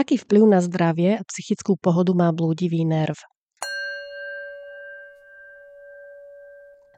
Aký 0.00 0.16
vplyv 0.16 0.48
na 0.48 0.64
zdravie 0.64 1.20
a 1.20 1.22
psychickú 1.28 1.76
pohodu 1.76 2.16
má 2.16 2.32
blúdivý 2.32 2.88
nerv? 2.88 3.20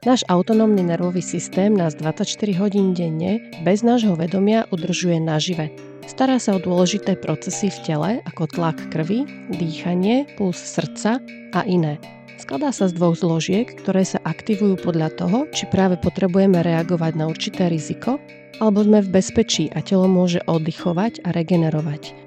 Náš 0.07 0.23
autonómny 0.31 0.87
nervový 0.87 1.19
systém 1.19 1.75
nás 1.75 1.99
24 1.99 2.31
hodín 2.63 2.95
denne 2.95 3.43
bez 3.67 3.83
nášho 3.83 4.15
vedomia 4.15 4.71
udržuje 4.71 5.19
nažive. 5.19 5.75
Stará 6.07 6.39
sa 6.39 6.55
o 6.55 6.63
dôležité 6.63 7.19
procesy 7.19 7.75
v 7.75 7.79
tele 7.83 8.11
ako 8.23 8.47
tlak 8.47 8.79
krvi, 8.87 9.27
dýchanie, 9.51 10.39
puls 10.39 10.55
srdca 10.55 11.19
a 11.51 11.59
iné. 11.67 11.99
Skladá 12.39 12.71
sa 12.71 12.87
z 12.87 12.95
dvoch 12.95 13.19
zložiek, 13.19 13.67
ktoré 13.83 14.07
sa 14.07 14.23
aktivujú 14.23 14.79
podľa 14.79 15.11
toho, 15.19 15.51
či 15.51 15.67
práve 15.67 15.99
potrebujeme 15.99 16.63
reagovať 16.63 17.19
na 17.19 17.27
určité 17.27 17.67
riziko, 17.67 18.15
alebo 18.63 18.79
sme 18.79 19.03
v 19.03 19.11
bezpečí 19.11 19.67
a 19.75 19.83
telo 19.83 20.07
môže 20.07 20.39
oddychovať 20.47 21.27
a 21.27 21.35
regenerovať. 21.35 22.23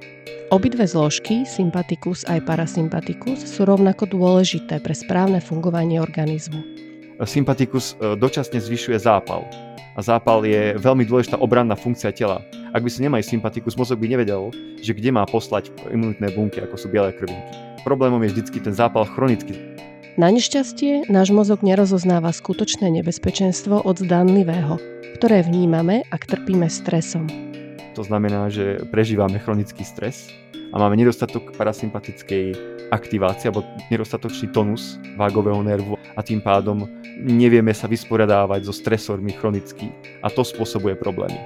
Obidve 0.54 0.86
zložky, 0.86 1.42
sympatikus 1.42 2.22
aj 2.30 2.46
parasympatikus, 2.46 3.42
sú 3.42 3.66
rovnako 3.66 4.06
dôležité 4.06 4.78
pre 4.78 4.94
správne 4.94 5.42
fungovanie 5.42 5.98
organizmu. 5.98 6.62
Sympatikus 7.18 7.98
e, 7.98 8.14
dočasne 8.14 8.62
zvyšuje 8.62 8.94
zápal. 9.02 9.42
A 9.96 10.00
zápal 10.04 10.46
je 10.46 10.78
veľmi 10.78 11.02
dôležitá 11.08 11.40
obranná 11.42 11.74
funkcia 11.74 12.14
tela. 12.14 12.46
Ak 12.70 12.84
by 12.84 12.90
si 12.92 13.02
nemali 13.02 13.26
sympatikus, 13.26 13.74
mozog 13.74 13.98
by 13.98 14.06
nevedel, 14.06 14.54
že 14.78 14.94
kde 14.94 15.10
má 15.10 15.26
poslať 15.26 15.72
imunitné 15.88 16.30
bunky, 16.36 16.62
ako 16.62 16.78
sú 16.78 16.86
biele 16.94 17.10
krvinky. 17.16 17.56
Problémom 17.82 18.22
je 18.22 18.38
vždycky 18.38 18.62
ten 18.62 18.76
zápal 18.76 19.02
chronický. 19.02 19.56
Na 20.14 20.30
nešťastie 20.30 21.10
náš 21.10 21.34
mozog 21.34 21.66
nerozoznáva 21.66 22.30
skutočné 22.30 22.88
nebezpečenstvo 23.02 23.82
od 23.82 23.98
zdanlivého, 23.98 24.78
ktoré 25.18 25.42
vnímame, 25.42 26.06
ak 26.14 26.24
trpíme 26.24 26.70
stresom. 26.70 27.26
To 27.96 28.04
znamená, 28.04 28.52
že 28.52 28.84
prežívame 28.92 29.40
chronický 29.40 29.80
stres 29.80 30.28
a 30.52 30.76
máme 30.76 31.00
nedostatok 31.00 31.56
parasympatickej 31.56 32.52
aktivácie 32.92 33.48
alebo 33.48 33.64
nedostatočný 33.88 34.52
tonus 34.52 35.00
vágového 35.16 35.64
nervu 35.64 35.96
a 36.12 36.20
tým 36.20 36.44
pádom 36.44 36.84
nevieme 37.24 37.72
sa 37.72 37.88
vysporiadávať 37.88 38.68
so 38.68 38.76
stresormi 38.76 39.32
chronicky 39.32 39.88
a 40.20 40.28
to 40.28 40.44
spôsobuje 40.44 40.92
problémy. 41.00 41.40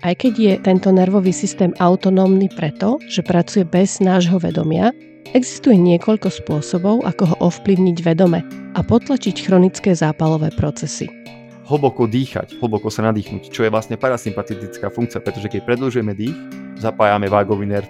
Aj 0.00 0.16
keď 0.16 0.32
je 0.34 0.52
tento 0.64 0.88
nervový 0.88 1.30
systém 1.30 1.76
autonómny 1.76 2.48
preto, 2.48 2.96
že 3.06 3.20
pracuje 3.20 3.62
bez 3.62 4.00
nášho 4.00 4.40
vedomia, 4.40 4.96
existuje 5.36 5.76
niekoľko 5.76 6.32
spôsobov, 6.42 7.04
ako 7.04 7.36
ho 7.36 7.36
ovplyvniť 7.52 8.00
vedome 8.00 8.40
a 8.72 8.80
potlačiť 8.80 9.44
chronické 9.44 9.92
zápalové 9.92 10.50
procesy 10.56 11.21
hlboko 11.72 12.04
dýchať, 12.04 12.60
hlboko 12.60 12.92
sa 12.92 13.08
nadýchnuť, 13.08 13.48
čo 13.48 13.64
je 13.64 13.72
vlastne 13.72 13.96
parasympatická 13.96 14.92
funkcia, 14.92 15.24
pretože 15.24 15.48
keď 15.48 15.64
predlžujeme 15.64 16.12
dých, 16.12 16.36
zapájame 16.76 17.32
vágový 17.32 17.64
nerv. 17.64 17.88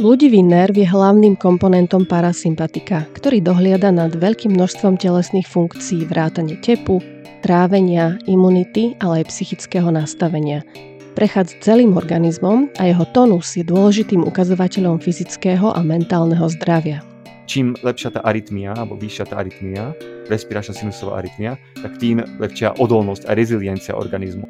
Ľudivý 0.00 0.40
nerv 0.40 0.80
je 0.80 0.88
hlavným 0.88 1.36
komponentom 1.36 2.08
parasympatika, 2.08 3.04
ktorý 3.12 3.44
dohliada 3.44 3.92
nad 3.92 4.16
veľkým 4.16 4.56
množstvom 4.56 4.96
telesných 4.96 5.44
funkcií 5.44 6.08
vrátane 6.08 6.56
tepu, 6.64 7.04
trávenia, 7.44 8.16
imunity, 8.24 8.96
ale 9.04 9.20
aj 9.20 9.28
psychického 9.28 9.92
nastavenia. 9.92 10.64
Prechádza 11.12 11.60
celým 11.60 12.00
organizmom 12.00 12.72
a 12.80 12.88
jeho 12.88 13.04
tonus 13.12 13.52
je 13.60 13.64
dôležitým 13.66 14.24
ukazovateľom 14.24 15.04
fyzického 15.04 15.68
a 15.68 15.84
mentálneho 15.84 16.48
zdravia 16.48 17.04
čím 17.50 17.74
lepšia 17.82 18.14
tá 18.14 18.22
arytmia, 18.22 18.78
alebo 18.78 18.94
vyššia 18.94 19.26
tá 19.26 19.42
arytmia, 19.42 19.90
respiračná 20.30 20.70
sinusová 20.70 21.18
arytmia, 21.18 21.58
tak 21.82 21.98
tým 21.98 22.22
lepšia 22.38 22.78
odolnosť 22.78 23.26
a 23.26 23.34
reziliencia 23.34 23.98
organizmu. 23.98 24.46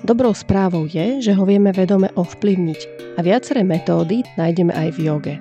Dobrou 0.00 0.32
správou 0.32 0.88
je, 0.88 1.20
že 1.20 1.36
ho 1.36 1.44
vieme 1.44 1.68
vedome 1.76 2.08
ovplyvniť 2.16 2.80
a 3.18 3.20
viaceré 3.20 3.60
metódy 3.60 4.24
nájdeme 4.40 4.72
aj 4.72 4.88
v 4.96 4.98
joge. 5.04 5.34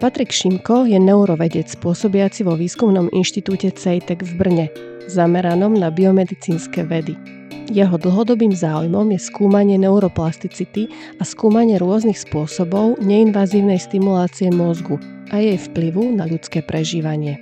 Patrik 0.00 0.32
Šimko 0.32 0.88
je 0.88 0.96
neurovedec 0.96 1.68
pôsobiaci 1.84 2.48
vo 2.48 2.56
výskumnom 2.56 3.12
inštitúte 3.12 3.68
CEITEC 3.76 4.24
v 4.24 4.32
Brne, 4.40 4.66
zameranom 5.12 5.76
na 5.76 5.92
biomedicínske 5.92 6.86
vedy. 6.88 7.43
Jeho 7.72 7.96
dlhodobým 7.96 8.52
záujmom 8.52 9.08
je 9.16 9.20
skúmanie 9.24 9.80
neuroplasticity 9.80 10.84
a 11.16 11.24
skúmanie 11.24 11.80
rôznych 11.80 12.20
spôsobov 12.20 13.00
neinvazívnej 13.00 13.80
stimulácie 13.80 14.52
mozgu 14.52 15.00
a 15.32 15.40
jej 15.40 15.56
vplyvu 15.56 16.12
na 16.12 16.28
ľudské 16.28 16.60
prežívanie. 16.60 17.40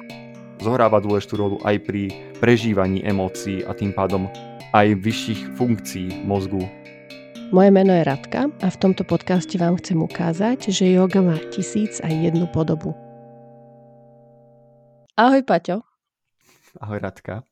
Zohráva 0.62 1.02
dôležitú 1.02 1.34
rolu 1.42 1.56
aj 1.66 1.82
pri 1.82 2.14
prežívaní 2.38 3.02
emócií 3.02 3.66
a 3.66 3.74
tým 3.74 3.90
pádom 3.90 4.30
aj 4.70 4.94
vyšších 5.02 5.58
funkcií 5.58 6.22
mozgu. 6.22 6.70
Moje 7.50 7.74
meno 7.74 7.90
je 7.90 8.06
Radka 8.06 8.46
a 8.46 8.66
v 8.70 8.80
tomto 8.80 9.02
podcaste 9.02 9.58
vám 9.58 9.76
chcem 9.82 9.98
ukázať, 9.98 10.70
že 10.70 10.86
yoga 10.86 11.18
má 11.18 11.36
tisíc 11.50 11.98
a 11.98 12.06
jednu 12.06 12.46
podobu. 12.46 12.94
Ahoj 15.18 15.42
Paťo. 15.42 15.82
Ahoj 16.78 17.02
Radka. 17.02 17.42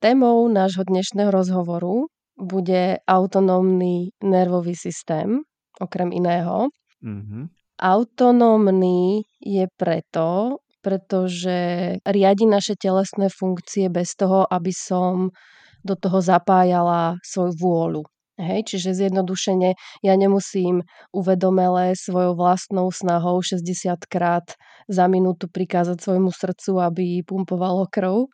Témou 0.00 0.48
nášho 0.48 0.80
dnešného 0.88 1.28
rozhovoru 1.28 2.08
bude 2.40 3.04
autonómny 3.04 4.16
nervový 4.24 4.72
systém, 4.72 5.44
okrem 5.76 6.08
iného. 6.08 6.72
Mm-hmm. 7.04 7.44
Autonómny 7.76 9.28
je 9.44 9.68
preto, 9.76 10.56
pretože 10.80 11.60
riadi 12.00 12.48
naše 12.48 12.80
telesné 12.80 13.28
funkcie 13.28 13.92
bez 13.92 14.16
toho, 14.16 14.48
aby 14.48 14.72
som 14.72 15.36
do 15.84 15.92
toho 16.00 16.24
zapájala 16.24 17.20
svoju 17.20 17.60
vôľu. 17.60 18.02
Hej, 18.40 18.72
čiže 18.72 18.96
zjednodušene 19.04 19.76
ja 20.00 20.14
nemusím 20.16 20.80
uvedomele 21.12 21.92
svojou 21.92 22.40
vlastnou 22.40 22.88
snahou 22.88 23.44
60 23.44 23.68
krát 24.08 24.56
za 24.88 25.04
minútu 25.12 25.44
prikázať 25.44 26.00
svojmu 26.00 26.32
srdcu, 26.32 26.88
aby 26.88 27.20
pumpovalo 27.20 27.84
krv, 27.84 28.32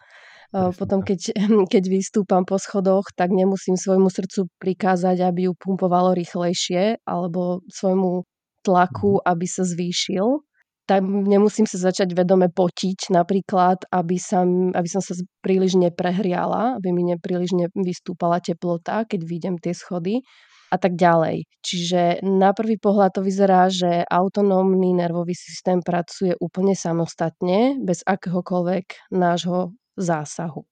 potom, 0.52 1.02
keď, 1.02 1.34
keď 1.72 1.84
vystúpam 1.90 2.46
po 2.46 2.56
schodoch, 2.60 3.10
tak 3.14 3.34
nemusím 3.34 3.74
svojmu 3.74 4.08
srdcu 4.10 4.46
prikázať, 4.60 5.22
aby 5.22 5.50
ju 5.50 5.52
pumpovalo 5.58 6.14
rýchlejšie, 6.14 7.02
alebo 7.06 7.64
svojmu 7.70 8.22
tlaku, 8.66 9.22
mhm. 9.22 9.24
aby 9.26 9.46
sa 9.46 9.62
zvýšil. 9.62 10.42
Tak 10.86 11.02
nemusím 11.02 11.66
sa 11.66 11.90
začať 11.90 12.14
vedome 12.14 12.46
potiť 12.46 13.10
napríklad, 13.10 13.90
aby, 13.90 14.22
sa, 14.22 14.46
aby 14.46 14.86
som 14.86 15.02
sa 15.02 15.18
príliš 15.42 15.74
neprehriala, 15.74 16.78
aby 16.78 16.94
mi 16.94 17.02
nepríliš 17.10 17.58
nevystúpala 17.58 18.38
teplota, 18.38 19.02
keď 19.02 19.20
vidím 19.26 19.58
tie 19.58 19.74
schody 19.74 20.22
a 20.70 20.76
tak 20.78 20.94
ďalej. 20.94 21.46
Čiže 21.58 22.22
na 22.22 22.54
prvý 22.54 22.78
pohľad 22.78 23.18
to 23.18 23.22
vyzerá, 23.26 23.66
že 23.66 24.06
autonómny 24.06 24.94
nervový 24.94 25.34
systém 25.34 25.82
pracuje 25.82 26.38
úplne 26.38 26.78
samostatne, 26.78 27.82
bez 27.82 28.06
akéhokoľvek 28.06 29.10
nášho 29.10 29.74
zásahu. 29.96 30.64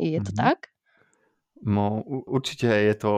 Je 0.00 0.18
to 0.20 0.32
mm-hmm. 0.32 0.42
tak? 0.42 0.58
No, 1.60 2.00
určite 2.24 2.72
je 2.72 2.94
to, 2.96 3.12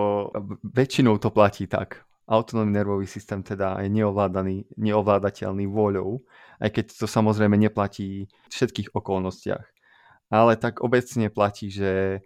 väčšinou 0.66 1.18
to 1.22 1.30
platí 1.30 1.70
tak. 1.70 2.02
Autonómny 2.26 2.74
nervový 2.74 3.06
systém 3.06 3.42
teda 3.42 3.78
je 3.82 3.90
neovládaný, 3.90 4.66
neovládateľný 4.74 5.66
voľou, 5.70 6.22
aj 6.58 6.70
keď 6.74 6.84
to 6.98 7.06
samozrejme 7.06 7.54
neplatí 7.54 8.26
v 8.26 8.50
všetkých 8.50 8.94
okolnostiach. 8.94 9.62
Ale 10.32 10.58
tak 10.58 10.82
obecne 10.82 11.30
platí, 11.30 11.70
že 11.70 12.22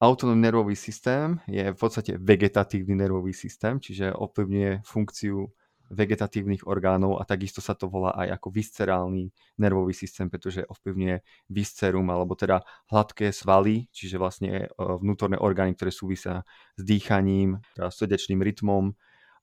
autonómny 0.00 0.48
nervový 0.48 0.76
systém 0.76 1.40
je 1.44 1.74
v 1.74 1.78
podstate 1.78 2.16
vegetatívny 2.16 2.94
nervový 2.94 3.34
systém, 3.34 3.80
čiže 3.80 4.14
ovplyvňuje 4.14 4.88
funkciu 4.88 5.52
vegetatívnych 5.88 6.68
orgánov 6.68 7.20
a 7.20 7.24
takisto 7.24 7.64
sa 7.64 7.72
to 7.72 7.88
volá 7.88 8.12
aj 8.16 8.40
ako 8.40 8.48
viscerálny 8.52 9.32
nervový 9.56 9.96
systém, 9.96 10.28
pretože 10.28 10.64
ovplyvňuje 10.68 11.48
viscerum 11.48 12.06
alebo 12.12 12.36
teda 12.36 12.60
hladké 12.92 13.32
svaly, 13.32 13.88
čiže 13.90 14.20
vlastne 14.20 14.48
e, 14.64 14.66
vnútorné 14.76 15.40
orgány, 15.40 15.72
ktoré 15.74 15.90
súvisia 15.90 16.44
s 16.76 16.82
dýchaním, 16.84 17.60
teda 17.72 17.88
srdečným 17.88 18.40
rytmom 18.44 18.92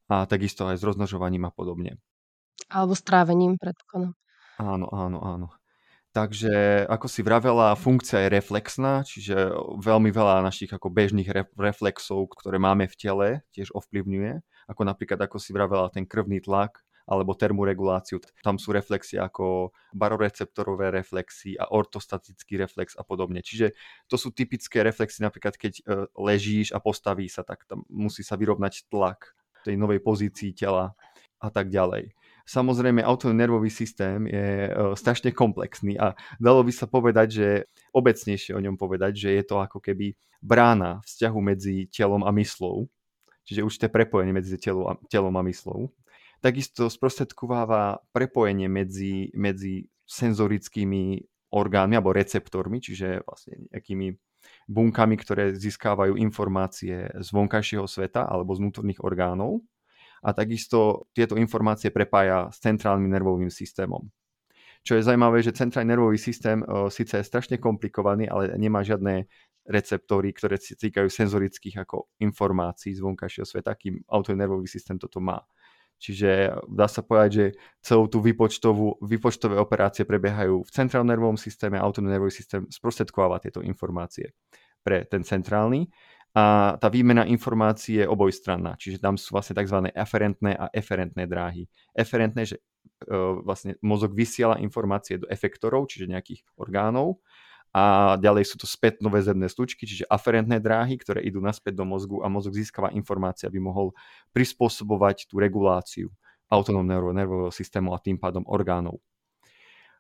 a 0.09 0.30
takisto 0.30 0.69
aj 0.69 0.77
s 0.77 0.83
roznožovaním 0.86 1.50
a 1.50 1.51
podobne. 1.51 1.97
Alebo 2.69 2.94
strávením, 2.94 3.57
predpokladám. 3.57 4.13
Áno, 4.62 4.88
áno, 4.94 5.19
áno. 5.19 5.48
Takže 6.15 6.88
ako 6.88 7.12
si 7.12 7.19
vravela, 7.27 7.75
funkcia 7.75 8.23
je 8.23 8.29
reflexná, 8.31 9.03
čiže 9.03 9.35
veľmi 9.83 10.15
veľa 10.15 10.47
našich 10.47 10.71
ako 10.71 10.88
bežných 10.88 11.27
reflexov, 11.59 12.31
ktoré 12.39 12.56
máme 12.56 12.88
v 12.88 12.95
tele, 12.95 13.27
tiež 13.51 13.75
ovplyvňuje 13.75 14.39
ako 14.65 14.81
napríklad, 14.85 15.19
ako 15.21 15.38
si 15.38 15.53
vravela, 15.53 15.94
ten 15.94 16.06
krvný 16.06 16.41
tlak 16.41 16.81
alebo 17.06 17.38
termoreguláciu. 17.38 18.17
Tam 18.41 18.57
sú 18.57 18.73
reflexie 18.73 19.21
ako 19.21 19.69
baroreceptorové 19.94 20.89
reflexy 20.89 21.53
a 21.53 21.69
ortostatický 21.69 22.57
reflex 22.57 22.97
a 22.97 23.06
podobne. 23.06 23.45
Čiže 23.45 23.77
to 24.09 24.17
sú 24.17 24.33
typické 24.33 24.81
reflexy, 24.81 25.21
napríklad 25.21 25.53
keď 25.53 25.73
e, 25.85 26.09
ležíš 26.17 26.73
a 26.73 26.81
postaví 26.81 27.29
sa, 27.29 27.45
tak 27.45 27.62
tam 27.69 27.85
musí 27.94 28.25
sa 28.25 28.33
vyrovnať 28.33 28.89
tlak 28.89 29.38
tej 29.62 29.77
novej 29.77 30.01
pozícii 30.01 30.57
tela 30.57 30.97
a 31.38 31.50
tak 31.53 31.69
ďalej. 31.69 32.09
Samozrejme, 32.45 33.01
autonómny 33.01 33.42
nervový 33.42 33.74
systém 33.74 34.30
je 34.30 34.69
e, 34.69 34.71
strašne 34.94 35.33
komplexný 35.33 35.97
a 35.97 36.13
dalo 36.38 36.62
by 36.62 36.69
sa 36.69 36.86
povedať, 36.86 37.27
že 37.33 37.47
obecnejšie 37.89 38.53
o 38.53 38.62
ňom 38.62 38.77
povedať, 38.77 39.18
že 39.18 39.30
je 39.33 39.44
to 39.50 39.57
ako 39.57 39.81
keby 39.81 40.13
brána 40.45 41.01
vzťahu 41.09 41.39
medzi 41.42 41.89
telom 41.89 42.21
a 42.21 42.30
myslou, 42.38 42.86
čiže 43.50 43.65
určité 43.65 43.89
prepojenie 43.89 44.30
medzi 44.30 44.62
telom 44.62 44.86
a, 44.86 44.94
telom 45.09 45.33
a 45.33 45.42
myslou. 45.42 45.89
takisto 46.38 46.86
sprostredkováva 46.86 47.97
prepojenie 48.13 48.69
medzi, 48.69 49.33
medzi 49.33 49.89
senzorickými 50.06 51.25
orgánmi 51.50 51.98
alebo 51.98 52.13
receptormi, 52.13 52.77
čiže 52.77 53.25
vlastne 53.25 53.74
nejakými 53.74 54.13
bunkami, 54.69 55.15
ktoré 55.18 55.57
získávajú 55.57 56.13
informácie 56.21 57.09
z 57.09 57.27
vonkajšieho 57.33 57.89
sveta 57.89 58.30
alebo 58.30 58.53
z 58.53 58.62
vnútorných 58.62 59.01
orgánov 59.01 59.65
a 60.25 60.33
takisto 60.33 61.06
tieto 61.13 61.38
informácie 61.38 61.94
prepája 61.94 62.50
s 62.50 62.57
centrálnym 62.57 63.13
nervovým 63.13 63.54
systémom. 63.54 64.10
Čo 64.81 64.98
je 64.98 65.06
zaujímavé, 65.06 65.42
že 65.45 65.54
centrálny 65.54 65.94
nervový 65.94 66.18
systém 66.18 66.62
o, 66.66 66.89
síce 66.89 67.18
je 67.18 67.25
strašne 67.25 67.57
komplikovaný, 67.62 68.30
ale 68.30 68.54
nemá 68.57 68.81
žiadne 68.81 69.30
receptory, 69.66 70.30
ktoré 70.33 70.62
sa 70.62 70.77
týkajú 70.77 71.10
senzorických 71.10 71.86
ako 71.86 72.10
informácií 72.22 72.94
z 72.94 73.01
vonkajšieho 73.01 73.50
sveta, 73.50 73.74
kým 73.74 74.01
autonervový 74.06 74.69
systém 74.69 75.01
toto 75.01 75.18
má. 75.18 75.42
Čiže 75.98 76.54
dá 76.69 76.86
sa 76.86 77.01
povedať, 77.01 77.30
že 77.31 77.45
celú 77.81 78.06
tú 78.06 78.22
výpočtovú, 78.22 79.01
výpočtové 79.01 79.57
operácie 79.57 80.06
prebiehajú 80.06 80.62
v 80.68 80.69
centrálnom 80.69 81.10
nervovom 81.10 81.39
systéme 81.39 81.81
a 81.81 81.86
autonómny 81.88 82.19
nervový 82.19 82.36
systém 82.36 82.68
sprostredkováva 82.69 83.42
tieto 83.42 83.66
informácie 83.66 84.38
pre 84.86 85.07
ten 85.10 85.25
centrálny 85.25 85.89
a 86.35 86.75
tá 86.75 86.91
výmena 86.91 87.23
informácií 87.23 88.03
je 88.03 88.11
obojstranná, 88.11 88.75
čiže 88.75 88.99
tam 88.99 89.15
sú 89.15 89.31
vlastne 89.31 89.55
tzv. 89.55 89.87
aferentné 89.95 90.51
a 90.51 90.67
eferentné 90.75 91.23
dráhy. 91.23 91.63
Eferentné, 91.95 92.43
že 92.43 92.59
e, 92.59 93.15
vlastne 93.39 93.79
mozog 93.79 94.11
vysiela 94.11 94.59
informácie 94.59 95.15
do 95.15 95.31
efektorov, 95.31 95.87
čiže 95.87 96.11
nejakých 96.11 96.43
orgánov 96.59 97.23
a 97.71 98.15
ďalej 98.19 98.51
sú 98.51 98.55
to 98.59 98.67
spätnoväzebné 98.67 99.47
slučky, 99.47 99.87
čiže 99.87 100.07
aferentné 100.11 100.59
dráhy, 100.59 100.99
ktoré 100.99 101.23
idú 101.23 101.39
naspäť 101.39 101.79
do 101.79 101.87
mozgu 101.87 102.19
a 102.19 102.27
mozog 102.27 102.55
získava 102.55 102.91
informácie, 102.91 103.47
aby 103.47 103.63
mohol 103.63 103.95
prispôsobovať 104.35 105.31
tú 105.31 105.39
reguláciu 105.39 106.11
autonómneho 106.51 107.15
nervového 107.15 107.51
systému 107.51 107.95
a 107.95 107.99
tým 108.03 108.19
pádom 108.19 108.43
orgánov. 108.47 108.99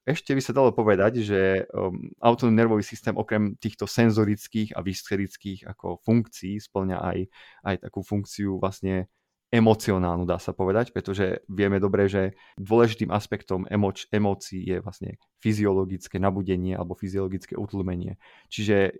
Ešte 0.05 0.37
by 0.37 0.41
sa 0.41 0.53
dalo 0.53 0.69
povedať, 0.69 1.25
že 1.25 1.65
um, 1.73 2.13
autonómny 2.21 2.61
nervový 2.61 2.85
systém 2.85 3.17
okrem 3.17 3.57
týchto 3.57 3.89
senzorických 3.89 4.77
a 4.77 4.85
viscerických 4.85 5.65
ako 5.65 5.97
funkcií 6.05 6.61
splňa 6.61 6.97
aj, 7.01 7.17
aj 7.65 7.75
takú 7.89 8.05
funkciu 8.05 8.61
vlastne 8.61 9.09
emocionálnu, 9.49 10.29
dá 10.29 10.37
sa 10.37 10.51
povedať, 10.51 10.93
pretože 10.93 11.41
vieme 11.49 11.81
dobre, 11.81 12.05
že 12.05 12.37
dôležitým 12.59 13.09
aspektom 13.09 13.63
emoč, 13.65 14.05
emócií 14.11 14.61
je 14.61 14.77
vlastne 14.83 15.17
fyziologické 15.39 16.17
nabudenie 16.17 16.77
alebo 16.77 16.97
fyziologické 16.97 17.55
utlmenie. 17.55 18.17
Čiže 18.49 18.77
e, 18.89 18.93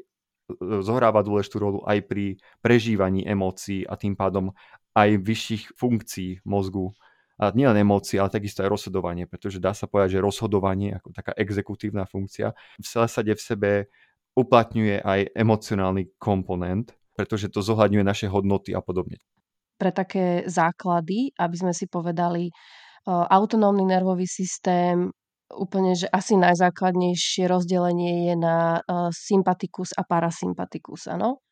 zohráva 0.79 1.25
dôležitú 1.25 1.57
rolu 1.59 1.79
aj 1.83 2.07
pri 2.07 2.25
prežívaní 2.63 3.25
emócií 3.25 3.83
a 3.83 3.97
tým 3.99 4.13
pádom 4.17 4.53
aj 4.95 5.19
vyšších 5.21 5.63
funkcií 5.75 6.45
mozgu 6.47 6.95
a 7.35 7.51
nielen 7.51 7.75
emócie, 7.83 8.15
ale 8.15 8.31
takisto 8.31 8.63
aj 8.63 8.71
rozhodovanie, 8.71 9.27
pretože 9.27 9.59
dá 9.59 9.75
sa 9.75 9.91
povedať, 9.91 10.17
že 10.17 10.23
rozhodovanie 10.23 10.95
ako 10.95 11.11
taká 11.11 11.35
exekutívna 11.35 12.07
funkcia 12.07 12.55
v 12.55 12.87
zásade 12.87 13.35
v 13.35 13.41
sebe 13.43 13.71
uplatňuje 14.35 15.03
aj 15.03 15.35
emocionálny 15.35 16.15
komponent, 16.15 16.95
pretože 17.15 17.51
to 17.51 17.59
zohľadňuje 17.59 18.03
naše 18.03 18.27
hodnoty 18.31 18.71
a 18.71 18.79
podobne. 18.79 19.19
Pre 19.75 19.91
také 19.91 20.47
základy, 20.47 21.35
aby 21.35 21.55
sme 21.55 21.75
si 21.75 21.91
povedali, 21.91 22.47
autonómny 23.07 23.83
nervový 23.83 24.27
systém, 24.27 25.11
úplne, 25.51 25.93
že 25.93 26.07
asi 26.09 26.39
najzákladnejšie 26.39 27.45
rozdelenie 27.51 28.31
je 28.31 28.35
na 28.39 28.79
sympatikus 29.11 29.91
a 29.93 30.07
parasympatikus, 30.07 31.11
áno? 31.11 31.43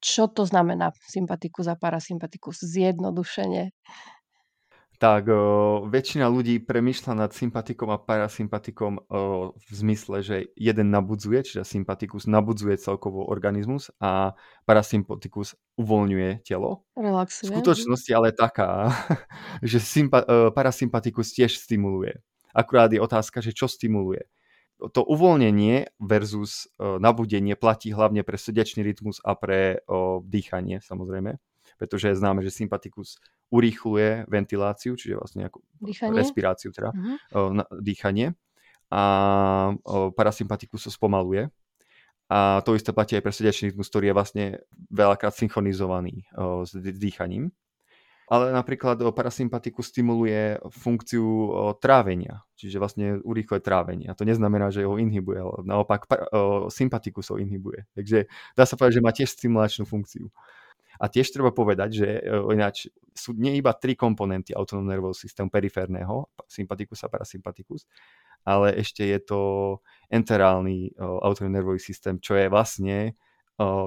Čo 0.00 0.32
to 0.32 0.48
znamená 0.48 0.96
sympatikus 1.08 1.68
a 1.68 1.76
parasympatikus? 1.76 2.64
Zjednodušene 2.64 3.72
tak 5.00 5.32
o, 5.32 5.80
väčšina 5.88 6.28
ľudí 6.28 6.60
premýšľa 6.60 7.24
nad 7.24 7.32
sympatikom 7.32 7.88
a 7.88 7.96
parasympatikom 7.96 8.92
o, 9.00 9.02
v 9.56 9.70
zmysle, 9.72 10.20
že 10.20 10.36
jeden 10.52 10.92
nabudzuje, 10.92 11.40
čiže 11.40 11.64
sympatikus 11.64 12.28
nabudzuje 12.28 12.76
celkovo 12.76 13.24
organizmus 13.24 13.88
a 13.96 14.36
parasympatikus 14.68 15.56
uvoľňuje 15.80 16.44
telo. 16.44 16.84
Relaxuje. 17.00 17.48
V 17.48 17.56
skutočnosti 17.56 18.10
ale 18.12 18.36
taká, 18.36 18.92
že 19.64 19.80
sympa- 19.80 20.28
o, 20.28 20.52
parasympatikus 20.52 21.32
tiež 21.32 21.56
stimuluje. 21.56 22.20
Akurát 22.52 22.92
je 22.92 23.00
otázka, 23.00 23.40
že 23.40 23.56
čo 23.56 23.72
stimuluje. 23.72 24.28
To 24.80 25.00
uvoľnenie 25.00 25.96
versus 25.96 26.68
o, 26.76 27.00
nabudenie 27.00 27.56
platí 27.56 27.88
hlavne 27.88 28.20
pre 28.20 28.36
srdečný 28.36 28.84
rytmus 28.84 29.16
a 29.24 29.32
pre 29.32 29.80
o, 29.88 30.20
dýchanie, 30.20 30.84
samozrejme 30.84 31.40
pretože 31.80 32.12
je 32.12 32.20
známe, 32.20 32.44
že 32.44 32.52
sympatikus 32.52 33.16
urýchluje 33.50 34.30
ventiláciu, 34.30 34.94
čiže 34.94 35.18
vlastne 35.18 35.50
ako 35.50 35.62
dýchanie? 35.82 36.14
respiráciu, 36.14 36.70
teda 36.70 36.94
uh-huh. 36.94 37.50
na, 37.54 37.64
dýchanie 37.82 38.38
a 38.90 39.02
parasympatikus 40.14 40.86
to 40.86 40.90
spomaluje. 40.90 41.46
A 42.30 42.62
to 42.62 42.78
isté 42.78 42.94
platí 42.94 43.18
aj 43.18 43.26
pre 43.26 43.34
srdečný 43.34 43.74
rytmus, 43.74 43.90
ktorý 43.90 44.10
je 44.10 44.14
vlastne 44.14 44.44
veľakrát 44.90 45.34
synchronizovaný 45.34 46.30
s 46.62 46.74
dýchaním. 46.78 47.50
Ale 48.30 48.54
napríklad 48.54 49.02
parasympatikus 49.10 49.90
stimuluje 49.90 50.54
funkciu 50.70 51.50
trávenia, 51.82 52.46
čiže 52.54 52.78
vlastne 52.78 53.18
urýchluje 53.26 53.58
trávenie. 53.58 54.06
A 54.06 54.14
to 54.14 54.22
neznamená, 54.22 54.70
že 54.70 54.86
ho 54.86 54.94
inhibuje, 55.02 55.42
ale 55.42 55.66
naopak 55.66 56.06
sympatikus 56.70 57.34
ho 57.34 57.42
inhibuje. 57.42 57.90
Takže 57.98 58.30
dá 58.54 58.62
sa 58.62 58.78
povedať, 58.78 59.02
že 59.02 59.02
má 59.02 59.10
tiež 59.10 59.34
stimulačnú 59.34 59.82
funkciu. 59.82 60.30
A 61.00 61.08
tiež 61.08 61.32
treba 61.32 61.48
povedať, 61.48 61.90
že 61.96 62.08
e, 62.20 62.22
ináč 62.52 62.92
sú 63.16 63.32
nie 63.32 63.56
iba 63.56 63.72
tri 63.72 63.96
komponenty 63.96 64.52
autonómneho 64.52 65.00
nervového 65.00 65.16
systému 65.16 65.48
periférneho, 65.48 66.28
sympatikus 66.44 67.00
a 67.04 67.08
parasympatikus, 67.08 67.88
ale 68.44 68.76
ešte 68.76 69.08
je 69.08 69.18
to 69.24 69.40
enterálny 70.12 70.92
e, 70.92 71.00
autonómny 71.00 71.56
nervový 71.56 71.80
systém, 71.80 72.20
čo 72.20 72.36
je 72.36 72.52
vlastne 72.52 72.96
e, 73.08 73.12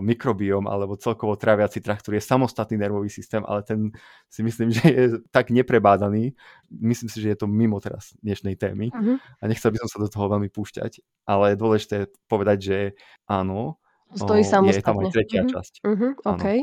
mikrobióm 0.02 0.66
alebo 0.66 0.98
celkovo 0.98 1.38
traviaci 1.38 1.86
trakt, 1.86 2.02
ktorý 2.02 2.18
je 2.18 2.26
samostatný 2.26 2.82
nervový 2.82 3.14
systém, 3.14 3.46
ale 3.46 3.62
ten 3.62 3.94
si 4.26 4.42
myslím, 4.42 4.74
že 4.74 4.86
je 4.90 5.06
tak 5.30 5.54
neprebádaný. 5.54 6.34
Myslím 6.74 7.14
si, 7.14 7.22
že 7.22 7.38
je 7.38 7.38
to 7.38 7.48
mimo 7.50 7.78
teraz 7.78 8.18
dnešnej 8.26 8.58
témy 8.58 8.90
uh-huh. 8.90 9.22
a 9.22 9.44
nechcel 9.46 9.70
by 9.70 9.86
som 9.86 9.90
sa 9.90 10.02
do 10.02 10.10
toho 10.10 10.34
veľmi 10.34 10.50
púšťať, 10.50 10.98
ale 11.30 11.54
je 11.54 11.62
dôležité 11.62 11.98
povedať, 12.26 12.58
že 12.58 12.78
áno, 13.30 13.78
Stojí 14.14 14.46
samostatne. 14.46 14.78
je 14.78 14.86
tam 14.86 14.98
aj 15.02 15.10
tretia 15.10 15.42
uh-huh. 15.42 15.54
časť. 15.58 15.74
Uh-huh. 15.82 16.12
Okay. 16.38 16.62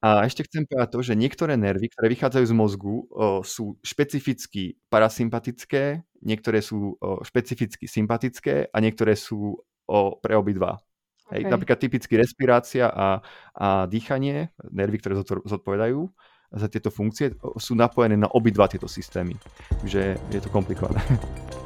A 0.00 0.24
ešte 0.24 0.48
chcem 0.48 0.64
povedať 0.64 0.88
to, 0.96 1.00
že 1.04 1.12
niektoré 1.12 1.60
nervy, 1.60 1.92
ktoré 1.92 2.08
vychádzajú 2.16 2.44
z 2.48 2.54
mozgu, 2.56 3.04
o, 3.12 3.44
sú 3.44 3.76
špecificky 3.84 4.80
parasympatické, 4.88 6.00
niektoré 6.24 6.64
sú 6.64 6.96
o, 6.96 7.20
špecificky 7.20 7.84
sympatické 7.84 8.72
a 8.72 8.76
niektoré 8.80 9.12
sú 9.12 9.60
o, 9.60 9.98
pre 10.16 10.32
obidva. 10.40 10.80
Okay. 11.28 11.44
Hej, 11.44 11.52
napríklad 11.52 11.78
typicky 11.78 12.16
respirácia 12.16 12.88
a, 12.88 13.20
a 13.52 13.84
dýchanie, 13.84 14.56
nervy, 14.72 15.04
ktoré 15.04 15.20
zodpovedajú 15.20 16.08
za 16.50 16.66
tieto 16.66 16.90
funkcie, 16.90 17.36
sú 17.60 17.76
napojené 17.76 18.16
na 18.16 18.26
obidva 18.32 18.66
tieto 18.66 18.88
systémy. 18.88 19.36
Takže 19.84 20.16
je 20.16 20.40
to 20.40 20.48
komplikované. 20.48 20.98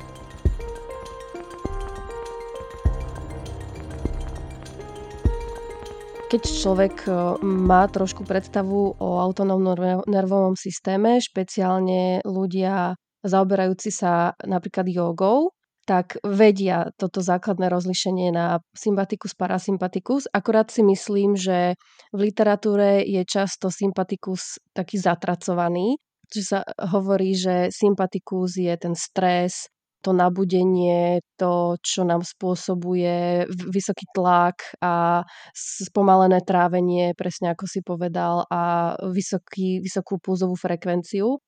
Keď 6.34 6.50
človek 6.50 6.96
e, 7.06 7.10
má 7.46 7.86
trošku 7.86 8.26
predstavu 8.26 8.98
o 8.98 9.22
autonómnom 9.22 10.02
nervovom 10.10 10.58
systéme, 10.58 11.22
špeciálne 11.22 12.26
ľudia 12.26 12.98
zaoberajúci 13.22 13.94
sa 13.94 14.34
napríklad 14.42 14.82
jogou, 14.90 15.54
tak 15.86 16.18
vedia 16.26 16.90
toto 16.98 17.22
základné 17.22 17.70
rozlišenie 17.70 18.34
na 18.34 18.58
sympatikus, 18.74 19.38
parasympatikus. 19.38 20.26
Akorát 20.34 20.74
si 20.74 20.82
myslím, 20.82 21.38
že 21.38 21.78
v 22.10 22.18
literatúre 22.18 23.06
je 23.06 23.22
často 23.22 23.70
sympatikus 23.70 24.58
taký 24.74 24.98
zatracovaný, 24.98 26.02
že 26.34 26.42
sa 26.42 26.66
hovorí, 26.90 27.38
že 27.38 27.70
sympatikus 27.70 28.58
je 28.58 28.74
ten 28.74 28.98
stres, 28.98 29.70
to 30.04 30.12
nabudenie, 30.12 31.24
to, 31.40 31.80
čo 31.80 32.04
nám 32.04 32.20
spôsobuje 32.20 33.48
vysoký 33.48 34.04
tlak 34.12 34.76
a 34.84 35.24
spomalené 35.56 36.44
trávenie, 36.44 37.16
presne 37.16 37.56
ako 37.56 37.64
si 37.64 37.80
povedal, 37.80 38.44
a 38.52 38.92
vysoký, 39.00 39.80
vysokú 39.80 40.20
pulzovú 40.20 40.60
frekvenciu. 40.60 41.40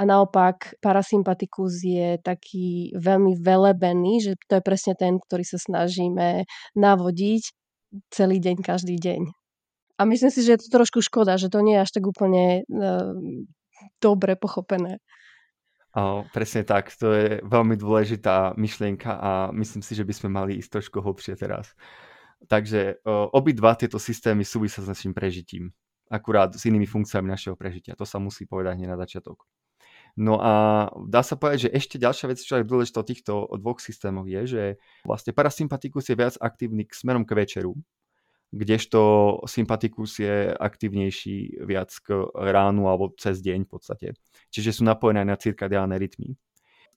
A 0.00 0.08
naopak 0.08 0.80
parasympatikus 0.80 1.84
je 1.84 2.16
taký 2.24 2.90
veľmi 2.96 3.36
velebený, 3.36 4.24
že 4.24 4.32
to 4.48 4.58
je 4.58 4.62
presne 4.64 4.96
ten, 4.96 5.20
ktorý 5.20 5.44
sa 5.44 5.60
snažíme 5.60 6.48
navodiť 6.74 7.42
celý 8.10 8.40
deň, 8.40 8.56
každý 8.64 8.96
deň. 8.96 9.28
A 10.00 10.08
myslím 10.08 10.32
si, 10.32 10.40
že 10.40 10.56
je 10.56 10.64
to 10.64 10.72
trošku 10.72 11.04
škoda, 11.04 11.36
že 11.36 11.52
to 11.52 11.60
nie 11.60 11.76
je 11.76 11.84
až 11.84 11.90
tak 11.92 12.08
úplne 12.08 12.64
uh, 12.64 13.12
dobre 14.00 14.40
pochopené. 14.40 15.04
O, 15.90 16.22
presne 16.30 16.62
tak, 16.62 16.94
to 16.94 17.10
je 17.10 17.28
veľmi 17.42 17.74
dôležitá 17.74 18.54
myšlienka 18.54 19.10
a 19.10 19.30
myslím 19.50 19.82
si, 19.82 19.98
že 19.98 20.06
by 20.06 20.14
sme 20.14 20.28
mali 20.30 20.62
ísť 20.62 20.78
trošku 20.78 21.02
hlbšie 21.02 21.34
teraz. 21.34 21.74
Takže 22.46 23.02
obidva 23.34 23.76
tieto 23.76 23.98
systémy 24.00 24.46
súvisia 24.46 24.80
s 24.80 24.88
našim 24.88 25.12
prežitím. 25.12 25.74
Akurát 26.08 26.50
s 26.54 26.64
inými 26.66 26.88
funkciami 26.88 27.28
našeho 27.28 27.58
prežitia. 27.58 27.98
To 27.98 28.08
sa 28.08 28.16
musí 28.16 28.46
povedať 28.46 28.80
hneď 28.80 28.88
na 28.94 28.98
začiatok. 28.98 29.44
No 30.18 30.42
a 30.42 30.86
dá 31.06 31.22
sa 31.22 31.38
povedať, 31.38 31.70
že 31.70 31.74
ešte 31.74 31.96
ďalšia 32.00 32.26
vec, 32.32 32.38
čo 32.42 32.58
je 32.58 32.66
dôležité 32.66 32.96
o 32.98 33.06
týchto 33.06 33.32
dvoch 33.60 33.78
systémoch 33.78 34.26
je, 34.26 34.42
že 34.46 34.62
vlastne 35.06 35.30
parasympatikus 35.30 36.10
je 36.10 36.18
viac 36.18 36.34
aktívny 36.42 36.82
k 36.82 36.98
smerom 36.98 37.22
k 37.22 37.34
večeru, 37.38 37.78
kdežto 38.50 39.00
sympatikus 39.46 40.18
je 40.18 40.50
aktívnejší 40.50 41.62
viac 41.62 41.94
k 42.02 42.26
ránu 42.34 42.90
alebo 42.90 43.14
cez 43.14 43.38
deň 43.38 43.66
v 43.66 43.70
podstate. 43.70 44.06
Čiže 44.50 44.78
sú 44.78 44.82
napojené 44.82 45.22
na 45.22 45.38
cirkadiálne 45.38 45.94
rytmy. 45.94 46.34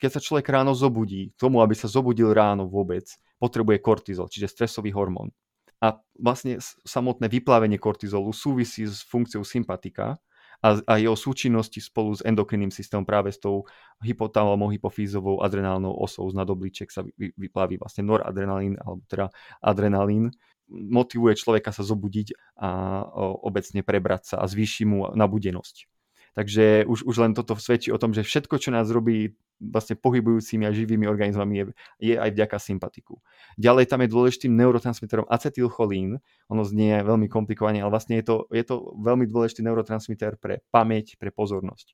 Keď 0.01 0.19
sa 0.19 0.21
človek 0.21 0.49
ráno 0.49 0.73
zobudí, 0.73 1.31
tomu, 1.37 1.61
aby 1.61 1.77
sa 1.77 1.87
zobudil 1.87 2.33
ráno 2.33 2.67
vôbec, 2.67 3.05
potrebuje 3.37 3.79
kortizol, 3.79 4.27
čiže 4.27 4.51
stresový 4.51 4.91
hormón. 4.91 5.31
A 5.79 5.99
vlastne 6.17 6.57
samotné 6.83 7.29
vyplavenie 7.29 7.77
kortizolu 7.77 8.33
súvisí 8.33 8.87
s 8.87 9.03
funkciou 9.05 9.45
sympatika, 9.45 10.17
a, 10.63 10.79
a 10.87 10.93
jeho 10.95 11.19
súčinnosti 11.19 11.83
spolu 11.83 12.15
s 12.15 12.23
endokrinným 12.23 12.71
systémom 12.71 13.03
práve 13.03 13.35
s 13.35 13.37
tou 13.43 13.67
hypotalamou 13.99 14.71
hypofízovou 14.71 15.43
adrenálnou 15.43 15.91
osou 15.91 16.31
z 16.31 16.39
nadobliček 16.39 16.87
sa 16.87 17.03
vy, 17.03 17.35
vyplaví 17.35 17.75
vlastne 17.75 18.07
noradrenalín 18.07 18.79
alebo 18.79 19.03
teda 19.11 19.27
adrenalín 19.59 20.31
motivuje 20.71 21.35
človeka 21.35 21.75
sa 21.75 21.83
zobudiť 21.83 22.55
a 22.63 23.03
obecne 23.43 23.83
prebrať 23.83 24.33
sa 24.33 24.35
a 24.41 24.47
zvýši 24.47 24.83
mu 24.87 25.11
nabudenosť. 25.11 25.92
Takže 26.33 26.89
už, 26.89 27.05
už 27.05 27.15
len 27.21 27.37
toto 27.37 27.53
svedčí 27.53 27.93
o 27.93 28.01
tom, 28.01 28.09
že 28.09 28.25
všetko, 28.25 28.57
čo 28.57 28.73
nás 28.73 28.89
robí 28.89 29.37
vlastne 29.61 29.93
pohybujúcimi 29.93 30.65
a 30.65 30.73
živými 30.73 31.05
organizmami 31.05 31.53
je, 31.55 31.65
je 32.01 32.15
aj 32.17 32.33
vďaka 32.33 32.57
sympatiku. 32.57 33.21
Ďalej 33.55 33.85
tam 33.85 34.01
je 34.01 34.09
dôležitým 34.09 34.51
neurotransmiterom 34.57 35.29
acetylcholín, 35.29 36.17
ono 36.49 36.63
znie 36.65 37.05
veľmi 37.05 37.29
komplikovane, 37.29 37.79
ale 37.79 37.93
vlastne 37.93 38.17
je 38.17 38.25
to, 38.25 38.35
je 38.49 38.65
to 38.65 38.97
veľmi 38.97 39.29
dôležitý 39.29 39.61
neurotransmiter 39.61 40.41
pre 40.41 40.65
pamäť, 40.73 41.15
pre 41.21 41.29
pozornosť. 41.29 41.93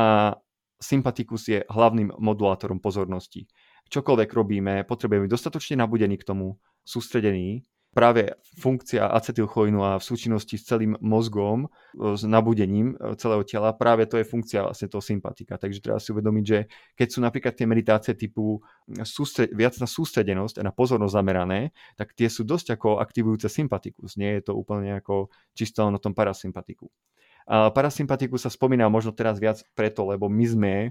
A 0.00 0.34
sympatikus 0.80 1.42
je 1.48 1.60
hlavným 1.68 2.16
modulátorom 2.18 2.80
pozornosti. 2.80 3.46
Čokoľvek 3.92 4.30
robíme, 4.32 4.74
potrebujeme 4.88 5.28
dostatočne 5.28 5.84
nabudení 5.84 6.16
k 6.16 6.24
tomu, 6.24 6.56
sústredení 6.84 7.68
práve 7.94 8.34
funkcia 8.58 9.06
acetylcholínu 9.06 9.80
a 9.80 9.90
v 9.96 10.04
súčinnosti 10.04 10.58
s 10.58 10.66
celým 10.66 10.98
mozgom, 10.98 11.70
s 11.94 12.26
nabudením 12.26 12.98
e, 12.98 13.14
celého 13.14 13.46
tela, 13.46 13.70
práve 13.70 14.10
to 14.10 14.18
je 14.18 14.26
funkcia 14.26 14.66
vlastne 14.66 14.90
toho 14.90 15.00
sympatika. 15.00 15.54
Takže 15.54 15.78
treba 15.78 16.02
si 16.02 16.10
uvedomiť, 16.10 16.44
že 16.44 16.58
keď 16.98 17.08
sú 17.08 17.18
napríklad 17.22 17.54
tie 17.54 17.66
meditácie 17.70 18.12
typu 18.18 18.58
sústred, 19.06 19.54
viac 19.54 19.78
na 19.78 19.86
sústredenosť 19.86 20.58
a 20.58 20.66
na 20.66 20.72
pozornosť 20.74 21.14
zamerané, 21.14 21.70
tak 21.94 22.12
tie 22.18 22.26
sú 22.26 22.42
dosť 22.42 22.74
ako 22.74 22.98
aktivujúce 22.98 23.46
sympatikus. 23.46 24.18
Nie 24.18 24.42
je 24.42 24.50
to 24.50 24.58
úplne 24.58 24.98
ako 24.98 25.30
čisto 25.54 25.86
na 25.86 26.02
tom 26.02 26.12
parasympatiku. 26.12 26.90
A 27.44 27.68
parasympatiku 27.68 28.40
sa 28.40 28.48
spomína 28.48 28.88
možno 28.88 29.12
teraz 29.12 29.36
viac 29.36 29.60
preto, 29.76 30.08
lebo 30.08 30.32
my 30.32 30.46
sme 30.48 30.74
e, 30.80 30.90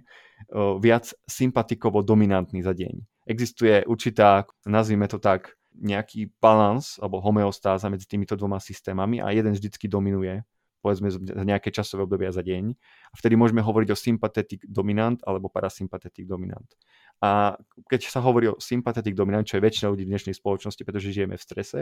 viac 0.79 1.11
sympatikovo 1.25 2.05
dominantní 2.05 2.61
za 2.61 2.77
deň. 2.77 3.25
Existuje 3.25 3.81
určitá, 3.89 4.45
nazvime 4.67 5.09
to 5.09 5.17
tak, 5.17 5.57
nejaký 5.77 6.33
balans 6.37 7.01
alebo 7.01 7.21
homeostáza 7.23 7.89
medzi 7.89 8.05
týmito 8.05 8.37
dvoma 8.37 8.61
systémami 8.61 9.19
a 9.21 9.33
jeden 9.33 9.53
vždycky 9.53 9.89
dominuje 9.89 10.45
povedzme 10.83 11.07
za 11.07 11.47
nejaké 11.47 11.71
časové 11.71 12.03
obdobia 12.03 12.27
za 12.35 12.43
deň. 12.43 12.75
A 12.75 13.15
vtedy 13.15 13.39
môžeme 13.39 13.63
hovoriť 13.63 13.89
o 13.95 13.97
sympathetic 13.97 14.67
dominant 14.67 15.15
alebo 15.23 15.47
parasympathetic 15.47 16.27
dominant. 16.27 16.67
A 17.23 17.55
keď 17.87 18.11
sa 18.11 18.19
hovorí 18.19 18.51
o 18.51 18.59
sympathetic 18.59 19.15
dominant, 19.15 19.47
čo 19.47 19.55
je 19.55 19.63
väčšina 19.63 19.87
ľudí 19.87 20.03
v 20.03 20.11
dnešnej 20.11 20.35
spoločnosti, 20.35 20.83
pretože 20.83 21.15
žijeme 21.15 21.39
v 21.39 21.45
strese, 21.47 21.79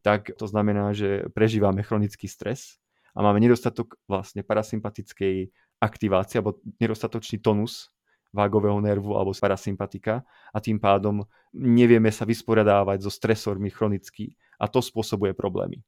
tak 0.00 0.32
to 0.32 0.48
znamená, 0.48 0.96
že 0.96 1.28
prežívame 1.36 1.84
chronický 1.84 2.24
stres 2.24 2.80
a 3.12 3.20
máme 3.20 3.36
nedostatok 3.36 4.00
vlastne 4.08 4.40
parasympatickej 4.40 5.52
aktivácie 5.84 6.40
alebo 6.40 6.56
nedostatočný 6.80 7.44
tonus 7.44 7.92
vágového 8.32 8.80
nervu 8.80 9.14
alebo 9.14 9.36
parasympatika 9.36 10.24
a 10.50 10.58
tým 10.58 10.80
pádom 10.80 11.22
nevieme 11.52 12.08
sa 12.08 12.24
vysporiadávať 12.24 13.04
so 13.04 13.12
stresormi 13.12 13.68
chronicky 13.68 14.32
a 14.56 14.66
to 14.66 14.80
spôsobuje 14.80 15.36
problémy. 15.36 15.84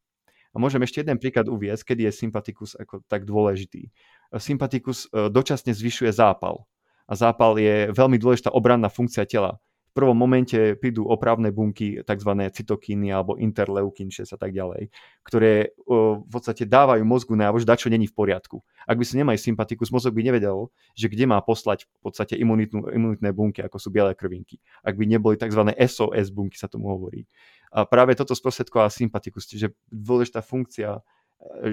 A 0.55 0.63
môžem 0.63 0.79
ešte 0.87 1.03
jeden 1.03 1.19
príklad 1.19 1.51
uviezť, 1.51 1.83
kedy 1.93 2.07
je 2.07 2.13
sympatikus 2.15 2.79
ako 2.79 3.03
tak 3.11 3.27
dôležitý. 3.27 3.91
Sympatikus 4.39 5.11
e, 5.11 5.27
dočasne 5.27 5.75
zvyšuje 5.75 6.15
zápal. 6.15 6.63
A 7.11 7.19
zápal 7.19 7.59
je 7.59 7.91
veľmi 7.91 8.23
dôležitá 8.23 8.55
obranná 8.55 8.87
funkcia 8.87 9.27
tela 9.27 9.59
prvom 9.95 10.19
momente 10.19 10.75
prídu 10.75 11.07
opravné 11.07 11.55
bunky, 11.55 12.03
tzv. 12.03 12.31
cytokíny 12.51 13.15
alebo 13.15 13.39
interleukin 13.39 14.11
6 14.11 14.35
a 14.35 14.39
tak 14.39 14.51
ďalej, 14.51 14.91
ktoré 15.23 15.71
v 15.87 16.27
podstate 16.27 16.67
dávajú 16.67 17.07
mozgu 17.07 17.39
najavo, 17.39 17.63
že 17.63 17.71
dačo 17.71 17.87
není 17.87 18.11
v 18.11 18.15
poriadku. 18.19 18.59
Ak 18.85 18.99
by 18.99 19.05
si 19.07 19.15
nemali 19.15 19.39
sympatikus, 19.39 19.95
mozog 19.95 20.13
by 20.19 20.27
nevedel, 20.27 20.69
že 20.99 21.07
kde 21.07 21.31
má 21.31 21.39
poslať 21.39 21.87
v 21.87 22.11
podstate 22.11 22.35
imunitnú, 22.35 22.91
imunitné 22.91 23.31
bunky, 23.31 23.63
ako 23.63 23.79
sú 23.79 23.89
biele 23.95 24.13
krvinky. 24.19 24.59
Ak 24.83 24.99
by 24.99 25.07
neboli 25.07 25.39
tzv. 25.39 25.63
SOS 25.71 26.35
bunky, 26.35 26.59
sa 26.59 26.67
tomu 26.67 26.91
hovorí. 26.91 27.25
A 27.71 27.87
práve 27.87 28.19
toto 28.19 28.35
sprostredkovala 28.35 28.91
sympatikus, 28.91 29.47
čiže 29.47 29.75
dôležitá 29.91 30.43
funkcia 30.43 30.99
e, 30.99 31.01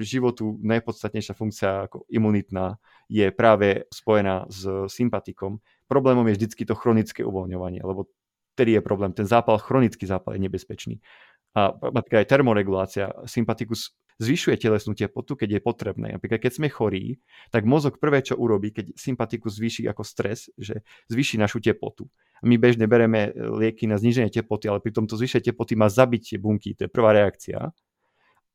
životu 0.02 0.58
najpodstatnejšia 0.62 1.34
funkcia 1.38 1.70
ako 1.90 2.06
imunitná 2.10 2.78
je 3.06 3.30
práve 3.30 3.86
spojená 3.94 4.50
s 4.50 4.66
sympatikom, 4.90 5.62
Problémom 5.92 6.24
je 6.32 6.40
vždycky 6.40 6.64
to 6.64 6.72
chronické 6.72 7.28
uvoľňovanie, 7.28 7.84
lebo 7.84 8.08
vtedy 8.56 8.80
je 8.80 8.82
problém. 8.82 9.12
Ten 9.12 9.28
zápal, 9.28 9.60
chronický 9.60 10.08
zápal 10.08 10.40
je 10.40 10.48
nebezpečný. 10.48 11.04
A 11.52 11.76
napríklad 11.76 12.24
aj 12.24 12.32
termoregulácia, 12.32 13.12
sympatikus 13.28 13.92
zvyšuje 14.24 14.56
telesnú 14.56 14.96
teplotu, 14.96 15.36
keď 15.36 15.60
je 15.60 15.62
potrebné. 15.66 16.08
Napríklad 16.16 16.40
keď 16.40 16.52
sme 16.56 16.68
chorí, 16.72 17.20
tak 17.52 17.68
mozog 17.68 18.00
prvé, 18.00 18.24
čo 18.24 18.40
urobí, 18.40 18.72
keď 18.72 18.96
sympatikus 18.96 19.60
zvýši 19.60 19.90
ako 19.92 20.04
stres, 20.08 20.48
že 20.56 20.86
zvýši 21.12 21.42
našu 21.42 21.60
teplotu. 21.60 22.08
My 22.46 22.56
bežne 22.56 22.88
bereme 22.88 23.36
lieky 23.36 23.90
na 23.90 24.00
zníženie 24.00 24.32
teploty, 24.32 24.72
ale 24.72 24.80
pri 24.80 24.96
tomto 24.96 25.20
zvýšenie 25.20 25.52
teploty 25.52 25.74
má 25.76 25.92
zabiť 25.92 26.40
bunky, 26.40 26.78
to 26.78 26.88
je 26.88 26.90
prvá 26.94 27.12
reakcia 27.12 27.74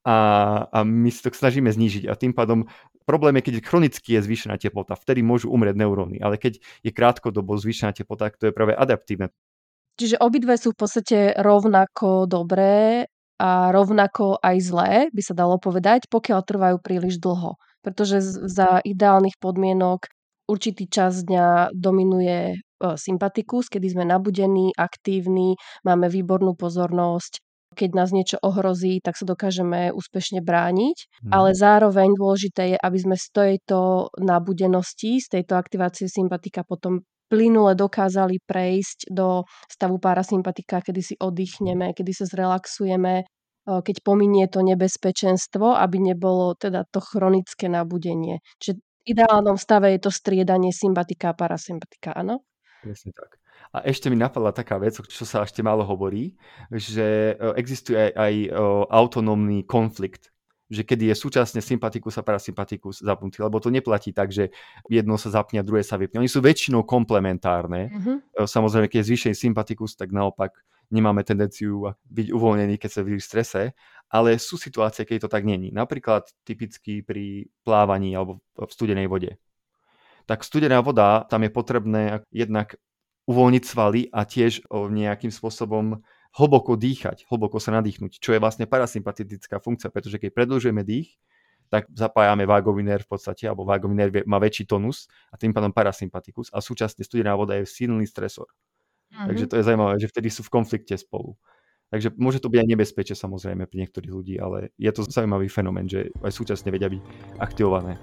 a, 0.06 0.16
a 0.70 0.78
my 0.86 1.10
si 1.10 1.18
to 1.18 1.34
snažíme 1.34 1.66
znížiť 1.66 2.06
a 2.06 2.14
tým 2.14 2.30
pádom 2.30 2.70
problém 3.06 3.38
je, 3.38 3.48
keď 3.48 3.54
chronicky 3.62 4.18
je 4.18 4.26
zvýšená 4.26 4.58
teplota, 4.58 4.98
vtedy 4.98 5.22
môžu 5.22 5.48
umrieť 5.54 5.78
neuróny, 5.78 6.18
ale 6.18 6.36
keď 6.36 6.58
je 6.82 6.90
krátkodobo 6.90 7.54
zvýšená 7.54 7.94
teplota, 7.94 8.34
to 8.34 8.50
je 8.50 8.54
práve 8.54 8.74
adaptívne. 8.74 9.30
Čiže 9.96 10.20
obidve 10.20 10.60
sú 10.60 10.76
v 10.76 10.80
podstate 10.84 11.18
rovnako 11.40 12.28
dobré 12.28 13.08
a 13.40 13.72
rovnako 13.72 14.36
aj 14.44 14.56
zlé, 14.60 14.92
by 15.08 15.22
sa 15.24 15.32
dalo 15.32 15.56
povedať, 15.56 16.10
pokiaľ 16.12 16.40
trvajú 16.44 16.76
príliš 16.82 17.16
dlho. 17.16 17.56
Pretože 17.80 18.20
za 18.50 18.82
ideálnych 18.84 19.40
podmienok 19.40 20.10
určitý 20.50 20.90
čas 20.90 21.22
dňa 21.24 21.72
dominuje 21.72 22.38
e, 22.52 22.56
sympatikus, 22.98 23.70
kedy 23.70 23.86
sme 23.94 24.04
nabudení, 24.04 24.74
aktívni, 24.76 25.56
máme 25.86 26.10
výbornú 26.10 26.58
pozornosť 26.58 27.45
keď 27.76 27.90
nás 27.92 28.10
niečo 28.16 28.40
ohrozí, 28.40 29.04
tak 29.04 29.20
sa 29.20 29.28
dokážeme 29.28 29.92
úspešne 29.92 30.40
brániť. 30.40 30.96
Hmm. 31.28 31.32
Ale 31.36 31.52
zároveň 31.52 32.16
dôležité 32.16 32.72
je, 32.72 32.78
aby 32.80 32.98
sme 32.98 33.16
z 33.20 33.26
tejto 33.28 34.08
nabudenosti, 34.16 35.20
z 35.20 35.28
tejto 35.28 35.60
aktivácie 35.60 36.08
sympatika 36.08 36.64
potom 36.64 37.04
plynule 37.28 37.74
dokázali 37.74 38.38
prejsť 38.46 39.10
do 39.10 39.42
stavu 39.66 39.98
parasympatika, 39.98 40.78
kedy 40.78 41.02
si 41.02 41.14
oddychneme, 41.18 41.90
kedy 41.92 42.14
sa 42.14 42.24
zrelaxujeme, 42.24 43.26
keď 43.66 43.96
pominie 44.06 44.46
to 44.46 44.62
nebezpečenstvo, 44.62 45.74
aby 45.74 45.98
nebolo 45.98 46.54
teda 46.54 46.86
to 46.86 47.02
chronické 47.02 47.66
nabudenie. 47.66 48.38
Čiže 48.62 48.78
v 48.78 49.02
ideálnom 49.10 49.58
stave 49.58 49.90
je 49.98 50.06
to 50.06 50.14
striedanie 50.14 50.70
sympatika 50.70 51.34
a 51.34 51.38
parasympatika, 51.38 52.14
áno? 52.14 52.46
Presne 52.86 53.10
tak. 53.10 53.42
A 53.74 53.82
ešte 53.82 54.06
mi 54.06 54.14
napadla 54.14 54.54
taká 54.54 54.78
vec, 54.78 54.94
čo 54.94 55.24
sa 55.26 55.42
ešte 55.42 55.58
málo 55.58 55.82
hovorí, 55.82 56.38
že 56.70 57.34
e, 57.34 57.58
existuje 57.58 57.98
aj, 57.98 58.12
aj 58.14 58.34
e, 58.46 58.48
autonómny 58.94 59.66
konflikt 59.66 60.30
že 60.66 60.82
kedy 60.82 61.14
je 61.14 61.16
súčasne 61.16 61.62
sympatikus 61.62 62.18
a 62.18 62.26
parasympatikus 62.26 63.06
zapnutý, 63.06 63.38
lebo 63.38 63.62
to 63.62 63.70
neplatí 63.70 64.10
tak, 64.10 64.34
že 64.34 64.50
jedno 64.90 65.14
sa 65.14 65.30
zapne 65.30 65.62
a 65.62 65.66
druhé 65.66 65.86
sa 65.86 65.94
vypne. 65.94 66.18
Oni 66.18 66.30
sú 66.30 66.42
väčšinou 66.42 66.82
komplementárne. 66.82 67.94
Mm-hmm. 67.94 68.16
Samozrejme, 68.50 68.90
keď 68.90 68.98
je 69.02 69.08
zvýšený 69.14 69.34
sympatikus, 69.38 69.94
tak 69.94 70.10
naopak 70.10 70.58
nemáme 70.90 71.22
tendenciu 71.22 71.94
byť 72.10 72.26
uvoľnení, 72.34 72.78
keď 72.78 72.90
sa 72.90 73.00
v 73.06 73.18
strese, 73.22 73.62
ale 74.10 74.38
sú 74.42 74.58
situácie, 74.58 75.06
keď 75.06 75.26
to 75.26 75.30
tak 75.30 75.46
není. 75.46 75.70
Napríklad 75.70 76.26
typicky 76.42 77.02
pri 77.02 77.46
plávaní 77.62 78.14
alebo 78.14 78.42
v 78.58 78.70
studenej 78.70 79.06
vode. 79.06 79.38
Tak 80.26 80.42
studená 80.42 80.82
voda, 80.82 81.22
tam 81.30 81.46
je 81.46 81.50
potrebné 81.50 82.02
jednak 82.34 82.74
uvoľniť 83.26 83.64
svaly 83.66 84.00
a 84.10 84.22
tiež 84.26 84.66
nejakým 84.70 85.30
spôsobom 85.30 86.02
hlboko 86.36 86.76
dýchať, 86.76 87.26
hlboko 87.32 87.56
sa 87.58 87.74
nadýchnuť, 87.80 88.20
čo 88.20 88.36
je 88.36 88.42
vlastne 88.42 88.68
parasympatická 88.68 89.58
funkcia, 89.58 89.88
pretože 89.88 90.20
keď 90.20 90.30
predlžujeme 90.36 90.84
dých, 90.84 91.16
tak 91.66 91.90
zapájame 91.90 92.46
vágový 92.46 92.86
nerv 92.86 93.02
v 93.02 93.18
podstate, 93.18 93.50
alebo 93.50 93.66
vágový 93.66 93.98
nerv 93.98 94.22
má 94.30 94.38
väčší 94.38 94.70
tonus 94.70 95.10
a 95.32 95.40
tým 95.40 95.50
pádom 95.50 95.74
parasympatikus 95.74 96.54
a 96.54 96.62
súčasne 96.62 97.02
studená 97.02 97.34
voda 97.34 97.58
je 97.58 97.66
silný 97.66 98.06
stresor. 98.06 98.46
Mm-hmm. 99.10 99.26
Takže 99.26 99.44
to 99.50 99.54
je 99.58 99.66
zaujímavé, 99.66 99.94
že 99.98 100.10
vtedy 100.10 100.28
sú 100.30 100.46
v 100.46 100.54
konflikte 100.54 100.94
spolu. 100.94 101.34
Takže 101.90 102.14
môže 102.18 102.42
to 102.42 102.50
byť 102.50 102.58
aj 102.62 102.68
nebezpečie 102.70 103.14
samozrejme 103.14 103.66
pri 103.66 103.86
niektorých 103.86 104.12
ľudí, 104.14 104.34
ale 104.38 104.74
je 104.78 104.90
to 104.90 105.06
zaujímavý 105.06 105.46
fenomén, 105.50 105.86
že 105.86 106.10
aj 106.22 106.34
súčasne 106.34 106.70
vedia 106.70 106.90
byť 106.90 107.02
aktivované. 107.38 107.98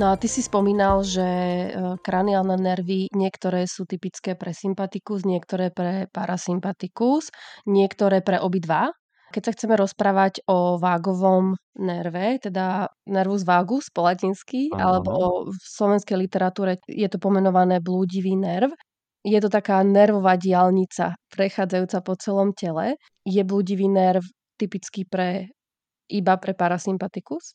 No 0.00 0.08
a 0.08 0.16
ty 0.16 0.32
si 0.32 0.40
spomínal, 0.40 1.04
že 1.04 1.20
e, 1.20 1.68
kraniálne 2.00 2.56
nervy 2.56 3.12
niektoré 3.12 3.68
sú 3.68 3.84
typické 3.84 4.32
pre 4.32 4.56
sympatikus, 4.56 5.28
niektoré 5.28 5.68
pre 5.68 6.08
parasympatikus, 6.08 7.28
niektoré 7.68 8.24
pre 8.24 8.40
obidva. 8.40 8.96
Keď 9.28 9.42
sa 9.44 9.52
chceme 9.52 9.76
rozprávať 9.76 10.48
o 10.48 10.80
vágovom 10.80 11.52
nerve, 11.76 12.40
teda 12.40 12.88
nervus 13.12 13.44
vagus 13.44 13.92
po 13.92 14.08
latinsky, 14.08 14.72
alebo 14.72 15.44
v 15.52 15.60
slovenskej 15.60 16.16
literatúre 16.16 16.80
je 16.88 17.04
to 17.12 17.20
pomenované 17.20 17.84
blúdivý 17.84 18.40
nerv, 18.40 18.72
je 19.20 19.36
to 19.36 19.52
taká 19.52 19.84
nervová 19.84 20.40
diálnica, 20.40 21.12
prechádzajúca 21.28 22.00
po 22.00 22.16
celom 22.16 22.56
tele. 22.56 22.96
Je 23.28 23.44
blúdivý 23.44 23.84
nerv 23.84 24.24
typický 24.56 25.04
pre, 25.04 25.52
iba 26.08 26.40
pre 26.40 26.56
parasympatikus? 26.56 27.52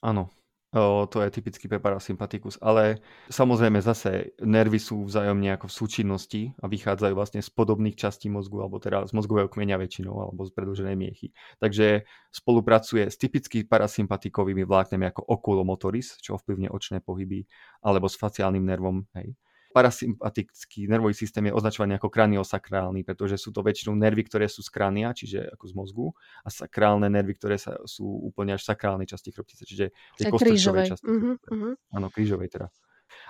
Áno, 0.00 0.32
To 0.76 1.16
je 1.24 1.32
typický 1.32 1.64
parasympatikus, 1.64 2.60
ale 2.60 3.00
samozrejme 3.32 3.80
zase 3.80 4.36
nervy 4.44 4.76
sú 4.76 5.08
vzájomne 5.08 5.56
ako 5.56 5.64
v 5.64 5.76
súčinnosti 5.80 6.42
a 6.60 6.68
vychádzajú 6.68 7.16
vlastne 7.16 7.40
z 7.40 7.48
podobných 7.48 7.96
častí 7.96 8.28
mozgu, 8.28 8.60
alebo 8.60 8.76
teda 8.76 9.08
z 9.08 9.16
mozgového 9.16 9.48
kmeňa 9.48 9.80
väčšinou, 9.80 10.12
alebo 10.12 10.44
z 10.44 10.52
predlženej 10.52 10.92
miechy. 10.92 11.32
Takže 11.56 12.04
spolupracuje 12.28 13.08
s 13.08 13.16
typicky 13.16 13.64
parasympatikovými 13.64 14.68
vláknami 14.68 15.08
ako 15.08 15.24
okulomotoris, 15.40 16.20
čo 16.20 16.36
ovplyvňuje 16.36 16.68
očné 16.68 17.00
pohyby, 17.00 17.48
alebo 17.80 18.04
s 18.04 18.20
faciálnym 18.20 18.68
nervom, 18.68 19.08
hej, 19.16 19.32
parasympatický 19.72 20.88
nervový 20.88 21.12
systém 21.12 21.44
je 21.48 21.52
označovaný 21.52 22.00
ako 22.00 22.08
kraniosakrálny, 22.08 23.04
pretože 23.04 23.36
sú 23.36 23.52
to 23.52 23.60
väčšinou 23.60 23.94
nervy, 23.94 24.24
ktoré 24.24 24.48
sú 24.48 24.64
z 24.64 24.70
krania, 24.72 25.12
čiže 25.12 25.44
ako 25.54 25.64
z 25.68 25.72
mozgu, 25.76 26.06
a 26.42 26.48
sakrálne 26.48 27.06
nervy, 27.12 27.36
ktoré 27.36 27.60
sa, 27.60 27.76
sú 27.84 28.04
úplne 28.04 28.56
až 28.56 28.64
v 28.64 28.70
sakrálnej 28.72 29.06
časti 29.08 29.28
chrbtice, 29.30 29.62
čiže 29.68 29.92
tej 30.16 30.24
kostrčovej 30.32 30.96
časti. 30.96 31.04
Uh-huh, 31.04 31.76
Áno, 31.92 32.08
krížovej 32.08 32.48
teda. 32.48 32.68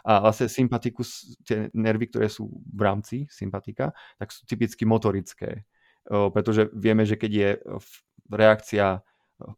A 0.02 0.18
vlastne 0.22 0.50
sympatikus, 0.50 1.38
tie 1.46 1.70
nervy, 1.74 2.10
ktoré 2.10 2.26
sú 2.26 2.50
v 2.50 2.80
rámci 2.82 3.16
sympatika, 3.30 3.94
tak 4.18 4.34
sú 4.34 4.42
typicky 4.46 4.82
motorické. 4.82 5.66
pretože 6.08 6.72
vieme, 6.72 7.04
že 7.04 7.20
keď 7.20 7.30
je 7.30 7.50
reakcia 8.32 9.02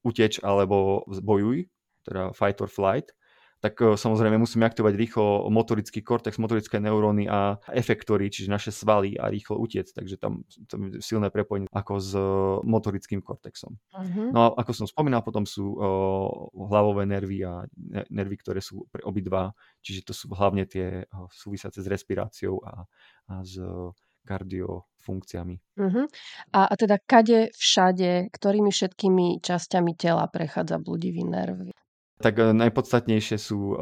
uteč 0.05 0.43
alebo 0.45 1.07
bojuj, 1.09 1.69
teda 2.05 2.33
fight 2.37 2.59
or 2.61 2.69
flight, 2.69 3.13
tak 3.61 3.77
e, 3.85 3.95
samozrejme 3.95 4.41
musíme 4.41 4.65
aktivovať 4.65 4.95
rýchlo 4.97 5.53
motorický 5.53 6.01
kortex, 6.01 6.41
motorické 6.41 6.81
neuróny 6.81 7.29
a 7.29 7.61
efektory, 7.71 8.33
čiže 8.33 8.49
naše 8.49 8.73
svaly 8.73 9.21
a 9.21 9.29
rýchlo 9.29 9.61
utiec. 9.61 9.93
Takže 9.93 10.17
tam, 10.17 10.49
tam 10.67 10.89
je 10.89 11.05
silné 11.05 11.29
prepojenie 11.29 11.69
ako 11.69 11.93
s 12.01 12.11
e, 12.17 12.21
motorickým 12.65 13.21
kortexom. 13.21 13.77
Uh-huh. 13.93 14.33
No 14.33 14.39
a 14.41 14.47
ako 14.65 14.73
som 14.73 14.87
spomínal, 14.89 15.21
potom 15.21 15.45
sú 15.45 15.77
e, 15.77 15.79
hlavové 16.57 17.05
nervy 17.05 17.45
a 17.45 17.69
nervy, 18.09 18.37
ktoré 18.41 18.65
sú 18.65 18.89
pre 18.89 19.05
obidva, 19.05 19.53
čiže 19.85 20.09
to 20.09 20.13
sú 20.17 20.33
hlavne 20.33 20.65
tie 20.65 21.05
súvisiace 21.29 21.85
s 21.85 21.87
respiráciou 21.87 22.65
a, 22.65 22.89
a 23.29 23.45
s 23.45 23.61
kardiofunkciami. 24.25 25.57
Uh-huh. 25.81 26.07
A, 26.53 26.61
a 26.69 26.75
teda 26.77 27.01
kade 27.01 27.53
všade, 27.57 28.29
ktorými 28.33 28.71
všetkými 28.71 29.41
časťami 29.41 29.93
tela 29.97 30.29
prechádza 30.29 30.77
bludivý 30.81 31.25
nerv? 31.25 31.73
Tak 32.21 32.35
eh, 32.39 32.53
najpodstatnejšie 32.53 33.37
sú 33.41 33.61
eh, 33.73 33.79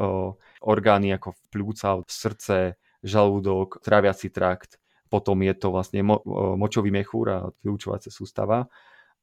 orgány 0.63 1.13
ako 1.13 1.35
pľúca, 1.51 2.01
srdce, 2.07 2.79
žalúdok, 3.03 3.83
tráviaci 3.83 4.31
trakt, 4.31 4.79
potom 5.11 5.43
je 5.43 5.53
to 5.53 5.69
vlastne 5.69 6.01
mo- 6.01 6.23
eh, 6.23 6.55
močový 6.55 6.89
mechúr 6.89 7.25
a 7.29 7.39
vyučovacia 7.61 8.09
sústava 8.09 8.71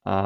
a 0.06 0.16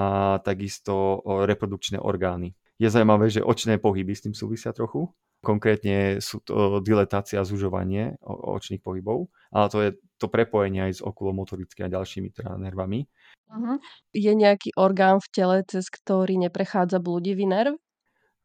takisto 0.45 1.25
reprodukčné 1.25 1.97
orgány. 1.97 2.53
Je 2.77 2.93
zaujímavé, 2.93 3.33
že 3.33 3.41
očné 3.41 3.81
pohyby 3.81 4.13
s 4.13 4.29
tým 4.29 4.37
súvisia 4.37 4.77
trochu. 4.77 5.09
Konkrétne 5.41 6.21
sú 6.21 6.45
to 6.45 6.85
diletácia 6.85 7.41
a 7.41 7.49
zužovanie 7.49 8.21
očných 8.29 8.85
pohybov, 8.85 9.33
ale 9.49 9.67
to 9.73 9.79
je 9.81 9.91
to 10.21 10.29
prepojenie 10.29 10.85
aj 10.85 11.01
s 11.01 11.05
okulomotorickými 11.05 11.89
a 11.89 11.95
ďalšími 11.97 12.29
teda 12.29 12.61
nervami. 12.61 13.09
Uh-huh. 13.49 13.81
Je 14.13 14.33
nejaký 14.37 14.77
orgán 14.77 15.17
v 15.25 15.29
tele, 15.33 15.57
cez 15.65 15.89
ktorý 15.89 16.37
neprechádza 16.37 17.01
bludivý 17.01 17.49
nerv? 17.49 17.81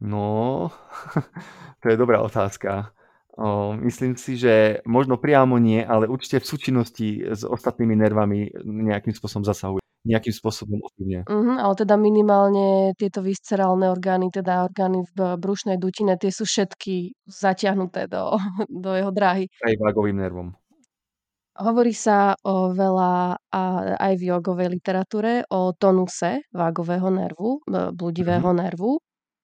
No, 0.03 0.69
to 1.81 1.85
je 1.87 1.95
dobrá 1.95 2.19
otázka. 2.19 2.91
Myslím 3.83 4.15
si, 4.15 4.39
že 4.39 4.79
možno 4.87 5.19
priamo 5.19 5.59
nie, 5.59 5.83
ale 5.83 6.07
určite 6.07 6.39
v 6.39 6.47
súčinnosti 6.47 7.07
s 7.19 7.43
ostatnými 7.43 7.91
nervami 7.91 8.47
nejakým 8.63 9.11
spôsobom 9.11 9.43
zasahuje. 9.43 9.83
Nejakým 10.05 10.31
spôsobom 10.37 10.79
ovplyvňuje. 10.85 11.25
Uh-huh, 11.25 11.57
ale 11.57 11.73
teda 11.75 11.97
minimálne 11.97 12.93
tieto 12.93 13.25
viscerálne 13.25 13.89
orgány, 13.89 14.29
teda 14.29 14.69
orgány 14.69 15.01
v 15.17 15.33
brušnej 15.35 15.81
dutine, 15.81 16.13
tie 16.15 16.29
sú 16.29 16.45
všetky 16.45 17.25
zatiahnuté 17.25 18.05
do, 18.05 18.37
do 18.85 18.93
jeho 18.93 19.09
dráhy. 19.09 19.49
Aj 19.65 19.73
vágovým 19.81 20.15
nervom. 20.21 20.53
Hovorí 21.57 21.95
sa 21.95 22.37
o 22.45 22.69
veľa 22.71 23.39
a 23.39 23.63
aj 23.97 24.13
v 24.19 24.23
jogovej 24.29 24.67
literatúre 24.77 25.41
o 25.49 25.73
tonuse 25.73 26.45
vágového 26.53 27.09
nervu, 27.09 27.63
bludivého 27.95 28.45
uh-huh. 28.45 28.61
nervu 28.61 29.01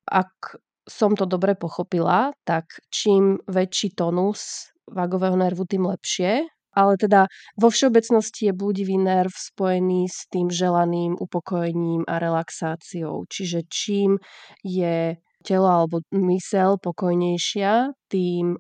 ak 0.08 0.58
som 0.90 1.14
to 1.14 1.30
dobre 1.30 1.54
pochopila, 1.54 2.34
tak 2.44 2.66
čím 2.90 3.38
väčší 3.46 3.94
tonus 3.94 4.74
vagového 4.90 5.38
nervu, 5.38 5.64
tým 5.66 5.86
lepšie. 5.88 6.50
Ale 6.72 6.96
teda 6.96 7.28
vo 7.60 7.68
všeobecnosti 7.68 8.48
je 8.48 8.54
blúdivý 8.56 8.96
nerv 8.96 9.32
spojený 9.36 10.08
s 10.08 10.24
tým 10.32 10.48
želaným 10.48 11.20
upokojením 11.20 12.08
a 12.08 12.16
relaxáciou. 12.16 13.28
Čiže 13.28 13.68
čím 13.68 14.16
je 14.64 15.20
telo 15.44 15.68
alebo 15.68 16.00
mysel 16.16 16.80
pokojnejšia, 16.80 17.92
tým 18.08 18.56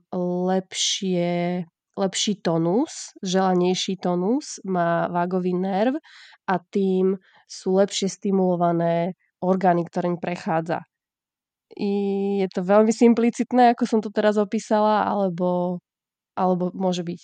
lepšie, 0.52 1.64
lepší 1.96 2.34
tonus, 2.44 3.16
želanejší 3.24 3.96
tonus 4.04 4.60
má 4.68 5.08
vágový 5.08 5.56
nerv 5.56 5.96
a 6.52 6.60
tým 6.60 7.16
sú 7.48 7.80
lepšie 7.80 8.12
stimulované 8.12 9.16
orgány, 9.40 9.88
ktorým 9.88 10.20
prechádza 10.20 10.84
je 11.76 12.48
to 12.52 12.62
veľmi 12.64 12.92
simplicitné, 12.92 13.74
ako 13.74 13.84
som 13.88 14.00
to 14.04 14.12
teraz 14.12 14.36
opísala, 14.36 15.08
alebo, 15.08 15.80
alebo 16.36 16.72
môže 16.76 17.06
byť? 17.06 17.22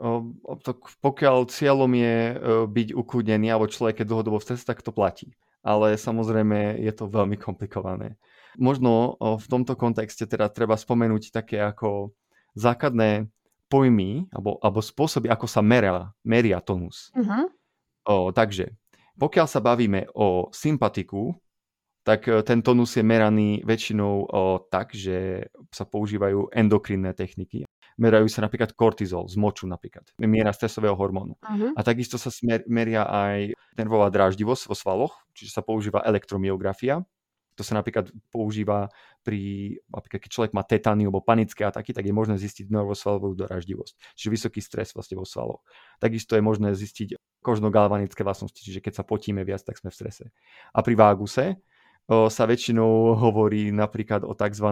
O, 0.00 0.32
tak 0.64 0.80
pokiaľ 1.04 1.52
cieľom 1.52 1.92
je 1.92 2.16
e, 2.32 2.34
byť 2.64 2.88
ukludnený 2.96 3.52
alebo 3.52 3.68
človek 3.68 4.00
je 4.00 4.08
dlhodobo 4.08 4.40
v 4.40 4.48
ceste, 4.48 4.64
tak 4.64 4.80
to 4.80 4.96
platí. 4.96 5.36
Ale 5.60 5.92
samozrejme 6.00 6.80
je 6.80 6.92
to 6.96 7.04
veľmi 7.04 7.36
komplikované. 7.36 8.16
Možno 8.56 9.20
v 9.20 9.44
tomto 9.44 9.76
kontexte 9.76 10.24
teda 10.24 10.48
treba 10.48 10.74
spomenúť 10.74 11.30
také 11.30 11.60
ako 11.60 12.16
základné 12.56 13.28
pojmy 13.70 14.26
alebo, 14.34 14.58
alebo 14.64 14.80
spôsoby, 14.82 15.30
ako 15.30 15.46
sa 15.46 15.62
meria, 15.62 16.10
meria 16.26 16.58
tonus. 16.58 17.12
Uh-huh. 17.14 17.46
O, 18.08 18.14
takže, 18.32 18.74
pokiaľ 19.20 19.46
sa 19.46 19.60
bavíme 19.60 20.08
o 20.16 20.48
sympatiku, 20.50 21.36
tak 22.02 22.28
e, 22.28 22.40
ten 22.42 22.64
tonus 22.64 22.96
je 22.96 23.04
meraný 23.04 23.60
väčšinou 23.64 24.14
o, 24.24 24.58
tak, 24.72 24.96
že 24.96 25.48
sa 25.68 25.84
používajú 25.84 26.52
endokrinné 26.52 27.12
techniky. 27.12 27.68
Merajú 28.00 28.32
sa 28.32 28.40
napríklad 28.40 28.72
kortizol 28.72 29.28
z 29.28 29.36
moču 29.36 29.68
napríklad, 29.68 30.08
miera 30.24 30.56
stresového 30.56 30.96
hormónu. 30.96 31.36
Uh-huh. 31.36 31.76
A 31.76 31.80
takisto 31.84 32.16
sa 32.16 32.32
smer, 32.32 32.64
meria 32.64 33.04
aj 33.04 33.52
nervová 33.76 34.08
dráždivosť 34.08 34.72
vo 34.72 34.76
svaloch, 34.76 35.14
čiže 35.36 35.52
sa 35.52 35.60
používa 35.60 36.00
elektromiografia. 36.08 37.04
To 37.60 37.66
sa 37.66 37.76
napríklad 37.76 38.08
používa 38.32 38.88
pri, 39.20 39.76
napríklad 39.92 40.20
keď 40.24 40.30
človek 40.32 40.52
má 40.56 40.64
tetány 40.64 41.04
alebo 41.04 41.20
panické 41.20 41.68
ataky, 41.68 41.92
tak 41.92 42.08
je 42.08 42.14
možné 42.16 42.40
zistiť 42.40 42.72
nervosvalovú 42.72 43.36
dráždivosť, 43.36 44.16
čiže 44.16 44.32
vysoký 44.32 44.64
stres 44.64 44.96
vlastne 44.96 45.20
vo 45.20 45.28
svaloch. 45.28 45.60
Takisto 46.00 46.40
je 46.40 46.40
možné 46.40 46.72
zistiť 46.72 47.20
kožno-galvanické 47.44 48.24
vlastnosti, 48.24 48.56
čiže 48.56 48.80
keď 48.80 49.00
sa 49.00 49.04
potíme 49.04 49.44
viac, 49.44 49.60
tak 49.60 49.76
sme 49.76 49.92
v 49.92 49.98
strese. 50.00 50.24
A 50.72 50.80
pri 50.80 50.96
váguse 50.96 51.60
sa 52.10 52.44
väčšinou 52.44 53.14
hovorí 53.14 53.70
napríklad 53.70 54.26
o 54.26 54.34
tzv. 54.34 54.66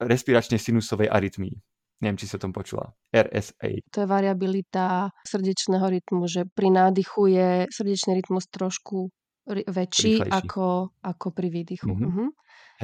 respiračnej 0.00 0.56
sinusovej 0.56 1.12
arytmii. 1.12 1.52
Neviem, 1.96 2.20
či 2.20 2.28
sa 2.28 2.36
tom 2.36 2.52
počula. 2.52 2.92
RSA. 3.08 3.88
To 3.96 4.04
je 4.04 4.08
variabilita 4.08 5.08
srdečného 5.24 5.88
rytmu, 5.88 6.28
že 6.28 6.44
pri 6.44 6.68
nádychu 6.68 7.32
je 7.32 7.48
srdečný 7.72 8.20
rytmus 8.20 8.48
trošku 8.52 9.08
väčší 9.48 10.26
ako, 10.28 10.92
ako 11.00 11.26
pri 11.32 11.48
výdychu. 11.48 11.88
Mm-hmm. 11.88 12.08
Mm-hmm. 12.12 12.28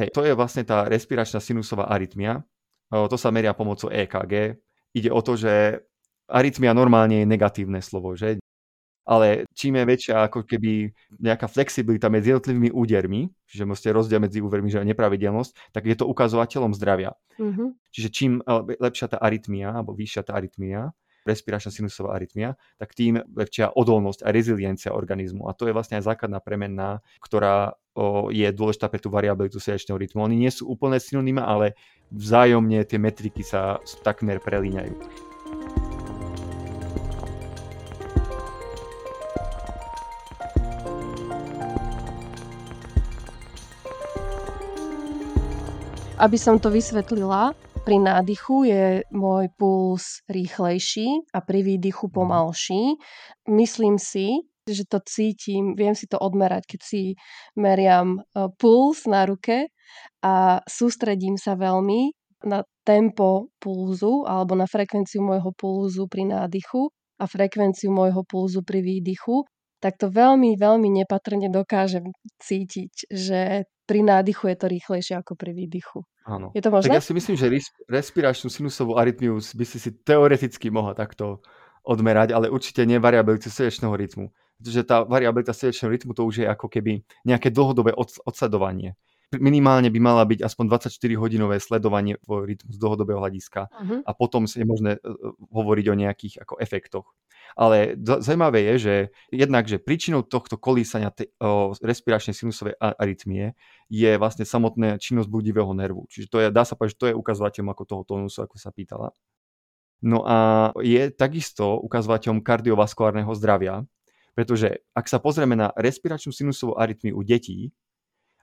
Hej, 0.00 0.08
to 0.16 0.24
je 0.24 0.32
vlastne 0.32 0.64
tá 0.64 0.88
respiračná 0.88 1.44
sinusová 1.44 1.92
arytmia. 1.92 2.40
To 2.88 3.16
sa 3.20 3.28
meria 3.28 3.52
pomocou 3.52 3.92
EKG. 3.92 4.56
Ide 4.96 5.10
o 5.12 5.20
to, 5.20 5.36
že 5.36 5.80
arytmia 6.32 6.72
normálne 6.72 7.20
je 7.20 7.28
negatívne 7.28 7.84
slovo, 7.84 8.16
že 8.16 8.40
ale 9.02 9.50
čím 9.54 9.78
je 9.78 9.84
väčšia 9.84 10.14
ako 10.30 10.46
keby 10.46 10.94
nejaká 11.18 11.50
flexibilita 11.50 12.06
medzi 12.06 12.30
jednotlivými 12.30 12.70
údermi, 12.70 13.26
čiže 13.50 13.66
môžete 13.66 13.90
rozdiel 13.90 14.22
medzi 14.22 14.38
úvermi, 14.38 14.70
že 14.70 14.82
nepravidelnosť, 14.86 15.74
tak 15.74 15.90
je 15.90 15.96
to 15.98 16.06
ukazovateľom 16.06 16.72
zdravia. 16.78 17.18
Mm-hmm. 17.38 17.68
Čiže 17.90 18.08
čím 18.14 18.32
lepšia 18.78 19.10
tá 19.10 19.18
arytmia, 19.18 19.74
alebo 19.74 19.92
vyššia 19.98 20.22
tá 20.22 20.38
arytmia, 20.38 20.94
respiračná 21.22 21.70
sinusová 21.70 22.18
arytmia, 22.18 22.58
tak 22.78 22.94
tým 22.98 23.22
väčšia 23.30 23.74
odolnosť 23.78 24.26
a 24.26 24.34
reziliencia 24.34 24.90
organizmu. 24.90 25.46
A 25.46 25.54
to 25.54 25.70
je 25.70 25.74
vlastne 25.74 26.02
aj 26.02 26.06
základná 26.14 26.42
premenná, 26.42 26.98
ktorá 27.22 27.78
o, 27.94 28.28
je 28.34 28.50
dôležitá 28.50 28.90
pre 28.90 28.98
tú 28.98 29.06
variabilitu 29.06 29.62
srdečného 29.62 29.98
rytmu. 29.98 30.18
Oni 30.18 30.34
nie 30.34 30.50
sú 30.50 30.66
úplne 30.66 30.98
synonymé, 30.98 31.42
ale 31.46 31.78
vzájomne 32.10 32.82
tie 32.82 32.98
metriky 32.98 33.46
sa 33.46 33.78
takmer 34.02 34.42
prelíňajú. 34.42 35.30
Aby 46.22 46.38
som 46.38 46.54
to 46.62 46.70
vysvetlila, 46.70 47.50
pri 47.82 47.98
nádychu 47.98 48.62
je 48.62 49.02
môj 49.10 49.50
puls 49.58 50.22
rýchlejší 50.30 51.34
a 51.34 51.42
pri 51.42 51.66
výdychu 51.66 52.06
mhm. 52.06 52.14
pomalší. 52.14 52.94
Myslím 53.50 53.98
si, 53.98 54.46
že 54.62 54.86
to 54.86 55.02
cítim, 55.02 55.74
viem 55.74 55.98
si 55.98 56.06
to 56.06 56.22
odmerať, 56.22 56.62
keď 56.70 56.80
si 56.86 57.18
meriam 57.58 58.22
e, 58.22 58.46
puls 58.54 59.02
na 59.10 59.26
ruke 59.26 59.66
a 60.22 60.62
sústredím 60.62 61.34
sa 61.34 61.58
veľmi 61.58 62.14
na 62.46 62.62
tempo 62.86 63.50
pulzu 63.58 64.22
alebo 64.22 64.54
na 64.54 64.70
frekvenciu 64.70 65.26
môjho 65.26 65.50
pulzu 65.58 66.06
pri 66.06 66.30
nádychu 66.30 66.86
a 67.18 67.26
frekvenciu 67.26 67.90
môjho 67.90 68.22
pulzu 68.22 68.62
pri 68.62 68.78
výdychu, 68.78 69.42
tak 69.82 69.98
to 69.98 70.06
veľmi, 70.06 70.54
veľmi 70.54 70.86
nepatrne 71.02 71.50
dokážem 71.50 72.14
cítiť, 72.38 73.10
že 73.10 73.66
pri 73.86 74.00
nádychu 74.06 74.48
je 74.52 74.56
to 74.56 74.66
rýchlejšie 74.70 75.14
ako 75.18 75.34
pri 75.34 75.52
výdychu. 75.52 76.06
Áno. 76.22 76.54
Je 76.54 76.62
to 76.62 76.70
možné? 76.70 76.94
Tak 76.94 77.02
ja 77.02 77.04
si 77.04 77.14
myslím, 77.14 77.34
že 77.34 77.50
respiračnú 77.90 78.48
sinusovú 78.48 78.94
arytmiu 78.94 79.42
by 79.42 79.64
si 79.66 79.78
si 79.82 79.90
teoreticky 79.90 80.70
mohla 80.70 80.94
takto 80.94 81.42
odmerať, 81.82 82.30
ale 82.30 82.46
určite 82.46 82.86
nie 82.86 83.02
variabilitu 83.02 83.50
srdečného 83.50 83.90
rytmu. 83.90 84.30
Pretože 84.62 84.82
tá 84.86 85.02
variabilita 85.02 85.50
srdečného 85.50 85.90
rytmu 85.90 86.14
to 86.14 86.22
už 86.22 86.34
je 86.42 86.46
ako 86.46 86.70
keby 86.70 87.02
nejaké 87.26 87.50
dlhodobé 87.50 87.90
odsledovanie 87.98 88.94
minimálne 89.38 89.88
by 89.88 90.00
mala 90.02 90.24
byť 90.28 90.44
aspoň 90.44 90.64
24-hodinové 90.68 91.56
sledovanie 91.62 92.20
rytmu 92.26 92.70
z 92.72 92.78
dlhodobého 92.78 93.20
hľadiska 93.20 93.70
uh-huh. 93.70 94.00
a 94.04 94.10
potom 94.12 94.44
je 94.44 94.66
možné 94.66 94.98
e, 94.98 95.00
e, 95.00 95.16
hovoriť 95.52 95.86
o 95.88 95.94
nejakých 95.94 96.34
ako 96.42 96.54
efektoch. 96.60 97.06
Ale 97.52 98.00
zaujímavé 98.00 98.64
je, 98.72 98.74
že 98.78 98.94
jednak, 99.28 99.68
že 99.68 99.76
príčinou 99.76 100.24
tohto 100.24 100.56
kolísania 100.56 101.12
te, 101.12 101.28
o, 101.36 101.76
respiračnej 101.84 102.32
sinusovej 102.32 102.76
arytmie 102.80 103.52
je 103.92 104.16
vlastne 104.16 104.48
samotná 104.48 104.96
činnosť 104.96 105.28
budivého 105.28 105.68
nervu. 105.76 106.08
Čiže 106.08 106.26
to 106.32 106.36
je, 106.40 106.46
dá 106.48 106.64
sa 106.64 106.76
povedať, 106.76 106.96
že 106.96 107.00
to 107.00 107.08
je 107.12 107.18
ukazovateľom 107.20 107.68
ako 107.76 107.82
toho 107.84 108.02
tónusu, 108.08 108.38
ako 108.40 108.56
sa 108.56 108.72
pýtala. 108.72 109.12
No 110.02 110.24
a 110.26 110.72
je 110.82 111.12
takisto 111.14 111.78
ukazovateľom 111.84 112.42
kardiovaskulárneho 112.42 113.30
zdravia, 113.38 113.86
pretože 114.32 114.80
ak 114.96 115.06
sa 115.06 115.20
pozrieme 115.20 115.54
na 115.54 115.70
respiračnú 115.76 116.32
sinusovú 116.32 116.74
arytmiu 116.74 117.14
u 117.14 117.22
detí, 117.22 117.70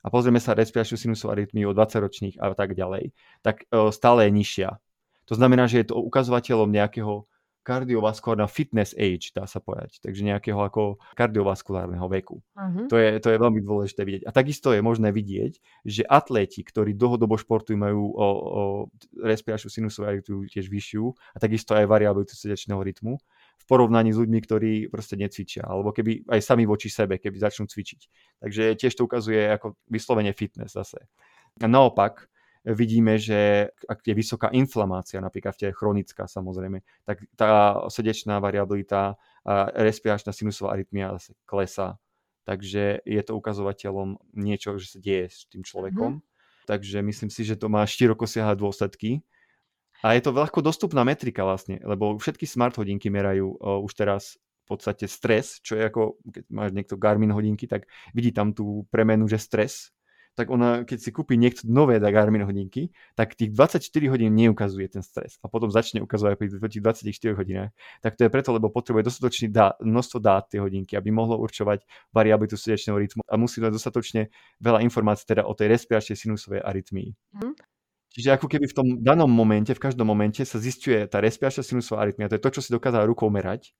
a 0.01 0.07
pozrieme 0.09 0.41
sa 0.41 0.57
respiračnú 0.57 0.97
sinusovú 0.97 1.37
arytmiu 1.37 1.69
o 1.69 1.77
20-ročných 1.77 2.41
a 2.41 2.57
tak 2.57 2.73
ďalej, 2.73 3.13
tak 3.45 3.69
e, 3.69 3.93
stále 3.93 4.25
je 4.25 4.31
nižšia. 4.33 4.69
To 5.29 5.33
znamená, 5.37 5.69
že 5.69 5.85
je 5.85 5.93
to 5.93 6.01
ukazovateľom 6.01 6.73
nejakého 6.73 7.28
kardiovaskulárneho 7.69 8.49
fitness 8.49 8.97
age, 8.97 9.29
dá 9.29 9.45
sa 9.45 9.61
povedať. 9.61 10.01
Takže 10.01 10.25
nejakého 10.25 10.57
ako 10.57 10.97
kardiovaskulárneho 11.13 12.09
veku. 12.09 12.41
Uh-huh. 12.57 12.89
To, 12.89 12.97
je, 12.97 13.21
to 13.21 13.29
je 13.29 13.37
veľmi 13.37 13.61
dôležité 13.61 14.01
vidieť. 14.01 14.23
A 14.25 14.33
takisto 14.33 14.73
je 14.73 14.81
možné 14.81 15.13
vidieť, 15.13 15.61
že 15.85 16.01
atléti, 16.09 16.65
ktorí 16.65 16.97
dlhodobo 16.97 17.37
športujú, 17.37 17.77
majú 17.77 18.09
o, 18.09 18.27
o 18.33 18.61
respiračnú 19.21 19.69
sinusovú 19.69 20.09
arytmiu 20.09 20.49
tiež 20.49 20.65
vyššiu 20.65 21.05
a 21.13 21.37
takisto 21.37 21.77
aj 21.77 21.85
variabilitu 21.85 22.33
srdečného 22.33 22.81
rytmu 22.81 23.21
v 23.59 23.63
porovnaní 23.69 24.09
s 24.09 24.17
ľuďmi, 24.17 24.39
ktorí 24.41 24.71
proste 24.89 25.13
necvičia, 25.19 25.61
alebo 25.61 25.93
keby 25.93 26.25
aj 26.25 26.41
sami 26.41 26.65
voči 26.65 26.89
sebe, 26.89 27.21
keby 27.21 27.37
začnú 27.37 27.69
cvičiť. 27.69 28.01
Takže 28.41 28.63
tiež 28.81 28.97
to 28.97 29.05
ukazuje 29.05 29.45
ako 29.45 29.77
vyslovene 29.85 30.33
fitness 30.33 30.73
zase. 30.73 31.05
A 31.59 31.67
naopak, 31.69 32.31
vidíme, 32.75 33.17
že 33.17 33.69
ak 33.89 34.05
je 34.05 34.13
vysoká 34.13 34.49
inflamácia, 34.53 35.21
napríklad 35.21 35.55
v 35.55 35.59
tele 35.59 35.73
chronická 35.73 36.29
samozrejme, 36.29 36.81
tak 37.05 37.25
tá 37.33 37.81
srdečná 37.89 38.37
variabilita 38.37 39.17
respiračná 39.73 40.29
sinusová 40.29 40.77
arytmia 40.77 41.15
zase 41.17 41.33
klesá. 41.47 41.97
Takže 42.45 43.05
je 43.05 43.21
to 43.21 43.37
ukazovateľom 43.37 44.17
niečo, 44.33 44.77
že 44.81 44.97
sa 44.97 44.99
deje 45.01 45.29
s 45.29 45.45
tým 45.49 45.61
človekom. 45.61 46.17
Mm-hmm. 46.17 46.65
Takže 46.65 46.97
myslím 47.01 47.29
si, 47.33 47.41
že 47.45 47.57
to 47.57 47.65
má 47.65 47.81
široko 47.85 48.29
siahle 48.29 48.53
dôsledky 48.53 49.25
a 50.05 50.13
je 50.15 50.21
to 50.21 50.31
ľahko 50.31 50.61
dostupná 50.61 51.01
metrika 51.03 51.43
vlastne, 51.43 51.81
lebo 51.83 52.15
všetky 52.15 52.45
smart 52.47 52.77
hodinky 52.77 53.09
merajú 53.11 53.57
o, 53.57 53.83
už 53.83 53.91
teraz 53.97 54.37
v 54.37 54.77
podstate 54.77 55.09
stres, 55.09 55.57
čo 55.65 55.75
je 55.75 55.89
ako, 55.89 56.21
keď 56.29 56.43
máš 56.53 56.71
niekto 56.77 56.93
Garmin 56.93 57.33
hodinky, 57.33 57.65
tak 57.65 57.89
vidí 58.13 58.29
tam 58.29 58.53
tú 58.53 58.85
premenu, 58.93 59.25
že 59.25 59.41
stres, 59.41 59.89
tak 60.39 60.47
ona, 60.47 60.87
keď 60.87 60.97
si 61.03 61.11
kúpi 61.11 61.35
niekto 61.35 61.67
nové 61.67 61.99
Garmin 61.99 62.47
hodinky, 62.47 62.95
tak 63.19 63.35
tých 63.35 63.51
24 63.51 63.83
hodín 64.07 64.31
neukazuje 64.39 64.87
ten 64.87 65.03
stres 65.03 65.35
a 65.43 65.51
potom 65.51 65.67
začne 65.67 65.99
ukazovať 65.99 66.39
pri 66.39 66.47
tých 66.47 66.79
24 66.79 67.35
hodinách. 67.35 67.75
Tak 67.99 68.15
to 68.15 68.23
je 68.23 68.29
preto, 68.31 68.55
lebo 68.55 68.71
potrebuje 68.71 69.11
dostatočný 69.11 69.51
dá, 69.51 69.75
množstvo 69.83 70.23
dát 70.23 70.47
tie 70.47 70.63
hodinky, 70.63 70.95
aby 70.95 71.11
mohlo 71.11 71.35
určovať 71.43 71.83
variabilitu 72.15 72.55
srdečného 72.55 72.95
rytmu 72.95 73.21
a 73.27 73.35
musí 73.35 73.59
mať 73.59 73.75
dostatočne 73.75 74.31
veľa 74.63 74.79
informácií 74.87 75.27
teda 75.27 75.43
o 75.43 75.51
tej 75.51 75.75
respiračnej 75.75 76.15
sinusovej 76.15 76.63
arytmii. 76.63 77.11
Mm. 77.35 77.59
Čiže 78.09 78.39
ako 78.39 78.47
keby 78.47 78.65
v 78.71 78.77
tom 78.79 78.87
danom 79.03 79.29
momente, 79.29 79.75
v 79.75 79.83
každom 79.83 80.07
momente 80.07 80.41
sa 80.41 80.57
zistuje 80.57 81.03
tá 81.05 81.19
respiračná 81.19 81.61
sinusová 81.61 82.07
arytmia, 82.07 82.31
to 82.31 82.39
je 82.39 82.43
to, 82.47 82.53
čo 82.55 82.61
si 82.63 82.69
dokázal 82.71 83.03
rukou 83.05 83.27
merať. 83.27 83.75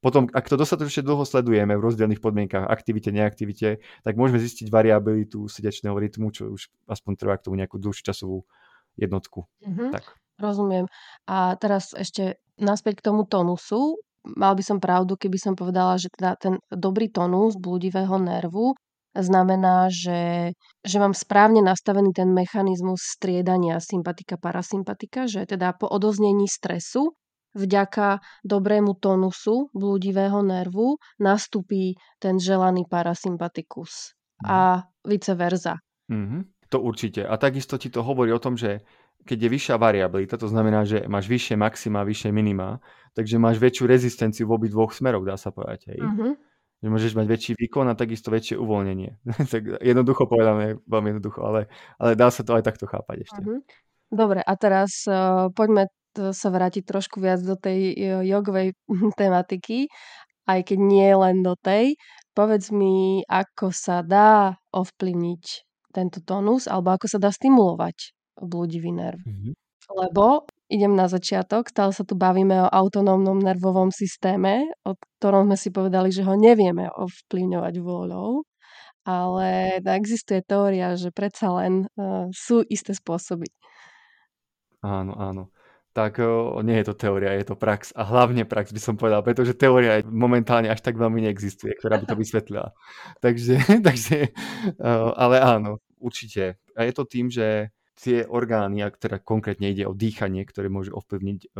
Potom, 0.00 0.32
ak 0.32 0.48
to 0.48 0.56
dostatočne 0.56 1.04
dlho 1.04 1.28
sledujeme 1.28 1.76
v 1.76 1.84
rozdielných 1.84 2.24
podmienkach, 2.24 2.64
aktivite, 2.64 3.12
neaktivite, 3.12 3.84
tak 4.00 4.16
môžeme 4.16 4.40
zistiť 4.40 4.72
variabilitu 4.72 5.44
srdečného 5.44 5.92
rytmu, 5.92 6.32
čo 6.32 6.56
už 6.56 6.72
aspoň 6.88 7.12
trvá 7.20 7.36
k 7.36 7.44
tomu 7.44 7.60
nejakú 7.60 7.76
dlhšiu 7.76 8.08
časovú 8.08 8.48
jednotku. 8.96 9.44
Mm-hmm. 9.60 9.90
Tak. 9.92 10.04
Rozumiem. 10.40 10.88
A 11.28 11.52
teraz 11.60 11.92
ešte 11.92 12.40
naspäť 12.56 13.04
k 13.04 13.12
tomu 13.12 13.28
tonusu. 13.28 14.00
Mal 14.24 14.56
by 14.56 14.64
som 14.64 14.80
pravdu, 14.80 15.20
keby 15.20 15.36
som 15.36 15.52
povedala, 15.52 16.00
že 16.00 16.08
teda 16.12 16.36
ten 16.40 16.54
dobrý 16.72 17.12
tonus 17.12 17.60
blúdivého 17.60 18.16
nervu 18.20 18.72
znamená, 19.16 19.92
že, 19.92 20.52
že 20.84 20.96
mám 20.96 21.12
správne 21.12 21.60
nastavený 21.60 22.14
ten 22.16 22.30
mechanizmus 22.30 23.04
striedania 23.04 23.80
sympatika-parasympatika, 23.82 25.26
že 25.26 25.44
teda 25.44 25.76
po 25.76 25.88
odoznení 25.90 26.46
stresu 26.46 27.16
vďaka 27.54 28.22
dobrému 28.46 28.98
tonusu 28.98 29.70
blúdivého 29.74 30.42
nervu 30.42 31.00
nastupí 31.18 31.98
ten 32.22 32.38
želaný 32.38 32.86
parasympatikus 32.86 34.14
a 34.46 34.58
mhm. 34.76 35.08
vice 35.08 35.32
versa. 35.34 35.74
Mm-hmm. 36.10 36.42
To 36.70 36.78
určite. 36.78 37.26
A 37.26 37.34
takisto 37.34 37.74
ti 37.78 37.90
to 37.90 38.06
hovorí 38.06 38.30
o 38.30 38.38
tom, 38.38 38.54
že 38.54 38.86
keď 39.26 39.38
je 39.46 39.52
vyššia 39.52 39.76
variabilita, 39.76 40.38
to 40.38 40.48
znamená, 40.48 40.86
že 40.86 41.04
máš 41.10 41.28
vyššie 41.28 41.58
maxima, 41.58 42.06
vyššie 42.06 42.30
minima, 42.30 42.80
takže 43.12 43.36
máš 43.36 43.60
väčšiu 43.60 43.84
rezistenciu 43.84 44.48
v 44.48 44.54
obi 44.54 44.68
dvoch 44.70 44.94
smeroch, 44.94 45.26
dá 45.26 45.34
sa 45.34 45.50
povedať. 45.50 45.92
Hej? 45.92 46.00
Mm-hmm 46.00 46.32
že 46.80 46.88
môžeš 46.88 47.12
mať 47.12 47.26
väčší 47.28 47.52
výkon 47.60 47.92
a 47.92 47.94
takisto 47.94 48.32
väčšie 48.32 48.56
uvoľnenie. 48.56 49.20
tak 49.52 49.84
jednoducho 49.84 50.24
povedané, 50.24 50.80
veľmi 50.88 51.08
jednoducho, 51.16 51.40
ale, 51.44 51.68
ale 52.00 52.16
dá 52.16 52.32
sa 52.32 52.40
to 52.40 52.56
aj 52.56 52.64
takto 52.64 52.88
chápať 52.88 53.28
ešte. 53.28 53.40
Uh-huh. 53.44 53.60
Dobre, 54.10 54.40
a 54.40 54.52
teraz 54.56 55.04
uh, 55.06 55.52
poďme 55.52 55.92
sa 56.14 56.48
vrátiť 56.50 56.82
trošku 56.86 57.22
viac 57.22 57.42
do 57.42 57.54
tej 57.54 57.94
uh, 57.94 58.22
jogovej 58.26 58.74
tematiky, 59.20 59.86
aj 60.50 60.60
keď 60.66 60.78
nie 60.78 61.10
len 61.14 61.42
do 61.46 61.54
tej. 61.54 61.94
Povedz 62.34 62.70
mi, 62.70 63.22
ako 63.26 63.74
sa 63.74 64.02
dá 64.06 64.54
ovplyvniť 64.70 65.44
tento 65.90 66.22
tónus, 66.22 66.70
alebo 66.70 66.94
ako 66.94 67.06
sa 67.10 67.18
dá 67.18 67.30
stimulovať 67.34 68.14
blúdivý 68.38 68.94
nerv. 68.94 69.20
Uh-huh. 69.26 69.52
Lebo 69.90 70.46
idem 70.70 70.94
na 70.94 71.10
začiatok. 71.10 71.66
Stále 71.68 71.90
sa 71.90 72.06
tu 72.06 72.14
bavíme 72.14 72.62
o 72.62 72.70
autonómnom 72.70 73.42
nervovom 73.42 73.90
systéme, 73.90 74.70
o 74.86 74.94
ktorom 75.18 75.50
sme 75.50 75.56
si 75.58 75.68
povedali, 75.74 76.14
že 76.14 76.22
ho 76.22 76.38
nevieme 76.38 76.86
ovplyvňovať 76.94 77.74
vôľou. 77.82 78.46
Ale 79.02 79.80
existuje 79.82 80.44
teória, 80.46 80.94
že 80.94 81.10
predsa 81.10 81.50
len 81.58 81.90
uh, 81.98 82.30
sú 82.30 82.62
isté 82.70 82.94
spôsoby. 82.94 83.50
Áno, 84.86 85.12
áno. 85.18 85.50
Tak 86.00 86.16
nie 86.64 86.80
je 86.80 86.86
to 86.88 86.94
teória, 86.96 87.36
je 87.36 87.52
to 87.52 87.56
prax. 87.60 87.92
A 87.92 88.08
hlavne 88.08 88.48
prax 88.48 88.72
by 88.72 88.80
som 88.80 88.96
povedal, 88.96 89.20
pretože 89.20 89.52
teória 89.52 90.00
momentálne 90.08 90.72
až 90.72 90.80
tak 90.80 90.96
veľmi 90.96 91.28
neexistuje, 91.28 91.76
ktorá 91.76 92.00
by 92.00 92.06
to 92.08 92.16
vysvetlila. 92.16 92.72
takže, 93.24 93.60
takže, 93.88 94.32
ale 95.14 95.36
áno, 95.44 95.84
určite. 96.00 96.56
A 96.72 96.88
je 96.88 96.92
to 96.96 97.04
tým, 97.04 97.28
že 97.28 97.68
tie 98.00 98.24
orgány, 98.24 98.80
ak 98.80 98.96
teda 98.96 99.20
konkrétne 99.20 99.68
ide 99.68 99.84
o 99.84 99.92
dýchanie, 99.92 100.48
ktoré 100.48 100.72
môže 100.72 100.88
ovplyvniť 100.88 101.52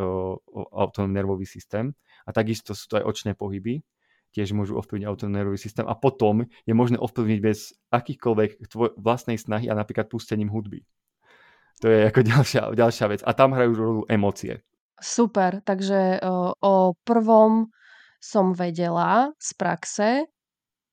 autonómny 0.73 1.13
nervový 1.21 1.45
systém. 1.45 1.93
A 2.25 2.33
takisto 2.33 2.73
sú 2.73 2.89
to 2.89 2.97
aj 2.97 3.05
očné 3.05 3.37
pohyby, 3.37 3.85
tiež 4.33 4.57
môžu 4.57 4.81
ovplyvniť 4.81 5.05
autonómny 5.05 5.37
nervový 5.37 5.61
systém. 5.61 5.85
A 5.85 5.93
potom 5.93 6.49
je 6.65 6.73
možné 6.73 6.97
ovplyvniť 6.97 7.39
bez 7.45 7.77
akýchkoľvek 7.93 8.73
tvoj, 8.73 8.97
vlastnej 8.97 9.37
snahy 9.37 9.69
a 9.69 9.77
napríklad 9.77 10.09
pustením 10.09 10.49
hudby. 10.49 10.81
To 11.79 11.87
je 11.87 12.11
ako 12.11 12.19
ďalšia, 12.31 12.61
ďalšia 12.75 13.05
vec. 13.07 13.21
A 13.23 13.31
tam 13.31 13.55
hrajú 13.55 13.71
rolu 13.73 14.01
emócie. 14.11 14.59
Super, 15.01 15.65
takže 15.65 16.21
o, 16.21 16.53
o 16.61 16.73
prvom 17.01 17.73
som 18.21 18.53
vedela 18.53 19.33
z 19.41 19.49
praxe 19.57 20.09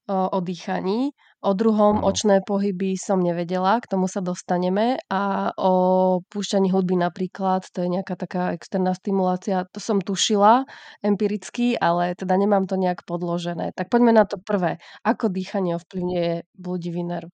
o, 0.09 0.19
o 0.33 0.39
dýchaní, 0.41 1.13
o 1.45 1.53
druhom 1.53 2.01
ano. 2.01 2.09
očné 2.09 2.41
pohyby 2.41 2.97
som 2.97 3.21
nevedela, 3.21 3.79
k 3.85 3.87
tomu 3.87 4.09
sa 4.09 4.25
dostaneme 4.25 4.97
a 5.13 5.53
o 5.55 5.73
púšťaní 6.33 6.73
hudby 6.73 6.97
napríklad, 6.97 7.69
to 7.69 7.85
je 7.85 7.89
nejaká 7.93 8.17
taká 8.17 8.57
externá 8.57 8.97
stimulácia, 8.97 9.69
to 9.69 9.79
som 9.79 10.01
tušila 10.01 10.65
empiricky, 11.05 11.77
ale 11.77 12.17
teda 12.17 12.35
nemám 12.35 12.65
to 12.65 12.81
nejak 12.81 13.05
podložené. 13.05 13.77
Tak 13.77 13.93
poďme 13.93 14.17
na 14.17 14.25
to 14.25 14.41
prvé. 14.41 14.81
Ako 15.05 15.29
dýchanie 15.29 15.77
ovplyvňuje 15.77 16.57
bludivý 16.57 17.05
nerv? 17.05 17.29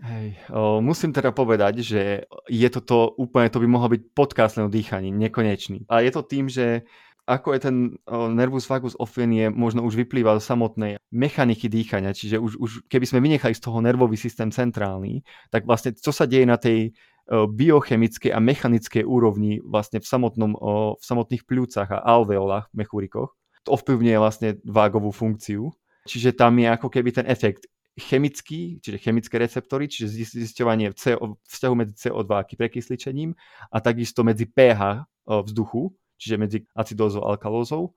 Hej, 0.00 0.40
o, 0.48 0.80
musím 0.80 1.12
teda 1.12 1.36
povedať, 1.36 1.84
že 1.84 2.24
je 2.48 2.68
toto 2.72 3.12
úplne, 3.20 3.52
to 3.52 3.60
by 3.60 3.68
mohlo 3.68 3.92
byť 3.92 4.02
podcast 4.16 4.56
o 4.56 4.66
dýchaní, 4.66 5.12
nekonečný. 5.12 5.84
A 5.92 6.00
je 6.00 6.10
to 6.10 6.24
tým, 6.24 6.48
že 6.48 6.88
ako 7.28 7.54
je 7.54 7.60
ten 7.60 7.76
o, 8.08 8.26
nervus 8.32 8.64
vagus 8.66 8.96
ofenie, 8.96 9.52
možno 9.52 9.84
už 9.84 9.94
vyplýva 9.94 10.40
z 10.40 10.48
samotnej 10.48 10.92
mechaniky 11.12 11.68
dýchania, 11.68 12.16
čiže 12.16 12.40
už, 12.40 12.52
už 12.58 12.70
keby 12.88 13.04
sme 13.04 13.22
vynechali 13.22 13.52
z 13.52 13.62
toho 13.62 13.78
nervový 13.84 14.16
systém 14.16 14.48
centrálny, 14.48 15.22
tak 15.52 15.68
vlastne 15.68 15.92
čo 15.92 16.10
sa 16.10 16.24
deje 16.26 16.48
na 16.48 16.56
tej 16.56 16.96
biochemickej 17.30 18.34
a 18.34 18.42
mechanickej 18.42 19.06
úrovni 19.06 19.62
vlastne 19.62 20.02
v, 20.02 20.06
samotnom, 20.06 20.52
v 20.98 21.04
samotných 21.04 21.46
pľúcach 21.46 21.88
a 21.94 22.02
alveolách, 22.02 22.68
mechúrikoch, 22.74 23.32
to 23.62 23.78
ovplyvňuje 23.78 24.16
vlastne 24.18 24.48
vágovú 24.66 25.14
funkciu. 25.14 25.70
Čiže 26.02 26.34
tam 26.34 26.58
je 26.58 26.66
ako 26.66 26.90
keby 26.90 27.14
ten 27.14 27.26
efekt 27.30 27.70
chemický, 27.98 28.80
čiže 28.80 28.98
chemické 28.98 29.36
receptory, 29.36 29.88
čiže 29.88 30.32
zisťovanie 30.32 30.96
vzťahu 31.44 31.74
medzi 31.76 31.94
CO2 31.96 32.30
a 32.32 32.44
prekysličením 32.44 33.36
a 33.68 33.76
takisto 33.84 34.24
medzi 34.24 34.48
pH 34.48 35.04
vzduchu, 35.28 35.92
čiže 36.16 36.36
medzi 36.40 36.58
acidózou 36.72 37.28
a 37.28 37.36
alkalózou. 37.36 37.92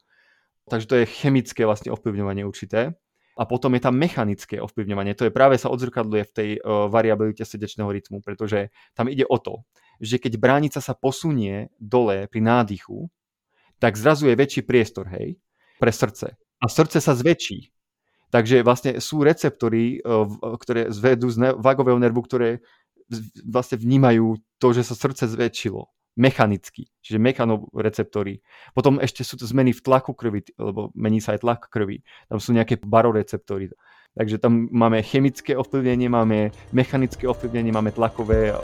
Takže 0.68 0.88
to 0.90 0.96
je 1.00 1.06
chemické 1.06 1.64
vlastne 1.64 1.94
ovplyvňovanie 1.94 2.44
určité. 2.44 2.98
A 3.36 3.44
potom 3.44 3.76
je 3.76 3.84
tam 3.84 4.00
mechanické 4.00 4.64
ovplyvňovanie. 4.64 5.12
To 5.20 5.28
je 5.28 5.36
práve 5.36 5.60
sa 5.60 5.68
odzrkadluje 5.68 6.24
v 6.24 6.32
tej 6.32 6.50
variabilite 6.64 7.44
srdečného 7.44 7.92
rytmu, 7.92 8.24
pretože 8.24 8.72
tam 8.96 9.12
ide 9.12 9.28
o 9.28 9.36
to, 9.36 9.68
že 10.00 10.24
keď 10.24 10.40
bránica 10.40 10.80
sa 10.80 10.96
posunie 10.96 11.68
dole 11.76 12.32
pri 12.32 12.40
nádychu, 12.40 13.12
tak 13.76 14.00
zrazu 14.00 14.32
je 14.32 14.40
väčší 14.40 14.64
priestor, 14.64 15.12
hej, 15.12 15.36
pre 15.84 15.92
srdce. 15.92 16.40
A 16.64 16.66
srdce 16.72 17.04
sa 17.04 17.12
zväčší. 17.12 17.75
Takže 18.36 18.68
vlastne 18.68 18.92
sú 19.00 19.24
receptory, 19.24 20.04
eh, 20.04 20.28
ktoré 20.60 20.92
zvedú 20.92 21.32
z 21.32 21.56
vagového 21.56 21.96
nervu, 21.96 22.20
ktoré 22.20 22.60
vlastne 23.48 23.80
vnímajú 23.80 24.36
to, 24.60 24.68
že 24.76 24.84
sa 24.84 24.98
srdce 24.98 25.32
zväčšilo 25.32 25.88
mechanicky, 26.16 26.88
čiže 27.04 27.20
mechanoreceptory. 27.20 28.40
Potom 28.72 29.04
ešte 29.04 29.22
sú 29.28 29.36
to 29.36 29.44
zmeny 29.44 29.76
v 29.76 29.84
tlaku 29.84 30.16
krvi, 30.16 30.48
lebo 30.56 30.90
mení 30.96 31.20
sa 31.20 31.36
aj 31.36 31.44
tlak 31.44 31.62
krvi. 31.68 32.08
Tam 32.32 32.40
sú 32.40 32.56
nejaké 32.56 32.80
baroreceptory. 32.80 33.68
Takže 34.16 34.40
tam 34.40 34.72
máme 34.72 35.04
chemické 35.04 35.60
ovplyvnenie, 35.60 36.08
máme 36.08 36.56
mechanické 36.72 37.28
ovplyvnenie, 37.28 37.76
máme 37.76 37.92
tlakové 37.92 38.56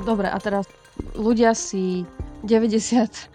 Dobre, 0.00 0.32
a 0.32 0.38
teraz 0.40 0.64
ľudia 1.12 1.52
si 1.52 2.08
98%, 2.48 3.28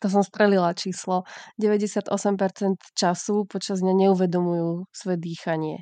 to 0.00 0.06
som 0.12 0.22
strelila 0.24 0.76
číslo, 0.76 1.24
98% 1.56 2.12
času 2.92 3.48
počas 3.48 3.80
dňa 3.80 4.08
neuvedomujú 4.08 4.84
svoje 4.92 5.16
dýchanie. 5.16 5.80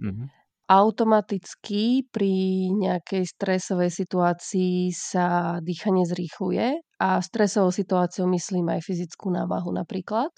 Mm-hmm. 0.00 0.26
Automaticky 0.64 2.08
pri 2.08 2.32
nejakej 2.72 3.28
stresovej 3.28 3.92
situácii 3.92 4.88
sa 4.96 5.60
dýchanie 5.60 6.08
zrýchluje 6.08 6.80
a 7.04 7.20
stresovou 7.20 7.68
situáciou 7.68 8.24
myslím 8.32 8.72
aj 8.72 8.80
fyzickú 8.80 9.28
návahu 9.28 9.68
napríklad, 9.76 10.32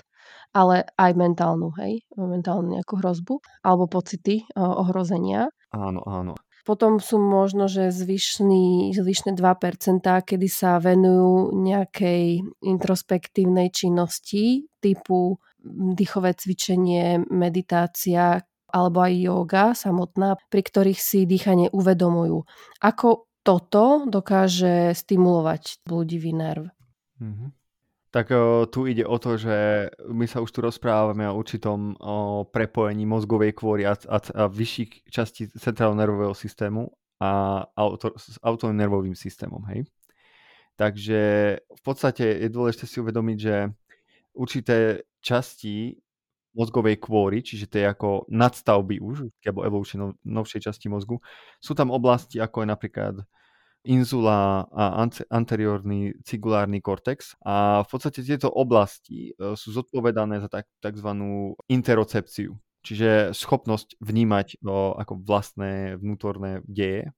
ale 0.51 0.83
aj 0.99 1.15
mentálnu, 1.15 1.71
hej, 1.79 2.03
mentálnu 2.19 2.75
nejakú 2.75 2.99
hrozbu 2.99 3.39
alebo 3.63 3.87
pocity 3.87 4.43
ohrozenia. 4.59 5.47
Áno, 5.71 6.03
áno. 6.03 6.35
Potom 6.67 6.99
sú 6.99 7.23
možno, 7.23 7.71
že 7.71 7.95
zvyšný, 7.95 8.91
zvyšné 8.91 9.39
2%, 9.39 10.03
kedy 10.03 10.49
sa 10.51 10.83
venujú 10.83 11.55
nejakej 11.55 12.43
introspektívnej 12.59 13.71
činnosti 13.71 14.67
typu 14.83 15.39
dýchové 15.71 16.35
cvičenie, 16.35 17.23
meditácia 17.31 18.43
alebo 18.67 18.99
aj 18.99 19.15
yoga 19.15 19.65
samotná, 19.79 20.35
pri 20.51 20.63
ktorých 20.67 20.99
si 20.99 21.23
dýchanie 21.23 21.71
uvedomujú. 21.71 22.43
Ako 22.83 23.31
toto 23.47 24.03
dokáže 24.11 24.91
stimulovať 24.91 25.87
bludivý 25.87 26.35
nerv? 26.35 26.67
Mm-hmm. 27.23 27.66
Tak 28.17 28.33
o, 28.33 28.65
tu 28.65 28.89
ide 28.89 29.05
o 29.05 29.21
to, 29.21 29.37
že 29.37 29.89
my 30.09 30.25
sa 30.25 30.41
už 30.41 30.49
tu 30.49 30.65
rozprávame 30.65 31.29
o 31.29 31.37
určitom 31.37 31.93
o 32.01 32.49
prepojení 32.49 33.05
mozgovej 33.05 33.53
kôry 33.53 33.85
a, 33.85 33.93
a, 33.93 34.17
a 34.17 34.49
vyšších 34.49 35.13
častí 35.13 35.53
centrálneho 35.53 36.01
nervového 36.01 36.33
systému 36.33 36.89
a 37.21 37.61
auto, 37.77 38.17
s 38.17 38.41
autonómnym 38.41 38.89
nervovým 38.89 39.13
systémom. 39.13 39.61
Hej? 39.69 39.85
Takže 40.81 41.21
v 41.61 41.83
podstate 41.85 42.25
je 42.41 42.49
dôležité 42.49 42.89
si 42.89 43.05
uvedomiť, 43.05 43.37
že 43.37 43.69
určité 44.33 45.05
časti 45.21 46.01
mozgovej 46.57 46.97
kôry, 46.97 47.45
čiže 47.45 47.69
to 47.69 47.85
je 47.85 47.85
ako 47.85 48.25
nadstavby 48.33 48.97
už, 48.97 49.29
alebo 49.45 49.61
evolučne 49.61 50.17
novšej 50.25 50.73
časti 50.73 50.89
mozgu, 50.89 51.21
sú 51.61 51.77
tam 51.77 51.93
oblasti 51.93 52.41
ako 52.41 52.65
je 52.65 52.69
napríklad 52.73 53.15
inzula 53.87 54.67
a 54.69 55.07
anteriorný 55.31 56.19
cigulárny 56.27 56.83
kortex. 56.83 57.39
A 57.47 57.87
v 57.87 57.89
podstate 57.89 58.27
tieto 58.27 58.51
oblasti 58.51 59.33
e, 59.33 59.55
sú 59.55 59.71
zodpovedané 59.71 60.43
za 60.43 60.51
tak, 60.51 60.67
tzv. 60.83 61.09
interocepciu, 61.71 62.59
čiže 62.83 63.31
schopnosť 63.33 64.03
vnímať 64.03 64.61
o, 64.67 64.99
ako 64.99 65.23
vlastné 65.23 65.97
vnútorné 66.03 66.67
deje. 66.67 67.15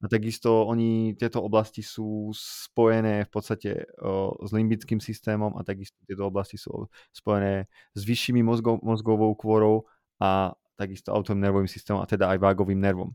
A 0.00 0.08
takisto 0.08 0.64
oni, 0.64 1.12
tieto 1.14 1.44
oblasti 1.44 1.84
sú 1.84 2.32
spojené 2.32 3.28
v 3.28 3.30
podstate 3.30 3.70
o, 4.00 4.34
s 4.42 4.50
limbickým 4.50 4.98
systémom 4.98 5.54
a 5.54 5.62
takisto 5.62 6.00
tieto 6.08 6.26
oblasti 6.26 6.56
sú 6.58 6.88
spojené 7.14 7.68
s 7.94 8.02
vyššími 8.02 8.42
mozgov, 8.42 8.80
mozgovou 8.82 9.32
kôrou 9.36 9.86
a 10.18 10.56
takisto 10.80 11.12
autonómnym 11.12 11.52
nervovým 11.52 11.70
systémom 11.70 12.00
a 12.00 12.08
teda 12.08 12.32
aj 12.32 12.40
vágovým 12.40 12.80
nervom. 12.80 13.12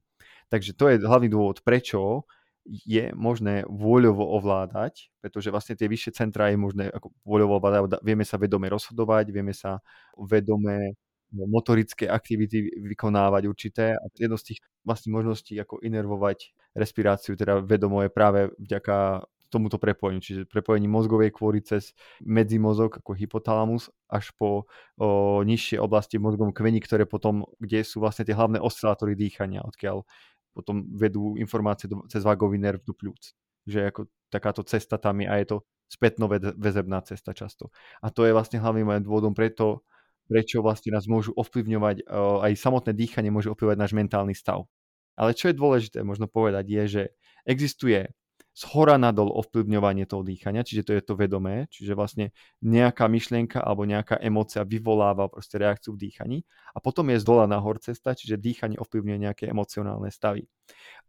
Takže 0.53 0.77
to 0.77 0.93
je 0.93 1.01
hlavný 1.01 1.25
dôvod, 1.25 1.65
prečo 1.65 2.29
je 2.65 3.13
možné 3.13 3.61
voľovo 3.69 4.25
ovládať, 4.41 5.13
pretože 5.21 5.53
vlastne 5.53 5.77
tie 5.77 5.85
vyššie 5.85 6.11
centra 6.17 6.49
je 6.49 6.57
možné 6.57 6.89
ako 6.89 7.13
voľovo 7.21 7.61
ovládať, 7.61 8.01
vieme 8.01 8.25
sa 8.25 8.41
vedome 8.41 8.65
rozhodovať, 8.73 9.29
vieme 9.29 9.53
sa 9.53 9.79
vedome 10.17 10.97
no, 11.29 11.45
motorické 11.45 12.09
aktivity 12.09 12.73
vykonávať 12.81 13.43
určité 13.45 13.93
a 13.93 14.03
jedno 14.17 14.35
z 14.41 14.53
tých 14.53 14.59
vlastne 14.81 15.13
možností 15.13 15.53
ako 15.61 15.85
inervovať 15.85 16.57
respiráciu, 16.73 17.37
teda 17.37 17.61
vedomo 17.61 18.01
je 18.01 18.09
práve 18.09 18.39
vďaka 18.57 19.25
tomuto 19.55 19.79
prepojeniu, 19.79 20.19
čiže 20.19 20.49
prepojení 20.51 20.89
mozgovej 20.89 21.31
kôry 21.31 21.63
cez 21.63 21.95
medzimozog 22.19 22.99
ako 22.99 23.15
hypotalamus 23.15 23.87
až 24.11 24.35
po 24.35 24.67
o, 24.99 25.41
nižšie 25.47 25.79
oblasti 25.79 26.19
v 26.19 26.27
mozgovom 26.27 26.51
kvení, 26.51 26.83
ktoré 26.83 27.07
potom, 27.07 27.47
kde 27.61 27.87
sú 27.87 28.03
vlastne 28.03 28.27
tie 28.27 28.35
hlavné 28.35 28.59
oscilátory 28.59 29.15
dýchania, 29.15 29.63
odkiaľ 29.63 30.03
potom 30.55 30.87
vedú 30.95 31.35
informácie 31.35 31.91
do, 31.91 32.07
cez 32.07 32.23
vagový 32.23 32.55
nerv 32.55 32.79
do 32.87 32.95
pľúc. 32.95 33.35
Že 33.67 33.79
ako 33.91 34.01
takáto 34.31 34.63
cesta 34.63 34.95
tam 34.95 35.19
je 35.19 35.27
a 35.27 35.35
je 35.35 35.47
to 35.51 35.57
spätno 35.91 36.31
väzebná 36.31 37.03
cesta 37.03 37.35
často. 37.35 37.69
A 37.99 38.09
to 38.09 38.23
je 38.23 38.31
vlastne 38.31 38.57
hlavným 38.57 39.03
dôvodom 39.03 39.35
preto, 39.35 39.83
prečo 40.25 40.63
vlastne 40.65 40.95
nás 40.95 41.05
môžu 41.05 41.35
ovplyvňovať, 41.37 42.09
aj 42.41 42.53
samotné 42.57 42.97
dýchanie 42.97 43.29
môže 43.29 43.51
ovplyvňovať 43.53 43.77
náš 43.77 43.93
mentálny 43.93 44.33
stav. 44.33 44.65
Ale 45.13 45.37
čo 45.37 45.51
je 45.51 45.59
dôležité 45.59 46.01
možno 46.01 46.25
povedať 46.25 46.65
je, 46.65 46.83
že 46.87 47.03
existuje 47.45 48.09
z 48.55 48.63
hora 48.71 48.95
nadol 48.95 49.35
ovplyvňovanie 49.35 50.07
toho 50.07 50.23
dýchania, 50.23 50.63
čiže 50.63 50.87
to 50.87 50.91
je 50.95 51.03
to 51.03 51.19
vedomé, 51.19 51.67
čiže 51.67 51.91
vlastne 51.91 52.31
nejaká 52.63 53.03
myšlienka 53.11 53.59
alebo 53.59 53.83
nejaká 53.83 54.15
emócia 54.23 54.63
vyvoláva 54.63 55.27
proste 55.27 55.59
reakciu 55.59 55.91
v 55.91 56.07
dýchaní 56.07 56.37
a 56.71 56.79
potom 56.79 57.11
je 57.11 57.19
z 57.19 57.25
dola 57.27 57.51
nahor 57.51 57.83
cesta, 57.83 58.15
čiže 58.15 58.39
dýchanie 58.39 58.79
ovplyvňuje 58.79 59.17
nejaké 59.27 59.45
emocionálne 59.51 60.07
stavy. 60.07 60.47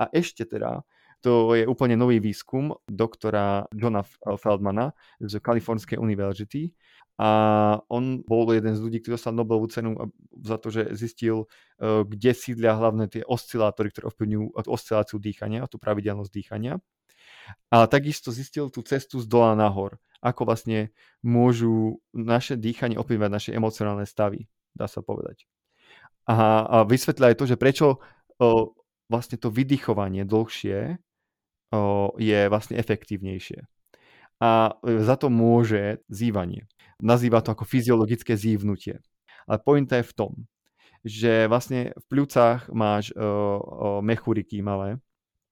A 0.03 0.11
ešte 0.11 0.43
teda, 0.43 0.83
to 1.23 1.55
je 1.55 1.63
úplne 1.71 1.95
nový 1.95 2.19
výskum 2.19 2.75
doktora 2.91 3.71
Johna 3.71 4.03
Feldmana 4.43 4.91
z 5.23 5.39
Kalifornskej 5.39 6.03
univerzity 6.03 6.75
a 7.17 7.31
on 7.89 8.27
bol 8.27 8.45
jeden 8.53 8.75
z 8.77 8.83
ľudí, 8.83 9.01
ktorý 9.01 9.17
dostal 9.17 9.33
Nobelovú 9.33 9.73
cenu 9.73 9.97
za 10.45 10.61
to, 10.61 10.69
že 10.69 10.93
zistil, 10.93 11.49
e, 11.81 12.05
kde 12.05 12.37
sídlia 12.37 12.77
hlavné 12.77 13.09
tie 13.09 13.25
oscilátory, 13.25 13.89
ktoré 13.89 14.13
ovplyvňujú 14.13 14.53
osciláciu 14.69 15.17
dýchania 15.17 15.65
a 15.65 15.71
tú 15.71 15.81
pravidelnosť 15.81 16.29
dýchania 16.29 16.77
ale 17.71 17.87
takisto 17.91 18.31
zistil 18.33 18.71
tú 18.71 18.83
cestu 18.83 19.21
z 19.23 19.27
dola 19.27 19.55
nahor. 19.55 19.99
Ako 20.25 20.49
vlastne 20.49 20.91
môžu 21.21 22.01
naše 22.11 22.57
dýchanie 22.57 22.97
ovplyvňovať 22.99 23.33
naše 23.33 23.51
emocionálne 23.53 24.09
stavy. 24.09 24.49
dá 24.75 24.89
sa 24.91 25.01
povedať. 25.01 25.47
A, 26.27 26.67
a 26.67 26.77
vysvetľa 26.83 27.33
aj 27.33 27.37
to, 27.39 27.45
že 27.47 27.57
prečo 27.57 27.87
o, 28.43 28.75
vlastne 29.07 29.39
to 29.39 29.49
vydychovanie 29.55 30.27
dlhšie 30.27 30.99
o, 31.71 32.13
je 32.19 32.41
vlastne 32.51 32.75
efektívnejšie. 32.75 33.63
A 34.43 34.75
e, 34.83 35.01
za 35.01 35.17
to 35.17 35.31
môže 35.31 36.03
zývanie. 36.11 36.67
Nazýva 36.99 37.41
to 37.45 37.55
ako 37.55 37.65
fyziologické 37.65 38.35
zývnutie. 38.35 38.99
Ale 39.47 39.59
pointa 39.63 40.03
je 40.03 40.09
v 40.11 40.17
tom, 40.17 40.33
že 41.07 41.47
vlastne 41.47 41.95
v 41.95 42.05
pľúcach 42.11 42.67
máš 42.75 43.15
o, 43.15 43.23
o, 43.23 43.31
mechuriky 44.03 44.59
malé. 44.61 44.99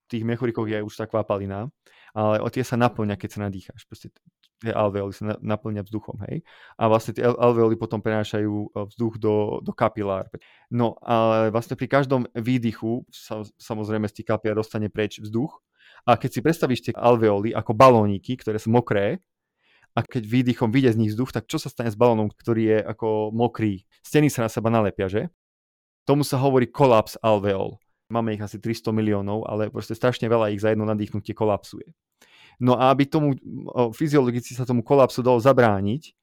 Tých 0.05 0.23
mechurikoch 0.23 0.69
je 0.69 0.85
už 0.85 0.93
tá 0.93 1.05
kvapalina, 1.09 1.69
ale 2.13 2.37
o 2.39 2.47
tie 2.47 2.61
sa 2.61 2.77
naplňa, 2.77 3.17
keď 3.17 3.29
sa 3.29 3.39
nadýcháš. 3.49 3.89
Proste 3.89 4.13
tie 4.61 4.71
alveoly 4.71 5.11
sa 5.11 5.35
naplňa 5.41 5.83
vzduchom, 5.83 6.21
hej. 6.29 6.45
A 6.79 6.87
vlastne 6.87 7.17
tie 7.17 7.27
alveoly 7.27 7.75
potom 7.75 7.99
prenášajú 7.99 8.53
e, 8.53 8.67
vzduch 8.93 9.19
do, 9.19 9.59
do 9.59 9.73
kapilár. 9.75 10.31
No 10.71 10.95
ale 11.03 11.51
vlastne 11.51 11.75
pri 11.75 11.91
každom 11.91 12.29
výdychu 12.33 13.03
sa, 13.11 13.43
samozrejme 13.59 14.07
z 14.07 14.21
tých 14.21 14.27
kapilár 14.31 14.61
dostane 14.61 14.87
preč 14.87 15.19
vzduch. 15.19 15.59
A 16.05 16.15
keď 16.15 16.29
si 16.37 16.39
predstavíš 16.45 16.81
tie 16.85 16.93
alveoly 16.93 17.51
ako 17.51 17.73
balóniky, 17.73 18.37
ktoré 18.37 18.61
sú 18.61 18.69
mokré, 18.69 19.19
a 19.95 20.03
keď 20.03 20.27
výdychom 20.27 20.75
vyjde 20.75 20.91
z 20.91 20.99
nich 20.99 21.11
vzduch, 21.15 21.31
tak 21.31 21.47
čo 21.47 21.55
sa 21.55 21.71
stane 21.71 21.87
s 21.87 21.95
balónom, 21.95 22.27
ktorý 22.27 22.63
je 22.67 22.79
ako 22.83 23.31
mokrý? 23.31 23.87
Steny 24.03 24.27
sa 24.27 24.43
na 24.43 24.51
seba 24.51 24.67
nalepia, 24.67 25.07
že? 25.07 25.31
Tomu 26.03 26.27
sa 26.27 26.35
hovorí 26.35 26.67
kolaps 26.67 27.15
alveol. 27.23 27.79
Máme 28.09 28.37
ich 28.37 28.43
asi 28.43 28.61
300 28.61 28.93
miliónov, 28.93 29.49
ale 29.49 29.73
proste 29.73 29.97
strašne 29.97 30.29
veľa 30.29 30.53
ich 30.53 30.61
za 30.61 30.73
jedno 30.73 30.85
nadýchnutie 30.85 31.33
kolapsuje. 31.33 31.89
No 32.61 32.77
a 32.79 32.93
aby 32.93 33.09
tomu 33.09 33.35
fyziologicky 33.91 34.55
sa 34.55 34.63
tomu 34.63 34.85
kolapsu 34.85 35.25
dalo 35.25 35.41
zabrániť, 35.41 36.15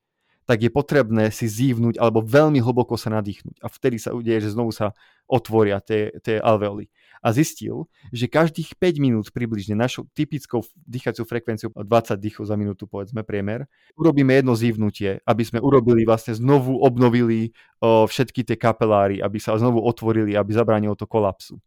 tak 0.43 0.59
je 0.59 0.71
potrebné 0.75 1.31
si 1.31 1.47
zívnuť 1.47 2.03
alebo 2.03 2.19
veľmi 2.23 2.59
hlboko 2.59 2.99
sa 2.99 3.15
nadýchnuť. 3.15 3.63
A 3.63 3.71
vtedy 3.71 3.97
sa 4.03 4.11
udeje, 4.11 4.43
že 4.43 4.55
znovu 4.55 4.75
sa 4.75 4.91
otvoria 5.31 5.79
tie, 5.79 6.11
tie 6.19 6.43
alveoly. 6.43 6.91
A 7.23 7.31
zistil, 7.31 7.87
že 8.11 8.27
každých 8.27 8.75
5 8.75 8.99
minút 8.99 9.27
približne 9.31 9.79
našou 9.79 10.11
typickou 10.11 10.67
dýchaciou 10.83 11.23
frekvenciou 11.23 11.71
20 11.71 12.19
dýchov 12.19 12.51
za 12.51 12.59
minútu, 12.59 12.91
povedzme 12.91 13.23
priemer, 13.23 13.71
urobíme 13.95 14.35
jedno 14.35 14.59
zívnutie, 14.59 15.23
aby 15.23 15.43
sme 15.47 15.63
urobili 15.63 16.03
vlastne 16.03 16.35
znovu 16.35 16.83
obnovili 16.83 17.55
o, 17.79 18.11
všetky 18.11 18.43
tie 18.43 18.59
kapeláry, 18.59 19.23
aby 19.23 19.39
sa 19.39 19.55
znovu 19.55 19.79
otvorili, 19.79 20.35
aby 20.35 20.51
zabránilo 20.51 20.99
to 20.99 21.07
kolapsu. 21.07 21.63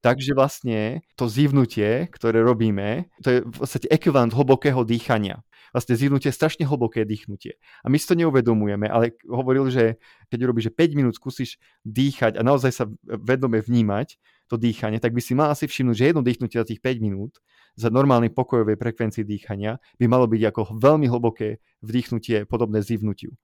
Takže 0.00 0.32
vlastne 0.32 1.04
to 1.12 1.28
zivnutie, 1.28 2.08
ktoré 2.08 2.40
robíme, 2.40 3.12
to 3.20 3.28
je 3.28 3.38
v 3.44 3.52
podstate 3.52 3.84
ekvivalent 3.92 4.32
hlbokého 4.32 4.80
dýchania. 4.80 5.44
Vlastne 5.76 5.94
zivnutie 5.94 6.32
je 6.32 6.38
strašne 6.40 6.64
hlboké 6.64 7.04
dýchnutie. 7.04 7.60
A 7.84 7.92
my 7.92 8.00
si 8.00 8.08
to 8.08 8.16
neuvedomujeme, 8.16 8.88
ale 8.88 9.14
hovoril, 9.28 9.68
že 9.68 10.00
keď 10.32 10.40
robíš, 10.48 10.72
že 10.72 10.74
5 10.74 10.98
minút 10.98 11.14
skúsiš 11.20 11.60
dýchať 11.84 12.40
a 12.40 12.42
naozaj 12.42 12.72
sa 12.74 12.84
vedome 13.04 13.60
vnímať 13.60 14.16
to 14.48 14.56
dýchanie, 14.58 14.98
tak 14.98 15.12
by 15.14 15.20
si 15.22 15.36
mal 15.36 15.52
asi 15.52 15.68
všimnúť, 15.68 15.94
že 15.94 16.08
jedno 16.10 16.24
dýchnutie 16.24 16.58
za 16.58 16.66
tých 16.66 16.80
5 16.82 17.04
minút 17.04 17.38
za 17.78 17.92
normálnej 17.92 18.32
pokojovej 18.34 18.80
frekvencii 18.80 19.22
dýchania 19.22 19.78
by 20.00 20.06
malo 20.10 20.26
byť 20.26 20.42
ako 20.48 20.80
veľmi 20.80 21.06
hlboké 21.06 21.62
vdýchnutie 21.84 22.48
podobné 22.50 22.82
zivnutiu. 22.82 23.36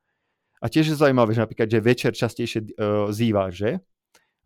A 0.59 0.73
tiež 0.73 0.89
je 0.89 0.97
zaujímavé, 0.99 1.37
že 1.37 1.45
napríklad, 1.45 1.69
že 1.69 1.85
večer 1.85 2.13
častejšie 2.17 2.61
uh, 2.75 3.13
zývaš, 3.13 3.53
že? 3.55 3.71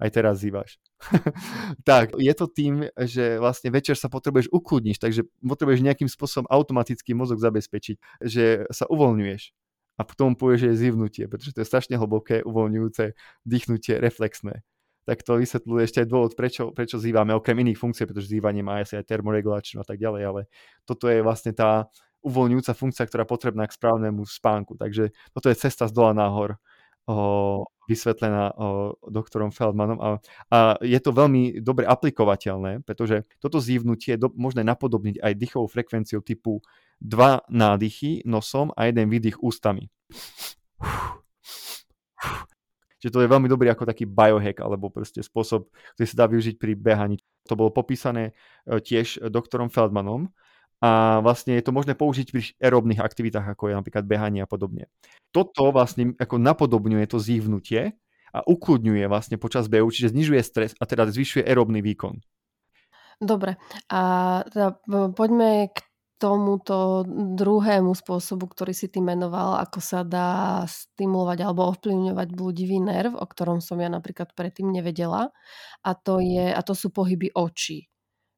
aj 0.01 0.11
teraz 0.11 0.41
zývaš. 0.41 0.81
tak, 1.89 2.13
je 2.17 2.35
to 2.37 2.47
tým, 2.47 2.87
že 2.95 3.41
vlastne 3.41 3.73
večer 3.73 3.97
sa 3.97 4.13
potrebuješ 4.13 4.53
ukludniť, 4.53 4.97
takže 5.01 5.25
potrebuješ 5.41 5.81
nejakým 5.81 6.09
spôsobom 6.11 6.47
automaticky 6.49 7.17
mozog 7.17 7.41
zabezpečiť, 7.41 7.97
že 8.25 8.69
sa 8.69 8.85
uvoľňuješ. 8.89 9.57
A 10.01 10.03
potom 10.05 10.33
povieš, 10.33 10.61
že 10.65 10.69
je 10.73 10.81
zivnutie, 10.89 11.25
pretože 11.29 11.53
to 11.53 11.61
je 11.61 11.69
strašne 11.69 12.01
hlboké, 12.01 12.41
uvoľňujúce, 12.41 13.13
dýchnutie, 13.45 14.01
reflexné. 14.01 14.65
Tak 15.05 15.25
to 15.25 15.41
vysvetľuje 15.41 15.83
ešte 15.85 15.99
aj 16.05 16.09
dôvod, 16.09 16.33
prečo, 16.37 16.73
prečo 16.73 16.97
zývame, 16.97 17.37
okrem 17.37 17.61
iných 17.65 17.81
funkcií, 17.81 18.05
pretože 18.09 18.33
zývanie 18.33 18.65
má 18.65 18.81
asi 18.81 18.97
aj 18.97 19.09
termoregulačnú 19.09 19.81
a 19.81 19.87
tak 19.89 20.01
ďalej, 20.01 20.23
ale 20.25 20.41
toto 20.89 21.09
je 21.09 21.21
vlastne 21.21 21.53
tá 21.53 21.89
uvoľňujúca 22.21 22.73
funkcia, 22.77 23.09
ktorá 23.09 23.25
je 23.25 23.33
potrebná 23.33 23.65
k 23.65 23.77
správnemu 23.77 24.25
spánku. 24.29 24.77
Takže 24.77 25.13
toto 25.33 25.49
je 25.49 25.57
cesta 25.57 25.89
z 25.89 25.93
dola 25.93 26.13
nahor 26.13 26.61
o, 27.09 27.65
vysvetlená 27.91 28.55
doktorom 29.11 29.51
Feldmanom 29.51 29.99
a, 29.99 30.09
a 30.47 30.59
je 30.79 31.01
to 31.03 31.11
veľmi 31.11 31.59
dobre 31.59 31.83
aplikovateľné, 31.91 32.87
pretože 32.87 33.27
toto 33.43 33.59
zívnutie 33.59 34.15
je 34.15 34.23
do, 34.23 34.31
možné 34.39 34.63
napodobniť 34.63 35.19
aj 35.19 35.33
dýchovou 35.35 35.67
frekvenciou 35.67 36.23
typu 36.23 36.63
dva 37.03 37.43
nádychy 37.51 38.23
nosom 38.23 38.71
a 38.79 38.87
jeden 38.87 39.11
výdych 39.11 39.43
ústami. 39.43 39.91
Čiže 43.01 43.17
to 43.17 43.23
je 43.25 43.33
veľmi 43.33 43.49
dobrý 43.49 43.73
ako 43.73 43.89
taký 43.89 44.05
biohack 44.05 44.61
alebo 44.61 44.93
proste 44.93 45.25
spôsob, 45.25 45.73
ktorý 45.97 46.07
sa 46.07 46.17
dá 46.21 46.27
využiť 46.29 46.61
pri 46.61 46.77
behaní. 46.77 47.17
To 47.49 47.57
bolo 47.57 47.73
popísané 47.73 48.37
e, 48.69 48.77
tiež 48.77 49.25
doktorom 49.33 49.73
Feldmanom 49.73 50.29
a 50.81 51.21
vlastne 51.21 51.61
je 51.61 51.65
to 51.65 51.77
možné 51.77 51.93
použiť 51.93 52.33
pri 52.33 52.43
aerobných 52.57 53.05
aktivitách, 53.05 53.53
ako 53.53 53.69
je 53.69 53.75
napríklad 53.77 54.09
behanie 54.09 54.41
a 54.41 54.49
podobne. 54.49 54.89
Toto 55.29 55.69
vlastne 55.77 56.17
ako 56.17 56.41
napodobňuje 56.41 57.05
to 57.05 57.21
zývnutie 57.21 58.01
a 58.33 58.39
ukludňuje 58.49 59.05
vlastne 59.05 59.37
počas 59.37 59.69
behu, 59.69 59.93
čiže 59.93 60.17
znižuje 60.17 60.41
stres 60.41 60.73
a 60.81 60.89
teda 60.89 61.05
zvyšuje 61.13 61.45
aerobný 61.45 61.85
výkon. 61.85 62.25
Dobre, 63.21 63.61
a 63.93 64.01
teda 64.49 64.81
poďme 65.13 65.69
k 65.69 65.85
tomuto 66.17 67.05
druhému 67.37 67.93
spôsobu, 67.93 68.49
ktorý 68.49 68.73
si 68.73 68.89
ty 68.89 69.05
menoval, 69.05 69.61
ako 69.61 69.81
sa 69.85 70.01
dá 70.01 70.65
stimulovať 70.65 71.45
alebo 71.45 71.69
ovplyvňovať 71.77 72.29
blúdivý 72.33 72.81
nerv, 72.81 73.17
o 73.17 73.25
ktorom 73.29 73.61
som 73.61 73.77
ja 73.81 73.93
napríklad 73.93 74.33
predtým 74.33 74.73
nevedela. 74.73 75.33
A 75.85 75.91
to, 75.93 76.25
je, 76.25 76.49
a 76.49 76.61
to 76.65 76.73
sú 76.73 76.89
pohyby 76.89 77.29
očí 77.37 77.90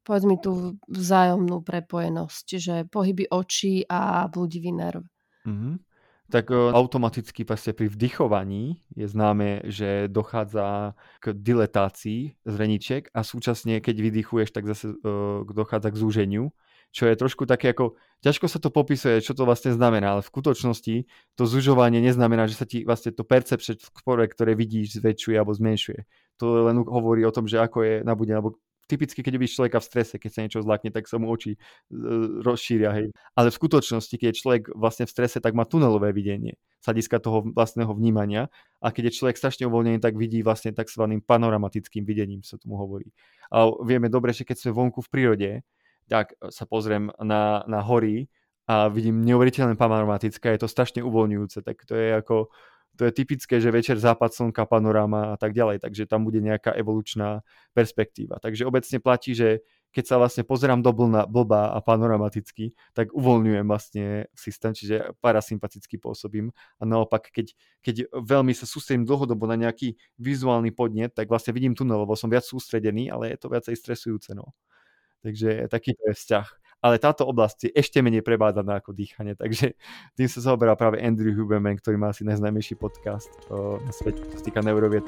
povedz 0.02 0.24
mi 0.26 0.36
tú 0.38 0.78
vzájomnú 0.90 1.62
prepojenosť, 1.62 2.46
že 2.58 2.74
pohyby 2.90 3.30
očí 3.30 3.86
a 3.86 4.26
blúdivý 4.26 4.74
nerv. 4.74 5.06
Mm-hmm. 5.46 5.74
Tak 6.32 6.48
o, 6.48 6.72
automaticky 6.72 7.44
vlastne 7.44 7.76
pri 7.76 7.92
vdychovaní 7.92 8.80
je 8.96 9.04
známe, 9.04 9.68
že 9.68 10.08
dochádza 10.08 10.96
k 11.20 11.36
diletácii 11.36 12.40
zreničiek 12.48 13.12
a 13.12 13.20
súčasne 13.20 13.84
keď 13.84 13.96
vydychuješ, 14.00 14.48
tak 14.48 14.64
zase 14.64 14.96
o, 15.04 15.44
dochádza 15.44 15.92
k 15.92 16.00
zúženiu, 16.00 16.44
čo 16.88 17.04
je 17.08 17.16
trošku 17.16 17.44
také 17.44 17.76
ako, 17.76 18.00
ťažko 18.24 18.46
sa 18.48 18.60
to 18.60 18.72
popisuje, 18.72 19.20
čo 19.20 19.36
to 19.36 19.44
vlastne 19.44 19.76
znamená, 19.76 20.16
ale 20.16 20.22
v 20.24 20.32
skutočnosti 20.32 20.96
to 21.36 21.44
zužovanie 21.44 22.00
neznamená, 22.00 22.48
že 22.48 22.56
sa 22.56 22.64
ti 22.68 22.84
vlastne 22.84 23.12
to 23.12 23.24
percepčné 23.28 23.76
ktoré 24.32 24.52
vidíš, 24.56 25.00
zväčšuje 25.00 25.36
alebo 25.36 25.52
zmenšuje. 25.52 26.00
To 26.40 26.68
len 26.68 26.80
hovorí 26.84 27.24
o 27.28 27.34
tom, 27.34 27.44
že 27.44 27.60
ako 27.60 27.78
je 27.84 27.94
nabudené, 28.04 28.40
alebo 28.40 28.56
typicky, 28.86 29.22
keď 29.22 29.34
vidíš 29.38 29.58
človeka 29.58 29.78
v 29.80 29.86
strese, 29.86 30.14
keď 30.18 30.30
sa 30.30 30.40
niečo 30.44 30.60
zlakne, 30.60 30.90
tak 30.90 31.06
sa 31.08 31.16
mu 31.16 31.30
oči 31.30 31.56
e, 31.56 31.58
rozšíria. 32.42 32.90
Hej. 32.92 33.06
Ale 33.38 33.48
v 33.50 33.56
skutočnosti, 33.56 34.14
keď 34.14 34.26
je 34.32 34.38
človek 34.38 34.62
vlastne 34.74 35.04
v 35.06 35.12
strese, 35.12 35.38
tak 35.38 35.52
má 35.54 35.64
tunelové 35.64 36.10
videnie 36.12 36.58
z 36.82 36.84
hľadiska 36.90 37.22
toho 37.22 37.46
vlastného 37.54 37.94
vnímania. 37.94 38.50
A 38.82 38.90
keď 38.90 39.10
je 39.10 39.16
človek 39.22 39.38
strašne 39.38 39.70
uvoľnený, 39.70 40.02
tak 40.02 40.18
vidí 40.18 40.42
vlastne 40.42 40.74
tzv. 40.74 41.02
panoramatickým 41.22 42.02
videním, 42.02 42.42
sa 42.42 42.58
tomu 42.58 42.74
hovorí. 42.76 43.14
A 43.54 43.70
vieme 43.86 44.10
dobre, 44.10 44.34
že 44.34 44.42
keď 44.42 44.58
sme 44.58 44.70
vonku 44.74 45.00
v 45.06 45.10
prírode, 45.12 45.50
tak 46.10 46.34
sa 46.50 46.66
pozriem 46.66 47.14
na, 47.22 47.62
na 47.70 47.80
hory 47.80 48.26
a 48.66 48.90
vidím 48.90 49.22
neuveriteľné 49.22 49.74
panoramatické, 49.78 50.54
je 50.54 50.66
to 50.66 50.70
strašne 50.70 51.02
uvoľňujúce, 51.02 51.62
tak 51.62 51.82
to 51.82 51.94
je 51.94 52.14
ako 52.14 52.50
to 52.96 53.08
je 53.08 53.12
typické, 53.12 53.56
že 53.60 53.72
večer 53.72 53.96
západ 53.96 54.32
slnka, 54.36 54.68
panoráma 54.68 55.32
a 55.32 55.36
tak 55.40 55.56
ďalej, 55.56 55.80
takže 55.80 56.04
tam 56.04 56.28
bude 56.28 56.44
nejaká 56.44 56.76
evolučná 56.76 57.40
perspektíva. 57.72 58.36
Takže 58.36 58.68
obecne 58.68 59.00
platí, 59.00 59.32
že 59.32 59.64
keď 59.92 60.04
sa 60.08 60.16
vlastne 60.16 60.44
pozerám 60.44 60.80
do 60.80 60.92
blna, 60.92 61.28
blba 61.28 61.72
a 61.72 61.78
panoramaticky, 61.84 62.72
tak 62.96 63.12
uvoľňujem 63.12 63.66
vlastne 63.68 64.04
systém, 64.32 64.72
čiže 64.72 65.12
parasympaticky 65.20 66.00
pôsobím. 66.00 66.52
A 66.80 66.88
naopak, 66.88 67.28
keď, 67.28 67.52
keď 67.84 68.08
veľmi 68.12 68.56
sa 68.56 68.64
sústredím 68.64 69.04
dlhodobo 69.04 69.44
na 69.44 69.60
nejaký 69.60 70.00
vizuálny 70.16 70.72
podnet, 70.72 71.12
tak 71.12 71.28
vlastne 71.28 71.52
vidím 71.52 71.76
tunel, 71.76 72.08
lebo 72.08 72.16
som 72.16 72.32
viac 72.32 72.44
sústredený, 72.44 73.12
ale 73.12 73.36
je 73.36 73.38
to 73.40 73.52
viacej 73.52 73.76
stresujúce. 73.76 74.32
No. 74.32 74.56
Takže 75.20 75.68
taký 75.68 75.92
je 75.92 76.12
vzťah 76.16 76.61
ale 76.82 76.98
táto 76.98 77.22
oblasť 77.22 77.70
je 77.70 77.74
ešte 77.78 78.02
menej 78.02 78.26
prebádaná 78.26 78.82
ako 78.82 78.90
dýchanie, 78.90 79.38
takže 79.38 79.78
tým 80.18 80.28
sa 80.28 80.42
zaoberá 80.42 80.74
práve 80.74 80.98
Andrew 80.98 81.30
Huberman, 81.30 81.78
ktorý 81.78 81.96
má 81.96 82.10
asi 82.10 82.26
najznámejší 82.26 82.74
podcast 82.74 83.30
o, 83.48 83.78
na 83.78 83.94
svete, 83.94 84.18
čo 84.18 84.36
sa 84.36 84.44
týka 84.44 84.60
neurovied. 84.66 85.06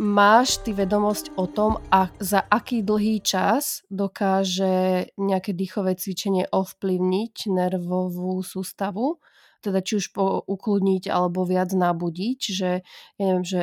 Máš 0.00 0.64
ty 0.64 0.72
vedomosť 0.72 1.36
o 1.36 1.44
tom, 1.44 1.76
a 1.92 2.08
za 2.18 2.40
aký 2.40 2.80
dlhý 2.80 3.20
čas 3.20 3.84
dokáže 3.92 5.06
nejaké 5.20 5.52
dýchové 5.52 5.92
cvičenie 5.94 6.48
ovplyvniť 6.48 7.36
nervovú 7.52 8.40
sústavu? 8.40 9.20
Teda 9.60 9.84
či 9.84 10.00
už 10.00 10.12
po, 10.16 10.40
ukludniť 10.44 11.08
alebo 11.12 11.44
viac 11.44 11.72
nabudiť. 11.76 12.34
Čiže 12.40 12.70
ja 13.20 13.22
neviem, 13.22 13.46
že 13.46 13.60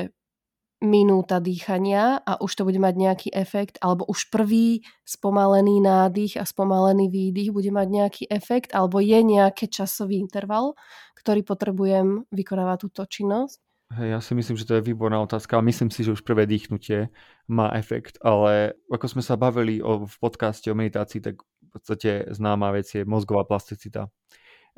minúta 0.77 1.41
dýchania 1.41 2.21
a 2.21 2.37
už 2.37 2.53
to 2.53 2.61
bude 2.61 2.77
mať 2.77 2.93
nejaký 2.93 3.29
efekt, 3.33 3.81
alebo 3.81 4.05
už 4.05 4.29
prvý 4.29 4.85
spomalený 5.09 5.81
nádych 5.81 6.37
a 6.37 6.45
spomalený 6.45 7.09
výdych 7.09 7.49
bude 7.49 7.73
mať 7.73 7.87
nejaký 7.89 8.23
efekt, 8.29 8.77
alebo 8.77 9.01
je 9.01 9.17
nejaký 9.17 9.73
časový 9.73 10.21
interval, 10.21 10.77
ktorý 11.17 11.41
potrebujem 11.41 12.29
vykonávať 12.29 12.77
túto 12.85 13.09
činnosť? 13.09 13.57
Hej, 13.87 14.07
ja 14.13 14.19
si 14.19 14.35
myslím, 14.35 14.59
že 14.59 14.67
to 14.67 14.75
je 14.77 14.83
výborná 14.83 15.17
otázka. 15.23 15.63
Myslím 15.63 15.87
si, 15.87 16.03
že 16.03 16.11
už 16.11 16.21
prvé 16.21 16.43
dýchnutie 16.43 17.07
má 17.47 17.71
efekt, 17.71 18.19
ale 18.19 18.75
ako 18.91 19.17
sme 19.17 19.23
sa 19.23 19.39
bavili 19.39 19.79
o, 19.79 20.03
v 20.03 20.15
podcaste 20.19 20.67
o 20.67 20.75
meditácii, 20.75 21.23
tak 21.23 21.39
v 21.39 21.69
podstate 21.71 22.27
známa 22.35 22.75
vec 22.75 22.85
je 22.91 23.07
mozgová 23.07 23.47
plasticita. 23.47 24.11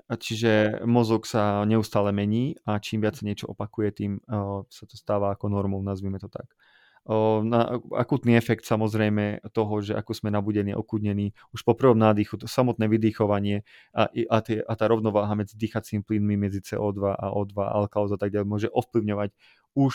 Čiže 0.10 0.82
mozog 0.90 1.30
sa 1.30 1.62
neustále 1.70 2.10
mení 2.10 2.58
a 2.66 2.82
čím 2.82 3.06
viac 3.06 3.22
sa 3.22 3.30
niečo 3.30 3.46
opakuje, 3.46 3.90
tým 3.94 4.12
uh, 4.26 4.66
sa 4.66 4.90
to 4.90 4.98
stáva 4.98 5.38
ako 5.38 5.54
normou, 5.54 5.78
nazvime 5.86 6.18
to 6.18 6.26
tak. 6.26 6.50
Uh, 7.06 7.46
na, 7.46 7.78
akutný 7.94 8.34
efekt 8.34 8.66
samozrejme 8.66 9.46
toho, 9.54 9.86
že 9.86 9.94
ako 9.94 10.12
sme 10.18 10.34
nabudení, 10.34 10.74
okudnení, 10.74 11.38
už 11.54 11.62
po 11.62 11.78
prvom 11.78 11.98
nádychu, 11.98 12.42
to 12.42 12.50
samotné 12.50 12.90
vydýchovanie 12.90 13.62
a, 13.94 14.10
a, 14.10 14.38
tie, 14.42 14.66
a 14.66 14.74
tá 14.74 14.86
rovnováha 14.90 15.38
medzi 15.38 15.54
dýchacími 15.62 16.02
plynmi, 16.02 16.36
medzi 16.42 16.66
CO2 16.66 17.14
a 17.14 17.30
O2, 17.30 17.54
alkalóza 17.62 18.18
a 18.18 18.22
tak 18.22 18.34
ďalej, 18.34 18.48
môže 18.50 18.70
ovplyvňovať 18.74 19.30
už, 19.78 19.94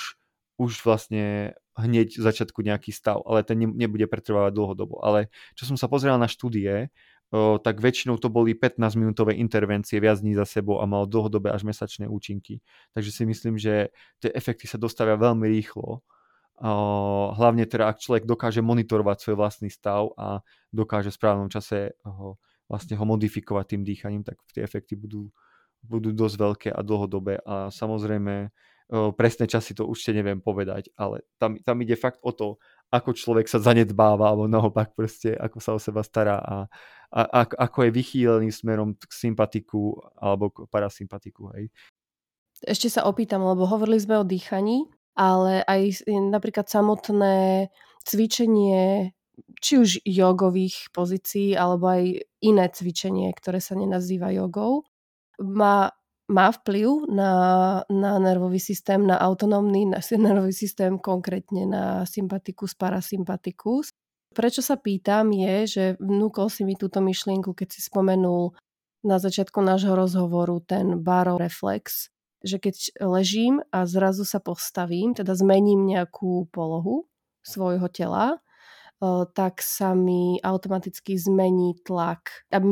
už 0.62 0.70
vlastne 0.86 1.58
hneď 1.74 2.18
v 2.18 2.22
začiatku 2.22 2.62
nejaký 2.62 2.94
stav, 2.94 3.18
ale 3.26 3.42
ten 3.42 3.58
ne, 3.58 3.66
nebude 3.66 4.06
pretrvávať 4.06 4.54
dlhodobo. 4.54 5.02
Ale 5.02 5.26
čo 5.58 5.66
som 5.66 5.74
sa 5.74 5.90
pozeral 5.90 6.22
na 6.22 6.30
štúdie, 6.30 6.94
tak 7.34 7.82
väčšinou 7.82 8.14
to 8.22 8.30
boli 8.30 8.54
15-minútové 8.54 9.34
intervencie 9.34 9.98
viac 9.98 10.22
dní 10.22 10.38
za 10.38 10.46
sebou 10.46 10.78
a 10.78 10.86
malo 10.86 11.10
dlhodobé 11.10 11.50
až 11.50 11.66
mesačné 11.66 12.06
účinky. 12.06 12.62
Takže 12.94 13.10
si 13.10 13.22
myslím, 13.26 13.58
že 13.58 13.90
tie 14.22 14.30
efekty 14.30 14.70
sa 14.70 14.78
dostavia 14.78 15.18
veľmi 15.18 15.42
rýchlo. 15.50 16.06
Hlavne 17.34 17.66
teda, 17.66 17.90
ak 17.90 17.98
človek 17.98 18.30
dokáže 18.30 18.62
monitorovať 18.62 19.16
svoj 19.18 19.36
vlastný 19.42 19.66
stav 19.66 20.14
a 20.14 20.46
dokáže 20.70 21.10
v 21.10 21.18
správnom 21.18 21.50
čase 21.50 21.98
ho, 22.06 22.38
vlastne 22.70 22.94
ho 22.94 23.02
modifikovať 23.02 23.74
tým 23.74 23.82
dýchaním, 23.82 24.22
tak 24.22 24.38
tie 24.54 24.62
efekty 24.62 24.94
budú, 24.94 25.34
budú 25.82 26.14
dosť 26.14 26.36
veľké 26.38 26.68
a 26.70 26.80
dlhodobé. 26.86 27.42
A 27.42 27.74
samozrejme, 27.74 28.54
presné 29.18 29.50
časy 29.50 29.74
to 29.74 29.88
určite 29.88 30.14
neviem 30.22 30.38
povedať, 30.38 30.94
ale 30.94 31.26
tam, 31.40 31.58
tam 31.58 31.82
ide 31.82 31.98
fakt 31.98 32.22
o 32.22 32.30
to, 32.30 32.62
ako 32.94 33.10
človek 33.10 33.50
sa 33.50 33.58
zanedbáva, 33.58 34.30
alebo 34.30 34.46
naopak 34.46 34.94
proste, 34.94 35.34
ako 35.34 35.58
sa 35.58 35.74
o 35.74 35.82
seba 35.82 36.06
stará 36.06 36.38
a, 36.38 36.56
a, 37.10 37.20
a 37.26 37.40
ako 37.66 37.90
je 37.90 37.90
vychýlený 37.90 38.54
smerom 38.54 38.94
k 38.94 39.10
sympatiku 39.10 39.98
alebo 40.14 40.54
k 40.54 40.70
parasympatiku. 40.70 41.50
Hej. 41.58 41.74
Ešte 42.62 42.86
sa 42.86 43.10
opýtam, 43.10 43.42
lebo 43.42 43.66
hovorili 43.66 43.98
sme 43.98 44.22
o 44.22 44.24
dýchaní, 44.24 44.86
ale 45.18 45.66
aj 45.66 46.06
napríklad 46.06 46.70
samotné 46.70 47.68
cvičenie 48.06 49.10
či 49.58 49.82
už 49.82 50.06
jogových 50.06 50.94
pozícií, 50.94 51.58
alebo 51.58 51.90
aj 51.90 52.22
iné 52.38 52.66
cvičenie, 52.70 53.34
ktoré 53.34 53.58
sa 53.58 53.74
nenazýva 53.74 54.30
jogou, 54.30 54.86
má 55.42 55.90
má 56.28 56.48
vplyv 56.52 57.10
na, 57.12 57.32
na 57.90 58.18
nervový 58.18 58.60
systém, 58.60 59.06
na 59.06 59.20
autonómny 59.20 59.86
na 59.86 60.00
nervový 60.18 60.52
systém, 60.52 60.98
konkrétne 60.98 61.68
na 61.68 61.84
sympatikus, 62.08 62.72
parasympatikus. 62.74 63.92
Prečo 64.34 64.64
sa 64.66 64.74
pýtam 64.74 65.30
je, 65.30 65.56
že 65.66 65.84
vnúkol 66.02 66.50
si 66.50 66.66
mi 66.66 66.74
túto 66.74 66.98
myšlienku, 66.98 67.54
keď 67.54 67.68
si 67.70 67.80
spomenul 67.86 68.56
na 69.04 69.20
začiatku 69.20 69.60
nášho 69.62 69.94
rozhovoru 69.94 70.58
ten 70.64 70.98
barov 71.04 71.38
reflex, 71.38 72.10
že 72.42 72.58
keď 72.58 73.04
ležím 73.04 73.62
a 73.70 73.86
zrazu 73.86 74.26
sa 74.26 74.40
postavím, 74.40 75.14
teda 75.14 75.36
zmením 75.36 75.86
nejakú 75.86 76.50
polohu 76.50 77.06
svojho 77.44 77.86
tela, 77.92 78.40
tak 79.34 79.60
sa 79.60 79.92
mi 79.92 80.38
automaticky 80.40 81.18
zmení 81.18 81.78
tlak, 81.84 82.46
aby 82.50 82.66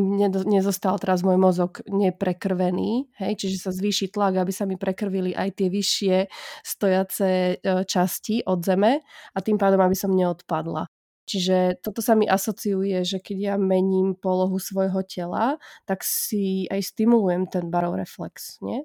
nezostal 0.48 0.96
teraz 0.96 1.20
môj 1.26 1.36
mozog 1.36 1.82
neprekrvený, 1.86 3.12
hej, 3.18 3.32
čiže 3.36 3.68
sa 3.68 3.70
zvýši 3.70 4.12
tlak, 4.12 4.38
aby 4.40 4.52
sa 4.52 4.64
mi 4.64 4.80
prekrvili 4.80 5.34
aj 5.36 5.48
tie 5.58 5.68
vyššie 5.68 6.16
stojace 6.62 7.28
e, 7.28 7.54
časti 7.86 8.46
od 8.46 8.62
zeme 8.64 9.02
a 9.34 9.38
tým 9.42 9.58
pádom, 9.60 9.82
aby 9.82 9.96
som 9.96 10.14
neodpadla. 10.14 10.88
Čiže 11.22 11.78
toto 11.80 12.02
sa 12.02 12.18
mi 12.18 12.26
asociuje, 12.26 13.06
že 13.06 13.22
keď 13.22 13.38
ja 13.38 13.54
mením 13.54 14.18
polohu 14.18 14.58
svojho 14.58 15.06
tela, 15.06 15.56
tak 15.86 16.02
si 16.02 16.66
aj 16.66 16.82
stimulujem 16.82 17.46
ten 17.46 17.70
barov 17.70 17.94
reflex, 17.94 18.58
nie? 18.58 18.82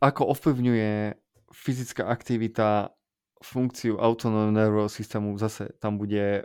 Ako 0.00 0.32
ovplyvňuje 0.32 1.20
fyzická 1.52 2.08
aktivita 2.08 2.96
funkciu 3.40 3.96
autonómneho 3.96 4.88
systému 4.92 5.36
zase 5.40 5.72
tam 5.80 5.96
bude 5.96 6.44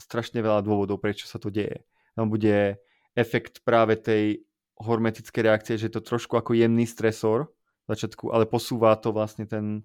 strašne 0.00 0.40
veľa 0.40 0.64
dôvodov, 0.64 1.00
prečo 1.00 1.28
sa 1.28 1.40
to 1.40 1.48
deje. 1.52 1.84
Tam 2.16 2.28
bude 2.28 2.80
efekt 3.16 3.64
práve 3.64 3.96
tej 3.96 4.44
hormetickej 4.80 5.42
reakcie, 5.44 5.74
že 5.76 5.92
je 5.92 5.94
to 6.00 6.04
trošku 6.04 6.40
ako 6.40 6.56
jemný 6.56 6.88
stresor 6.88 7.52
v 7.84 7.96
začiatku, 7.96 8.32
ale 8.32 8.48
posúva 8.48 8.96
to 8.96 9.12
vlastne 9.12 9.44
ten, 9.44 9.84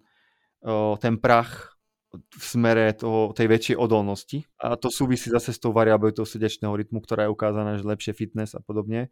ten 1.04 1.16
prach 1.20 1.76
v 2.16 2.44
smere 2.44 2.96
toho, 2.96 3.36
tej 3.36 3.48
väčšej 3.52 3.76
odolnosti. 3.76 4.48
A 4.64 4.80
to 4.80 4.88
súvisí 4.88 5.28
zase 5.28 5.52
s 5.52 5.60
tou 5.60 5.76
variabilitou 5.76 6.24
srdečného 6.24 6.72
rytmu, 6.72 7.04
ktorá 7.04 7.28
je 7.28 7.34
ukázaná, 7.36 7.76
že 7.76 7.84
lepšie 7.84 8.16
fitness 8.16 8.56
a 8.56 8.64
podobne. 8.64 9.12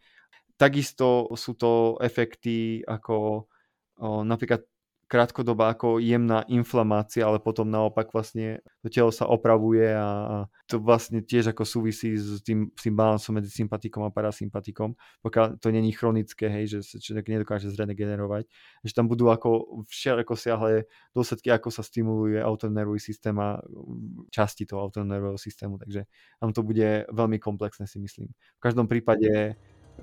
Takisto 0.56 1.28
sú 1.36 1.52
to 1.60 2.00
efekty 2.00 2.80
ako 2.88 3.48
o, 4.00 4.24
napríklad 4.24 4.64
krátkodobá 5.14 5.78
ako 5.78 6.02
jemná 6.02 6.42
inflamácia, 6.50 7.22
ale 7.22 7.38
potom 7.38 7.70
naopak 7.70 8.10
vlastne 8.10 8.66
to 8.82 8.90
telo 8.90 9.14
sa 9.14 9.30
opravuje 9.30 9.94
a, 9.94 10.50
to 10.66 10.82
vlastne 10.82 11.22
tiež 11.22 11.54
ako 11.54 11.62
súvisí 11.70 12.18
s 12.18 12.42
tým, 12.42 12.74
s 12.74 12.82
tým 12.82 12.98
balansom 12.98 13.38
medzi 13.38 13.54
sympatikom 13.54 14.02
a 14.02 14.10
parasympatikom, 14.10 14.98
pokiaľ 15.22 15.62
to 15.62 15.70
není 15.70 15.94
chronické, 15.94 16.50
hej, 16.50 16.66
že 16.66 16.80
sa 16.82 16.98
človek 16.98 17.30
nedokáže 17.30 17.70
zregenerovať, 17.70 18.50
že 18.82 18.92
tam 18.98 19.06
budú 19.06 19.30
ako 19.30 19.86
všelijako 19.86 20.34
siahle 20.34 20.90
dôsledky, 21.14 21.54
ako 21.54 21.70
sa 21.70 21.86
stimuluje 21.86 22.42
autonervový 22.42 22.98
systém 22.98 23.38
a 23.38 23.62
časti 24.34 24.66
toho 24.66 24.82
autonervového 24.82 25.38
systému, 25.38 25.78
takže 25.78 26.10
tam 26.42 26.50
to 26.50 26.66
bude 26.66 27.06
veľmi 27.14 27.38
komplexné 27.38 27.86
si 27.86 28.02
myslím. 28.02 28.34
V 28.58 28.62
každom 28.66 28.90
prípade 28.90 29.54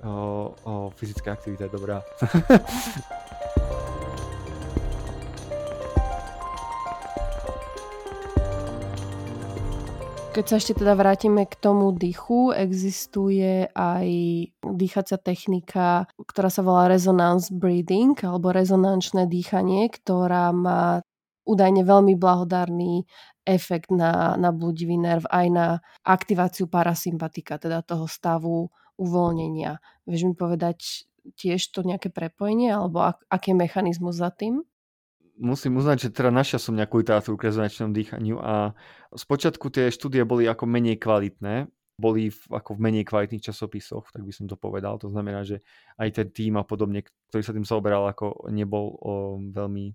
o, 0.07 0.55
o, 0.55 0.71
fyzická 0.95 1.35
aktivita 1.35 1.67
je 1.67 1.75
dobrá. 1.75 1.99
Keď 10.31 10.45
sa 10.47 10.63
ešte 10.63 10.79
teda 10.79 10.95
vrátime 10.95 11.43
k 11.43 11.59
tomu 11.59 11.91
dýchu, 11.91 12.55
existuje 12.55 13.67
aj 13.75 14.07
dýchacia 14.63 15.19
technika, 15.19 16.07
ktorá 16.15 16.47
sa 16.47 16.63
volá 16.63 16.87
resonance 16.87 17.51
breathing 17.51 18.15
alebo 18.23 18.55
rezonančné 18.55 19.27
dýchanie, 19.27 19.91
ktorá 19.91 20.55
má 20.55 21.03
údajne 21.43 21.83
veľmi 21.83 22.15
blahodárny 22.15 23.03
efekt 23.43 23.91
na, 23.91 24.39
na 24.39 24.55
bludivý 24.55 24.95
nerv 24.95 25.27
aj 25.27 25.47
na 25.51 25.67
aktiváciu 26.07 26.71
parasympatika, 26.71 27.59
teda 27.59 27.83
toho 27.83 28.07
stavu 28.07 28.71
uvoľnenia. 28.95 29.83
Vieš 30.07 30.31
mi 30.31 30.33
povedať 30.39 31.11
tiež 31.35 31.59
to 31.75 31.83
nejaké 31.83 32.07
prepojenie 32.07 32.71
alebo 32.71 33.03
ak, 33.03 33.19
aký 33.27 33.51
je 33.51 33.59
mechanizmus 33.67 34.15
za 34.15 34.31
tým? 34.31 34.63
Musím 35.41 35.81
uznať, 35.81 36.07
že 36.07 36.09
teda 36.13 36.29
našiel 36.29 36.61
som 36.61 36.77
nejakú 36.77 37.01
literatúru 37.01 37.35
k 37.35 37.49
rezonančnému 37.49 37.91
dýchaniu 37.91 38.37
a 38.37 38.77
spočiatku 39.11 39.73
tie 39.73 39.89
štúdie 39.89 40.21
boli 40.21 40.45
ako 40.45 40.69
menej 40.69 41.01
kvalitné, 41.01 41.65
boli 41.97 42.29
v, 42.29 42.41
ako 42.53 42.77
v 42.77 42.79
menej 42.79 43.03
kvalitných 43.09 43.41
časopisoch, 43.41 44.09
tak 44.13 44.21
by 44.21 44.31
som 44.33 44.45
to 44.45 44.57
povedal. 44.57 45.01
To 45.01 45.09
znamená, 45.09 45.41
že 45.41 45.65
aj 45.97 46.09
ten 46.13 46.27
tým 46.29 46.53
a 46.57 46.63
podobne, 46.63 47.01
ktorý 47.29 47.41
sa 47.41 47.53
tým 47.53 47.65
zaoberal, 47.65 48.05
ako 48.09 48.49
nebol 48.53 48.95
o, 49.01 49.13
veľmi 49.49 49.93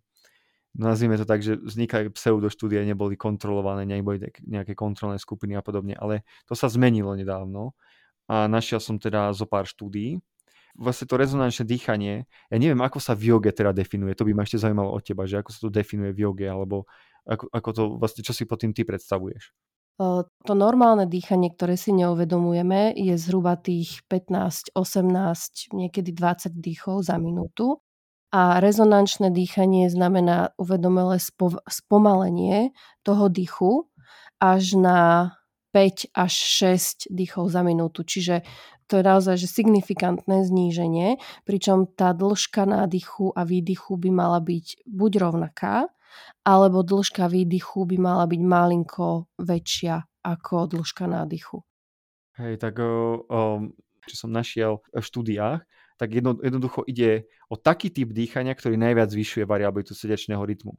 nazvime 0.77 1.17
to 1.17 1.25
tak, 1.25 1.41
že 1.41 1.57
vznikali 1.57 2.13
pseudoštúdie, 2.13 2.85
neboli 2.85 3.17
kontrolované, 3.17 3.89
neboli 3.89 4.21
nejaké 4.45 4.77
kontrolné 4.77 5.17
skupiny 5.17 5.57
a 5.57 5.65
podobne, 5.65 5.97
ale 5.97 6.29
to 6.45 6.53
sa 6.53 6.69
zmenilo 6.69 7.17
nedávno 7.17 7.73
a 8.29 8.45
našiel 8.45 8.77
som 8.77 9.01
teda 9.01 9.33
zo 9.33 9.49
pár 9.49 9.65
štúdií 9.65 10.21
vlastne 10.77 11.09
to 11.09 11.17
rezonančné 11.17 11.65
dýchanie, 11.65 12.29
ja 12.29 12.57
neviem, 12.57 12.79
ako 12.81 13.01
sa 13.01 13.17
v 13.17 13.37
joge 13.37 13.51
teda 13.53 13.73
definuje, 13.73 14.13
to 14.13 14.29
by 14.29 14.33
ma 14.37 14.45
ešte 14.45 14.61
zaujímalo 14.61 14.93
od 14.93 15.03
teba, 15.03 15.25
že 15.25 15.41
ako 15.41 15.51
sa 15.51 15.61
to 15.65 15.71
definuje 15.73 16.13
v 16.13 16.23
joge, 16.29 16.47
alebo 16.47 16.85
ako, 17.27 17.51
ako 17.51 17.69
to 17.73 17.83
vlastne, 17.99 18.23
čo 18.23 18.37
si 18.37 18.45
pod 18.47 18.63
tým 18.63 18.77
ty 18.77 18.87
predstavuješ? 18.87 19.51
To 19.97 20.53
normálne 20.53 21.09
dýchanie, 21.09 21.57
ktoré 21.57 21.81
si 21.81 21.89
neuvedomujeme, 21.97 22.93
je 22.93 23.17
zhruba 23.17 23.57
tých 23.57 24.05
15, 24.13 24.77
18, 24.77 25.73
niekedy 25.73 26.13
20 26.13 26.53
dýchov 26.53 27.09
za 27.09 27.17
minútu. 27.17 27.81
A 28.29 28.61
rezonančné 28.61 29.33
dýchanie 29.33 29.89
znamená 29.89 30.53
uvedomelé 30.61 31.17
spomalenie 31.65 32.77
toho 33.09 33.33
dýchu 33.33 33.89
až 34.37 34.77
na 34.77 34.99
5 35.77 36.17
až 36.17 36.33
6 36.33 37.13
dýchov 37.13 37.53
za 37.53 37.61
minútu. 37.61 38.01
Čiže 38.01 38.41
to 38.89 38.97
je 38.97 39.05
naozaj 39.05 39.37
že 39.37 39.45
signifikantné 39.51 40.49
zníženie, 40.49 41.21
pričom 41.45 41.85
tá 41.85 42.17
dĺžka 42.17 42.65
nádychu 42.65 43.37
a 43.37 43.45
výdychu 43.45 44.01
by 44.01 44.09
mala 44.09 44.41
byť 44.41 44.89
buď 44.89 45.13
rovnaká, 45.21 45.93
alebo 46.49 46.81
dĺžka 46.81 47.29
výdychu 47.29 47.85
by 47.85 47.97
mala 48.01 48.25
byť 48.25 48.41
malinko 48.41 49.29
väčšia 49.37 50.01
ako 50.25 50.81
dĺžka 50.81 51.05
nádychu. 51.05 51.61
Hej, 52.41 52.57
tak 52.57 52.81
o, 52.81 53.69
čo 54.09 54.15
som 54.17 54.31
našiel 54.33 54.81
v 54.97 55.05
štúdiách, 55.05 55.61
tak 55.97 56.09
jedno, 56.13 56.37
jednoducho 56.41 56.85
ide 56.89 57.29
o 57.49 57.57
taký 57.57 57.89
typ 57.89 58.13
dýchania, 58.13 58.53
ktorý 58.53 58.77
najviac 58.77 59.09
zvyšuje 59.13 59.45
variabilitu 59.49 59.97
srdečného 59.97 60.41
rytmu. 60.41 60.77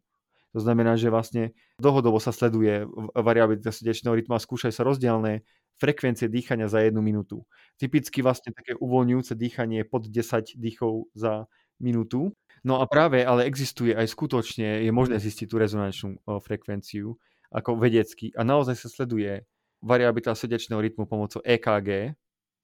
To 0.58 0.66
znamená, 0.66 0.98
že 0.98 1.14
vlastne 1.14 1.54
dlhodobo 1.78 2.18
sa 2.18 2.34
sleduje 2.34 2.90
variabilita 3.14 3.70
srdečného 3.70 4.18
rytmu 4.18 4.34
a 4.34 4.42
skúšajú 4.42 4.74
sa 4.74 4.82
rozdielne 4.82 5.46
frekvencie 5.78 6.26
dýchania 6.26 6.66
za 6.66 6.82
jednu 6.82 7.06
minútu. 7.06 7.46
Typicky 7.78 8.26
vlastne 8.26 8.50
také 8.50 8.74
uvoľňujúce 8.74 9.38
dýchanie 9.38 9.86
pod 9.86 10.10
10 10.10 10.58
dýchov 10.58 11.14
za 11.14 11.46
minútu. 11.78 12.34
No 12.66 12.82
a 12.82 12.90
práve, 12.90 13.22
ale 13.22 13.46
existuje 13.46 13.94
aj 13.94 14.10
skutočne, 14.10 14.82
je 14.82 14.90
možné 14.90 15.22
zistiť 15.22 15.46
tú 15.46 15.62
rezonančnú 15.62 16.26
frekvenciu 16.42 17.14
ako 17.54 17.78
vedecky 17.78 18.34
a 18.34 18.42
naozaj 18.42 18.82
sa 18.82 18.90
sleduje 18.90 19.46
variabilita 19.86 20.34
srdečného 20.34 20.82
rytmu 20.82 21.06
pomocou 21.06 21.38
EKG 21.46 22.18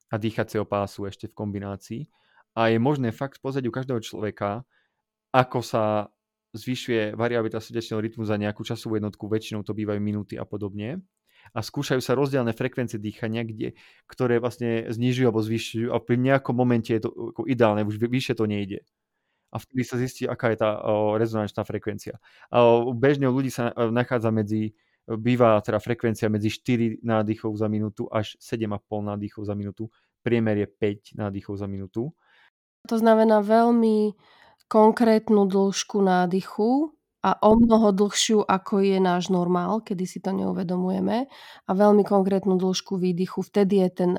a 0.10 0.16
dýchacieho 0.18 0.66
pásu 0.66 1.06
ešte 1.06 1.30
v 1.30 1.38
kombinácii 1.38 2.02
a 2.58 2.74
je 2.74 2.82
možné 2.82 3.14
fakt 3.14 3.38
pozrieť 3.38 3.70
u 3.70 3.74
každého 3.78 4.02
človeka, 4.02 4.66
ako 5.30 5.62
sa 5.62 6.10
zvyšuje 6.54 7.18
variabilita 7.18 7.58
srdečného 7.58 8.00
rytmu 8.00 8.24
za 8.24 8.38
nejakú 8.38 8.62
časovú 8.62 9.02
jednotku, 9.02 9.26
väčšinou 9.26 9.66
to 9.66 9.74
bývajú 9.74 10.00
minúty 10.00 10.38
a 10.38 10.46
podobne. 10.46 11.02
A 11.52 11.60
skúšajú 11.60 12.00
sa 12.00 12.16
rozdielne 12.16 12.56
frekvencie 12.56 12.96
dýchania, 12.96 13.44
kde, 13.44 13.76
ktoré 14.08 14.40
vlastne 14.40 14.88
znižujú 14.88 15.28
alebo 15.28 15.44
zvyšujú 15.44 15.92
a 15.92 16.00
pri 16.00 16.16
nejakom 16.16 16.56
momente 16.56 16.96
je 16.96 17.04
to 17.04 17.12
ako 17.36 17.44
ideálne, 17.52 17.84
už 17.84 18.00
vyššie 18.00 18.40
to 18.40 18.48
nejde. 18.48 18.80
A 19.54 19.60
vtedy 19.60 19.84
sa 19.86 20.00
zistí, 20.00 20.24
aká 20.26 20.56
je 20.56 20.64
tá 20.64 20.82
rezonančná 21.20 21.62
frekvencia. 21.62 22.18
A 22.50 22.64
o, 22.64 22.96
bežne 22.96 23.30
u 23.30 23.36
ľudí 23.38 23.54
sa 23.54 23.70
o, 23.76 23.92
nachádza 23.94 24.34
medzi, 24.34 24.74
býva 25.06 25.62
teda 25.62 25.78
frekvencia 25.78 26.32
medzi 26.32 26.50
4 26.50 27.06
nádychov 27.06 27.54
za 27.54 27.68
minútu 27.70 28.08
až 28.10 28.34
7,5 28.42 29.14
nádychov 29.14 29.44
za 29.46 29.54
minútu. 29.54 29.94
Priemer 30.26 30.64
je 30.64 30.68
5 30.72 31.20
nádychov 31.20 31.60
za 31.60 31.68
minútu. 31.70 32.16
To 32.90 32.96
znamená 32.98 33.46
veľmi 33.46 34.16
konkrétnu 34.74 35.46
dĺžku 35.46 36.02
nádychu 36.02 36.98
a 37.22 37.38
o 37.46 37.54
mnoho 37.54 37.94
dlhšiu, 37.94 38.42
ako 38.42 38.82
je 38.82 38.98
náš 38.98 39.30
normál, 39.30 39.86
kedy 39.86 40.10
si 40.10 40.18
to 40.18 40.34
neuvedomujeme 40.34 41.30
a 41.70 41.72
veľmi 41.72 42.02
konkrétnu 42.02 42.58
dĺžku 42.58 42.98
výdychu. 42.98 43.46
Vtedy 43.46 43.86
je 43.86 43.90
ten 43.94 44.12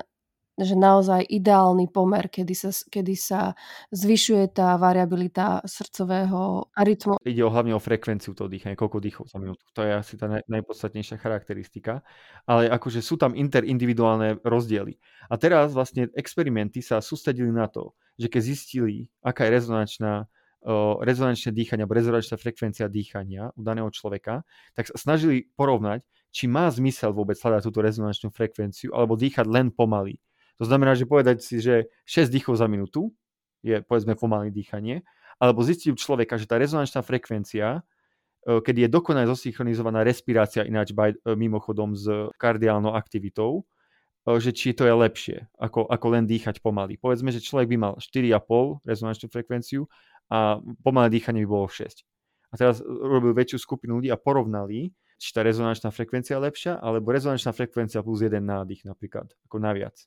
že 0.54 0.78
naozaj 0.78 1.26
ideálny 1.26 1.90
pomer, 1.90 2.30
kedy 2.30 2.54
sa, 2.54 2.70
kedy 2.70 3.14
sa 3.18 3.58
zvyšuje 3.90 4.54
tá 4.54 4.78
variabilita 4.78 5.58
srdcového 5.66 6.70
rytmu. 6.78 7.18
Ide 7.26 7.42
o 7.42 7.50
hlavne 7.50 7.74
o 7.74 7.82
frekvenciu 7.82 8.38
toho 8.38 8.46
dýchania, 8.46 8.78
koľko 8.78 9.02
dýchov 9.02 9.26
za 9.26 9.42
minútu. 9.42 9.66
To 9.74 9.82
je 9.82 9.90
asi 9.90 10.14
tá 10.14 10.30
naj, 10.30 10.46
najpodstatnejšia 10.46 11.18
charakteristika. 11.18 12.06
Ale 12.46 12.70
akože 12.70 13.02
sú 13.02 13.18
tam 13.18 13.34
interindividuálne 13.34 14.46
rozdiely. 14.46 14.94
A 15.26 15.34
teraz 15.34 15.74
vlastne 15.74 16.06
experimenty 16.14 16.86
sa 16.86 17.02
sústredili 17.02 17.50
na 17.50 17.66
to, 17.66 17.98
že 18.14 18.30
keď 18.30 18.42
zistili, 18.46 19.10
aká 19.26 19.50
je 19.50 19.58
rezonančná 19.58 20.30
rezonančné 21.00 21.52
dýchanie 21.52 21.84
alebo 21.84 21.94
rezonančná 21.94 22.40
frekvencia 22.40 22.88
dýchania 22.88 23.52
u 23.52 23.60
daného 23.60 23.92
človeka, 23.92 24.48
tak 24.72 24.88
sa 24.88 24.96
snažili 24.96 25.52
porovnať, 25.60 26.00
či 26.32 26.48
má 26.48 26.66
zmysel 26.72 27.12
vôbec 27.12 27.36
hľadať 27.36 27.62
túto 27.68 27.84
rezonančnú 27.84 28.32
frekvenciu 28.32 28.96
alebo 28.96 29.14
dýchať 29.14 29.44
len 29.44 29.68
pomaly. 29.70 30.18
To 30.58 30.64
znamená, 30.64 30.96
že 30.96 31.04
povedať 31.04 31.44
si, 31.44 31.60
že 31.60 31.92
6 32.08 32.32
dýchov 32.32 32.56
za 32.56 32.66
minútu 32.66 33.12
je 33.60 33.84
povedzme 33.84 34.16
pomalé 34.16 34.48
dýchanie, 34.48 35.04
alebo 35.42 35.60
zistiť 35.66 35.92
u 35.92 35.96
človeka, 35.98 36.38
že 36.38 36.46
tá 36.46 36.56
rezonančná 36.56 37.02
frekvencia, 37.02 37.82
keď 38.44 38.74
je 38.76 38.88
dokonale 38.92 39.24
zosynchronizovaná 39.24 40.04
respirácia 40.04 40.68
ináč 40.68 40.92
by, 40.92 41.16
mimochodom 41.34 41.96
s 41.96 42.06
kardiálnou 42.36 42.92
aktivitou, 42.92 43.64
že 44.24 44.56
či 44.56 44.72
to 44.72 44.88
je 44.88 44.94
lepšie, 44.94 45.38
ako, 45.60 45.84
ako 45.84 46.06
len 46.12 46.24
dýchať 46.24 46.60
pomaly. 46.64 46.96
Povedzme, 46.96 47.28
že 47.32 47.44
človek 47.44 47.72
by 47.72 47.76
mal 47.76 47.92
4,5 48.00 48.84
rezonančnú 48.84 49.26
frekvenciu 49.28 49.88
a 50.32 50.60
pomalé 50.80 51.08
dýchanie 51.12 51.44
by 51.44 51.48
bolo 51.48 51.68
6. 51.68 52.04
A 52.50 52.54
teraz 52.54 52.78
robil 52.86 53.34
väčšiu 53.34 53.58
skupinu 53.58 53.98
ľudí 53.98 54.14
a 54.14 54.20
porovnali, 54.20 54.94
či 55.18 55.28
tá 55.34 55.42
rezonančná 55.42 55.90
frekvencia 55.90 56.38
je 56.38 56.44
lepšia, 56.46 56.72
alebo 56.78 57.10
rezonančná 57.10 57.50
frekvencia 57.50 58.04
plus 58.06 58.22
jeden 58.22 58.46
nádych 58.46 58.86
napríklad, 58.86 59.34
ako 59.50 59.56
naviac. 59.58 59.98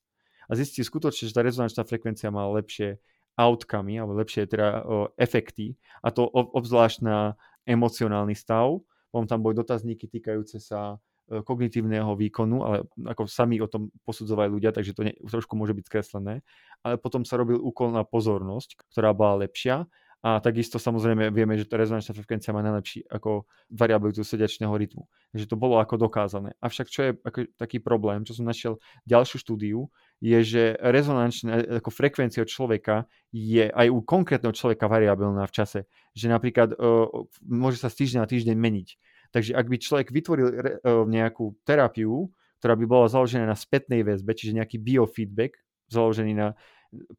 A 0.47 0.55
zistili 0.55 0.87
skutočne, 0.87 1.27
že 1.27 1.35
tá 1.35 1.43
rezonančná 1.43 1.83
frekvencia 1.83 2.31
má 2.31 2.47
lepšie 2.47 3.03
outcome, 3.35 3.99
alebo 3.99 4.15
lepšie 4.15 4.47
teda 4.47 4.81
o, 4.87 5.11
efekty, 5.19 5.75
a 5.99 6.09
to 6.09 6.23
obzvlášť 6.31 7.03
na 7.03 7.35
emocionálny 7.67 8.33
stav. 8.33 8.79
Potom 9.11 9.27
tam 9.27 9.43
boli 9.43 9.59
dotazníky 9.59 10.07
týkajúce 10.07 10.63
sa 10.63 10.97
e, 11.27 11.43
kognitívneho 11.43 12.15
výkonu, 12.15 12.63
ale 12.63 12.77
ako 13.03 13.27
sami 13.27 13.59
o 13.59 13.67
tom 13.67 13.91
posudzovali 14.07 14.47
ľudia, 14.47 14.71
takže 14.71 14.95
to 14.95 15.03
ne, 15.03 15.13
trošku 15.19 15.59
môže 15.59 15.75
byť 15.75 15.85
skreslené. 15.85 16.47
Ale 16.81 16.95
potom 16.95 17.27
sa 17.27 17.35
robil 17.35 17.59
úkol 17.59 17.91
na 17.91 18.07
pozornosť, 18.07 18.87
ktorá 18.95 19.11
bola 19.11 19.43
lepšia 19.45 19.85
a 20.27 20.43
takisto 20.43 20.75
samozrejme 20.75 21.31
vieme, 21.31 21.55
že 21.55 21.63
tá 21.63 21.79
rezonančná 21.79 22.11
frekvencia 22.11 22.51
má 22.51 22.59
najlepší 22.59 23.07
ako 23.07 23.47
variabilitu 23.71 24.27
srdečného 24.27 24.75
rytmu. 24.75 25.07
Takže 25.31 25.47
to 25.47 25.55
bolo 25.55 25.79
ako 25.79 25.95
dokázané. 25.95 26.51
Avšak 26.59 26.87
čo 26.91 26.99
je 26.99 27.11
ako 27.23 27.47
taký 27.55 27.79
problém, 27.79 28.27
čo 28.27 28.35
som 28.35 28.43
našiel 28.43 28.75
ďalšiu 29.07 29.39
štúdiu, 29.39 29.87
je, 30.19 30.39
že 30.43 30.63
rezonančná 30.83 31.79
ako 31.79 31.89
frekvencia 31.95 32.43
človeka 32.43 33.07
je 33.31 33.71
aj 33.71 33.87
u 33.87 34.03
konkrétneho 34.03 34.51
človeka 34.51 34.91
variabilná 34.91 35.47
v 35.47 35.55
čase. 35.55 35.79
Že 36.11 36.35
napríklad 36.35 36.75
uh, 36.75 37.07
môže 37.47 37.79
sa 37.79 37.87
z 37.87 38.03
týždňa 38.03 38.19
na 38.19 38.27
týždeň 38.27 38.55
meniť. 38.59 38.89
Takže 39.31 39.55
ak 39.55 39.65
by 39.71 39.75
človek 39.79 40.07
vytvoril 40.11 40.47
uh, 40.51 40.59
nejakú 41.07 41.55
terapiu, 41.63 42.27
ktorá 42.59 42.75
by 42.75 42.83
bola 42.83 43.07
založená 43.07 43.47
na 43.47 43.55
spätnej 43.55 44.03
väzbe, 44.03 44.35
čiže 44.35 44.59
nejaký 44.59 44.75
biofeedback, 44.83 45.55
založený 45.87 46.35
na 46.35 46.47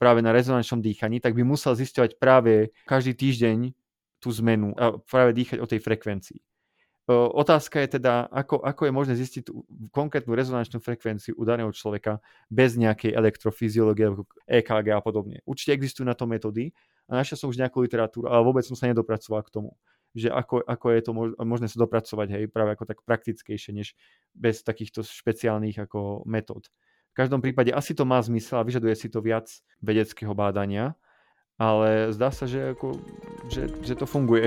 práve 0.01 0.21
na 0.25 0.33
rezonančnom 0.33 0.81
dýchaní, 0.83 1.21
tak 1.21 1.35
by 1.37 1.43
musel 1.45 1.77
zisťovať 1.77 2.17
práve 2.17 2.75
každý 2.89 3.15
týždeň 3.15 3.73
tú 4.19 4.29
zmenu 4.43 4.75
a 4.75 4.99
práve 4.99 5.35
dýchať 5.37 5.59
o 5.63 5.67
tej 5.69 5.79
frekvencii. 5.79 6.41
Otázka 7.09 7.81
je 7.81 7.97
teda, 7.97 8.29
ako, 8.29 8.61
ako 8.61 8.83
je 8.85 8.93
možné 8.93 9.15
zistiť 9.17 9.43
tú 9.49 9.65
konkrétnu 9.97 10.37
rezonančnú 10.37 10.77
frekvenciu 10.77 11.33
u 11.41 11.43
daného 11.49 11.73
človeka 11.73 12.21
bez 12.53 12.77
nejakej 12.77 13.17
elektrofyziológie, 13.17 14.13
EKG 14.45 14.93
a 14.93 15.01
podobne. 15.01 15.41
Určite 15.49 15.73
existujú 15.73 16.05
na 16.05 16.13
to 16.13 16.29
metódy 16.29 16.77
a 17.09 17.17
našiel 17.17 17.41
som 17.41 17.49
už 17.49 17.57
nejakú 17.57 17.81
literatúru, 17.81 18.29
ale 18.29 18.45
vôbec 18.45 18.61
som 18.69 18.77
sa 18.77 18.93
nedopracoval 18.93 19.41
k 19.41 19.53
tomu 19.57 19.73
že 20.17 20.33
ako, 20.33 20.65
ako 20.65 20.87
je 20.89 21.03
to 21.05 21.13
možné 21.45 21.69
sa 21.69 21.79
dopracovať, 21.85 22.29
hej, 22.33 22.45
práve 22.49 22.73
ako 22.75 22.85
tak 22.89 23.05
praktickejšie, 23.05 23.77
než 23.77 23.93
bez 24.33 24.65
takýchto 24.65 25.05
špeciálnych 25.05 25.77
ako 25.79 26.25
metód 26.25 26.73
každom 27.19 27.43
prípade 27.43 27.75
asi 27.75 27.99
to 27.99 28.07
má 28.07 28.23
zmysel 28.23 28.63
a 28.63 28.67
vyžaduje 28.69 28.95
si 28.95 29.11
to 29.11 29.19
viac 29.19 29.51
vedeckého 29.83 30.31
bádania, 30.39 30.95
ale 31.59 32.15
zdá 32.15 32.31
sa, 32.31 32.47
že, 32.47 32.79
ako, 32.79 32.95
že, 33.51 33.67
že 33.83 33.99
to 33.99 34.07
funguje. 34.07 34.47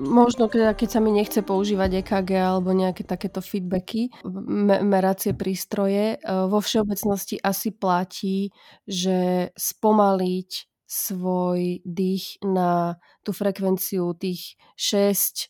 Možno 0.00 0.48
keď, 0.48 0.78
keď 0.78 0.88
sa 0.88 1.00
mi 1.02 1.12
nechce 1.12 1.44
používať 1.44 2.00
EKG 2.00 2.30
alebo 2.32 2.72
nejaké 2.72 3.04
takéto 3.04 3.44
feedbacky, 3.44 4.08
me, 4.24 4.80
meracie 4.80 5.36
prístroje, 5.36 6.16
e, 6.16 6.18
vo 6.24 6.62
všeobecnosti 6.62 7.36
asi 7.36 7.74
platí, 7.76 8.48
že 8.88 9.50
spomaliť 9.58 10.69
svoj 10.90 11.86
dých 11.86 12.42
na 12.42 12.98
tú 13.22 13.30
frekvenciu 13.30 14.10
tých 14.18 14.58
6, 14.74 15.46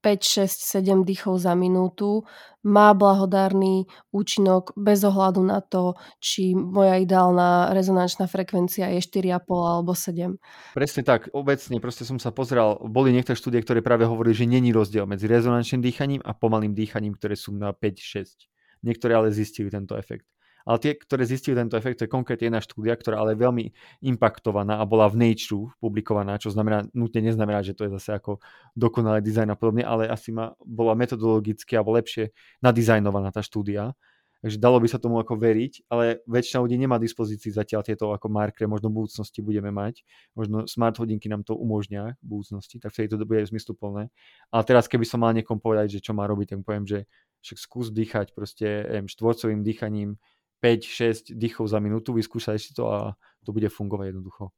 5, 0.00 0.24
6, 0.24 0.88
7 0.88 1.04
dýchov 1.04 1.42
za 1.42 1.52
minútu 1.52 2.24
má 2.64 2.96
blahodárny 2.96 3.84
účinok 4.08 4.72
bez 4.72 5.04
ohľadu 5.04 5.44
na 5.44 5.60
to, 5.60 6.00
či 6.16 6.56
moja 6.56 6.96
ideálna 6.96 7.76
rezonančná 7.76 8.24
frekvencia 8.24 8.88
je 8.96 9.04
4,5 9.04 9.36
alebo 9.52 9.92
7. 9.92 10.40
Presne 10.72 11.02
tak, 11.04 11.28
obecne 11.36 11.76
proste 11.82 12.08
som 12.08 12.16
sa 12.16 12.32
pozrel, 12.32 12.80
boli 12.88 13.12
niektoré 13.12 13.36
štúdie, 13.36 13.60
ktoré 13.60 13.84
práve 13.84 14.08
hovorili, 14.08 14.32
že 14.32 14.48
není 14.48 14.72
rozdiel 14.72 15.04
medzi 15.04 15.28
rezonančným 15.28 15.84
dýchaním 15.84 16.22
a 16.24 16.32
pomalým 16.32 16.72
dýchaním, 16.72 17.12
ktoré 17.18 17.36
sú 17.36 17.52
na 17.52 17.76
5-6. 17.76 18.48
Niektoré 18.86 19.12
ale 19.12 19.34
zistili 19.34 19.68
tento 19.68 19.98
efekt 19.98 20.24
ale 20.68 20.76
tie, 20.84 20.92
ktoré 20.92 21.24
zistili 21.24 21.56
tento 21.56 21.80
efekt, 21.80 22.04
to 22.04 22.04
je 22.04 22.12
konkrétne 22.12 22.52
jedna 22.52 22.60
štúdia, 22.60 22.92
ktorá 22.92 23.24
ale 23.24 23.32
je 23.32 23.40
veľmi 23.40 23.64
impaktovaná 24.04 24.76
a 24.76 24.84
bola 24.84 25.08
v 25.08 25.16
Nature 25.16 25.72
publikovaná, 25.80 26.36
čo 26.36 26.52
znamená, 26.52 26.84
nutne 26.92 27.24
neznamená, 27.24 27.64
že 27.64 27.72
to 27.72 27.88
je 27.88 27.96
zase 27.96 28.20
ako 28.20 28.44
dokonalý 28.76 29.24
dizajn 29.24 29.48
a 29.48 29.56
podobne, 29.56 29.88
ale 29.88 30.12
asi 30.12 30.28
ma, 30.28 30.52
bola 30.60 30.92
metodologicky 30.92 31.72
alebo 31.72 31.96
lepšie 31.96 32.36
nadizajnovaná 32.60 33.32
tá 33.32 33.40
štúdia. 33.40 33.96
Takže 34.38 34.54
dalo 34.62 34.78
by 34.78 34.86
sa 34.86 35.02
tomu 35.02 35.18
ako 35.18 35.34
veriť, 35.34 35.90
ale 35.90 36.22
väčšina 36.30 36.62
ľudí 36.62 36.78
nemá 36.78 36.94
dispozícii 37.02 37.50
zatiaľ 37.50 37.82
tieto 37.82 38.14
ako 38.14 38.30
markre, 38.30 38.70
možno 38.70 38.86
v 38.86 39.02
budúcnosti 39.02 39.42
budeme 39.42 39.74
mať, 39.74 40.06
možno 40.38 40.70
smart 40.70 40.94
hodinky 40.94 41.26
nám 41.26 41.42
to 41.42 41.58
umožňa 41.58 42.14
v 42.22 42.26
budúcnosti, 42.38 42.78
tak 42.78 42.94
vtedy 42.94 43.10
to 43.10 43.26
bude 43.26 43.42
zmysluplné. 43.50 44.14
Ale 44.54 44.62
teraz 44.62 44.86
keby 44.86 45.02
som 45.02 45.26
mal 45.26 45.34
niekom 45.34 45.58
povedať, 45.58 45.98
že 45.98 46.04
čo 46.06 46.14
má 46.14 46.22
robiť, 46.30 46.54
tak 46.54 46.58
poviem, 46.62 46.86
že 46.86 47.10
však 47.42 47.58
skús 47.58 47.86
dýchať 47.90 48.30
proste 48.30 48.86
štvorcovým 49.10 49.66
dýchaním 49.66 50.22
5-6 50.58 51.34
dýchov 51.38 51.70
za 51.70 51.78
minútu, 51.78 52.14
vyskúšaj 52.14 52.58
si 52.58 52.70
to 52.74 52.90
a 52.90 53.14
to 53.46 53.50
bude 53.54 53.70
fungovať 53.70 54.12
jednoducho. 54.14 54.50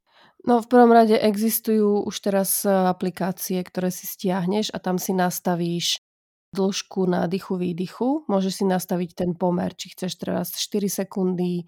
No 0.45 0.61
v 0.61 0.67
prvom 0.69 0.91
rade 0.93 1.17
existujú 1.17 2.05
už 2.05 2.15
teraz 2.21 2.65
e, 2.65 2.69
aplikácie, 2.69 3.61
ktoré 3.61 3.93
si 3.93 4.09
stiahneš 4.09 4.73
a 4.73 4.81
tam 4.81 4.97
si 4.97 5.13
nastavíš 5.13 6.01
dĺžku 6.51 7.07
nádychu, 7.07 7.55
výdychu. 7.55 8.27
Môžeš 8.27 8.61
si 8.61 8.65
nastaviť 8.67 9.09
ten 9.15 9.31
pomer, 9.37 9.71
či 9.77 9.93
chceš 9.93 10.19
teraz 10.19 10.51
4 10.57 11.05
sekundy, 11.05 11.63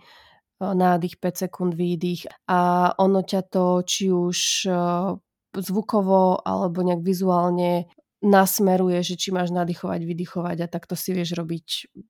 nádych, 0.59 1.19
5 1.19 1.49
sekúnd 1.49 1.73
výdych 1.75 2.29
a 2.47 2.93
ono 2.95 3.25
ťa 3.25 3.41
to 3.51 3.83
či 3.83 4.13
už 4.13 4.69
e, 4.69 4.71
zvukovo 5.53 6.39
alebo 6.41 6.79
nejak 6.81 7.03
vizuálne 7.03 7.91
nasmeruje, 8.23 9.03
že 9.03 9.19
či 9.19 9.35
máš 9.35 9.51
nadýchovať, 9.51 10.01
vydychovať 10.07 10.57
a 10.63 10.71
takto 10.71 10.95
si 10.95 11.11
vieš 11.11 11.35
robiť 11.35 11.67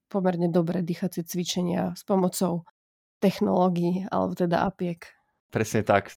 pomerne 0.07 0.47
dobré 0.47 0.86
dýchacie 0.86 1.26
cvičenia 1.26 1.97
s 1.97 2.05
pomocou 2.05 2.70
technológií 3.18 4.05
alebo 4.14 4.38
teda 4.38 4.61
apiek. 4.64 5.09
Presne 5.49 5.82
tak. 5.82 6.14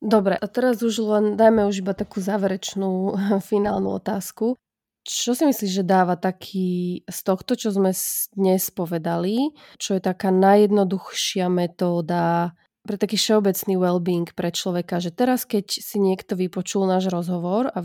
Dobre, 0.00 0.32
a 0.38 0.46
teraz 0.48 0.80
už 0.80 0.96
len 1.04 1.24
dajme 1.36 1.68
už 1.68 1.84
iba 1.84 1.92
takú 1.92 2.22
záverečnú 2.22 3.18
finálnu 3.50 4.00
otázku. 4.00 4.56
Čo 5.00 5.32
si 5.32 5.48
myslíš, 5.48 5.80
že 5.80 5.84
dáva 5.84 6.14
taký 6.14 7.02
z 7.08 7.18
tohto, 7.24 7.56
čo 7.56 7.72
sme 7.72 7.90
dnes 8.36 8.68
povedali, 8.68 9.56
čo 9.80 9.96
je 9.96 10.00
taká 10.04 10.28
najjednoduchšia 10.28 11.48
metóda 11.48 12.52
pre 12.80 12.96
taký 12.96 13.20
všeobecný 13.20 13.74
well-being 13.76 14.28
pre 14.32 14.48
človeka, 14.48 15.04
že 15.04 15.12
teraz, 15.12 15.44
keď 15.44 15.68
si 15.68 16.00
niekto 16.00 16.32
vypočul 16.34 16.88
náš 16.88 17.12
rozhovor 17.12 17.68
a 17.68 17.84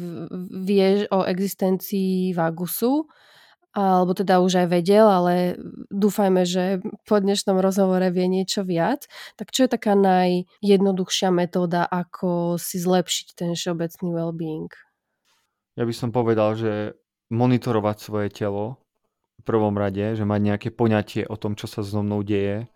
vie 0.63 1.03
o 1.11 1.27
existencii 1.27 2.31
Vagusu, 2.31 3.07
alebo 3.75 4.15
teda 4.15 4.39
už 4.39 4.63
aj 4.63 4.67
vedel, 4.71 5.03
ale 5.03 5.59
dúfajme, 5.91 6.47
že 6.47 6.79
po 7.03 7.19
dnešnom 7.19 7.59
rozhovore 7.59 8.07
vie 8.07 8.31
niečo 8.31 8.63
viac, 8.63 9.03
tak 9.35 9.51
čo 9.51 9.67
je 9.67 9.75
taká 9.75 9.99
najjednoduchšia 9.99 11.27
metóda, 11.27 11.83
ako 11.83 12.55
si 12.55 12.79
zlepšiť 12.79 13.27
ten 13.35 13.51
všeobecný 13.51 14.07
well-being? 14.15 14.71
Ja 15.75 15.83
by 15.83 15.91
som 15.91 16.15
povedal, 16.15 16.55
že 16.55 16.95
monitorovať 17.27 17.97
svoje 17.99 18.31
telo 18.31 18.79
v 19.35 19.43
prvom 19.43 19.75
rade, 19.75 20.15
že 20.15 20.23
mať 20.23 20.39
nejaké 20.39 20.69
poňatie 20.71 21.27
o 21.27 21.35
tom, 21.35 21.59
čo 21.59 21.67
sa 21.67 21.83
so 21.83 21.99
mnou 21.99 22.23
deje. 22.23 22.71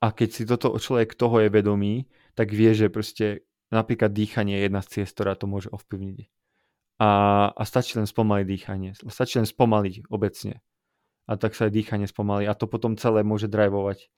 A 0.00 0.16
keď 0.16 0.28
si 0.32 0.42
toto 0.48 0.72
človek 0.72 1.12
toho 1.12 1.44
je 1.44 1.52
vedomý, 1.52 2.08
tak 2.32 2.56
vie, 2.56 2.72
že 2.72 2.88
proste 2.88 3.44
napríklad 3.68 4.10
dýchanie 4.10 4.56
je 4.56 4.64
jedna 4.66 4.80
z 4.80 4.88
ciest, 5.00 5.12
ktorá 5.14 5.36
to 5.36 5.44
môže 5.44 5.68
ovplyvniť. 5.68 6.28
A, 7.00 7.08
a 7.52 7.62
stačí 7.64 7.96
len 7.96 8.04
spomaliť 8.04 8.44
dýchanie. 8.44 8.90
Stačí 9.08 9.40
len 9.40 9.48
spomaliť 9.48 10.08
obecne. 10.12 10.60
A 11.24 11.36
tak 11.40 11.56
sa 11.56 11.68
aj 11.68 11.72
dýchanie 11.72 12.04
spomalí. 12.10 12.44
A 12.44 12.58
to 12.58 12.68
potom 12.68 12.98
celé 13.00 13.24
môže 13.24 13.48
drivovať, 13.48 14.12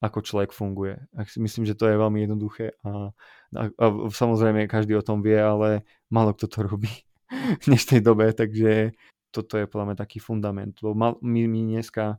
ako 0.00 0.24
človek 0.24 0.50
funguje. 0.52 1.00
Myslím, 1.36 1.64
že 1.64 1.76
to 1.76 1.88
je 1.88 1.96
veľmi 2.00 2.24
jednoduché. 2.24 2.76
A, 2.84 3.12
a, 3.56 3.62
a 3.76 3.86
samozrejme 4.12 4.68
každý 4.68 4.96
o 4.96 5.04
tom 5.06 5.24
vie, 5.24 5.36
ale 5.36 5.84
málo 6.12 6.36
kto 6.36 6.46
to 6.48 6.58
robí 6.64 6.92
v 7.60 7.64
dnešnej 7.64 8.04
dobe, 8.04 8.32
takže 8.32 8.96
toto 9.30 9.56
je 9.56 9.70
podľa 9.70 9.92
mňa 9.92 9.96
taký 9.96 10.18
fundament. 10.18 10.74
My, 10.82 11.14
my 11.22 11.60
dneska 11.76 12.18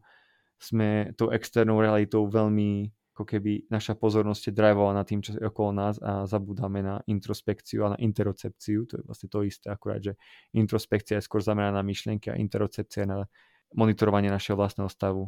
sme 0.61 1.09
tou 1.17 1.33
externou 1.33 1.81
realitou 1.81 2.29
veľmi 2.29 2.93
ako 3.11 3.27
keby 3.27 3.67
naša 3.67 3.99
pozornosť 3.99 4.49
je 4.49 4.53
drivovaná 4.55 5.03
tým, 5.03 5.19
čo 5.19 5.35
je 5.35 5.43
okolo 5.43 5.75
nás 5.75 5.99
a 5.99 6.23
zabúdame 6.23 6.79
na 6.79 7.03
introspekciu 7.09 7.83
a 7.85 7.93
na 7.93 7.97
interocepciu. 7.99 8.87
To 8.87 8.93
je 8.97 9.03
vlastne 9.03 9.27
to 9.27 9.43
isté, 9.43 9.67
akurát, 9.67 9.99
že 9.99 10.15
introspekcia 10.55 11.19
je 11.19 11.27
skôr 11.27 11.43
zameraná 11.43 11.81
na 11.81 11.85
myšlienky 11.85 12.31
a 12.31 12.39
interocepcia 12.39 13.03
na 13.03 13.27
monitorovanie 13.75 14.31
našeho 14.31 14.55
vlastného 14.55 14.87
stavu. 14.87 15.27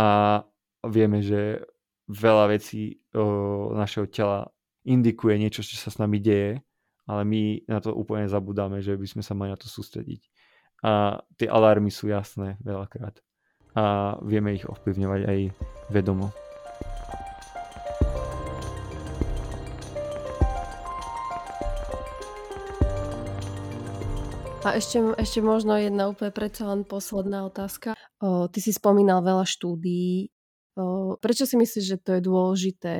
A 0.00 0.42
vieme, 0.80 1.20
že 1.20 1.60
veľa 2.08 2.56
vecí 2.56 3.04
o, 3.12 3.76
našeho 3.76 4.08
tela 4.08 4.48
indikuje 4.88 5.36
niečo, 5.36 5.60
čo 5.60 5.76
sa 5.76 5.92
s 5.92 6.00
nami 6.00 6.24
deje 6.24 6.64
ale 7.04 7.22
my 7.24 7.42
na 7.68 7.78
to 7.80 7.92
úplne 7.92 8.28
zabudáme, 8.28 8.80
že 8.80 8.96
by 8.96 9.06
sme 9.08 9.22
sa 9.22 9.36
mali 9.36 9.52
na 9.52 9.58
to 9.60 9.68
sústrediť. 9.68 10.24
A 10.84 11.20
tie 11.36 11.48
alarmy 11.48 11.92
sú 11.92 12.08
jasné 12.08 12.56
veľakrát. 12.64 13.20
A 13.74 14.14
vieme 14.22 14.54
ich 14.54 14.66
ovplyvňovať 14.66 15.20
aj 15.26 15.38
vedomo. 15.90 16.30
A 24.64 24.80
ešte, 24.80 24.96
ešte 25.20 25.44
možno 25.44 25.76
jedna 25.76 26.08
úplne 26.08 26.32
predsa 26.32 26.64
len 26.72 26.88
posledná 26.88 27.44
otázka. 27.44 27.92
O, 28.24 28.48
ty 28.48 28.64
si 28.64 28.72
spomínal 28.72 29.20
veľa 29.20 29.44
štúdií 29.44 30.33
Prečo 31.22 31.46
si 31.46 31.54
myslíš, 31.54 31.84
že 31.86 31.98
to 32.02 32.18
je 32.18 32.22
dôležité 32.26 32.92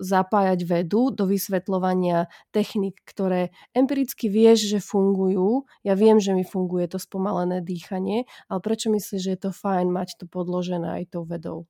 zapájať 0.00 0.64
vedu 0.64 1.12
do 1.12 1.28
vysvetľovania 1.28 2.32
technik, 2.48 2.96
ktoré 3.04 3.52
empiricky 3.76 4.32
vieš, 4.32 4.72
že 4.72 4.80
fungujú. 4.80 5.68
Ja 5.84 5.92
viem, 5.92 6.16
že 6.16 6.32
mi 6.32 6.48
funguje 6.48 6.88
to 6.88 6.96
spomalené 6.96 7.60
dýchanie, 7.60 8.24
ale 8.48 8.60
prečo 8.64 8.88
myslíš, 8.88 9.20
že 9.20 9.32
je 9.36 9.40
to 9.44 9.50
fajn 9.52 9.92
mať 9.92 10.16
to 10.16 10.24
podložené 10.24 11.04
aj 11.04 11.12
tou 11.12 11.28
vedou? 11.28 11.68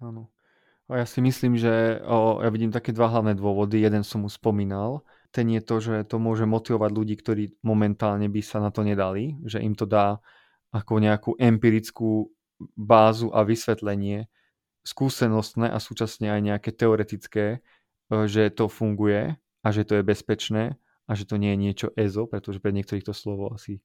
Áno. 0.00 0.32
Ja 0.88 1.04
si 1.04 1.20
myslím, 1.20 1.60
že 1.60 2.00
o, 2.00 2.40
ja 2.40 2.48
vidím 2.48 2.72
také 2.72 2.96
dva 2.96 3.12
hlavné 3.12 3.36
dôvody. 3.36 3.84
Jeden 3.84 4.00
som 4.00 4.24
už 4.24 4.40
spomínal. 4.40 5.04
Ten 5.28 5.52
je 5.52 5.60
to, 5.60 5.84
že 5.84 6.08
to 6.08 6.16
môže 6.16 6.48
motivovať 6.48 6.90
ľudí, 6.96 7.14
ktorí 7.20 7.60
momentálne 7.60 8.24
by 8.32 8.40
sa 8.40 8.64
na 8.64 8.72
to 8.72 8.80
nedali, 8.80 9.36
že 9.44 9.60
im 9.60 9.76
to 9.76 9.84
dá 9.84 10.16
ako 10.72 10.96
nejakú 10.96 11.36
empirickú 11.36 12.32
bázu 12.74 13.30
a 13.30 13.46
vysvetlenie 13.46 14.26
skúsenostné 14.88 15.68
a 15.68 15.78
súčasne 15.78 16.32
aj 16.32 16.40
nejaké 16.40 16.70
teoretické, 16.72 17.46
e, 18.08 18.24
že 18.24 18.48
to 18.48 18.72
funguje 18.72 19.36
a 19.36 19.68
že 19.68 19.84
to 19.84 20.00
je 20.00 20.02
bezpečné 20.06 20.80
a 21.04 21.12
že 21.12 21.28
to 21.28 21.36
nie 21.36 21.52
je 21.52 21.58
niečo 21.58 21.88
EZO, 21.92 22.28
pretože 22.28 22.60
pre 22.60 22.72
niektorých 22.72 23.04
to 23.04 23.12
slovo 23.12 23.52
asi 23.52 23.84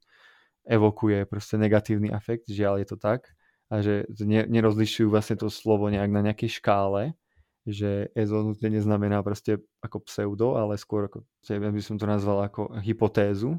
evokuje 0.64 1.28
proste 1.28 1.60
negatívny 1.60 2.12
efekt, 2.12 2.48
žiaľ 2.48 2.84
je 2.84 2.88
to 2.96 2.98
tak. 3.00 3.32
A 3.72 3.82
že 3.82 4.06
nerozlišujú 4.28 5.10
vlastne 5.10 5.40
to 5.40 5.50
slovo 5.50 5.90
nejak 5.90 6.12
na 6.12 6.22
nejakej 6.22 6.62
škále, 6.62 7.18
že 7.64 8.12
EZO 8.12 8.54
nutne 8.54 8.70
neznamená 8.70 9.24
proste 9.24 9.64
ako 9.80 10.04
pseudo, 10.04 10.60
ale 10.60 10.76
skôr 10.76 11.08
ako, 11.08 11.24
by 11.48 11.82
som 11.84 11.96
to 11.96 12.06
nazval 12.06 12.44
ako 12.44 12.76
hypotézu, 12.84 13.56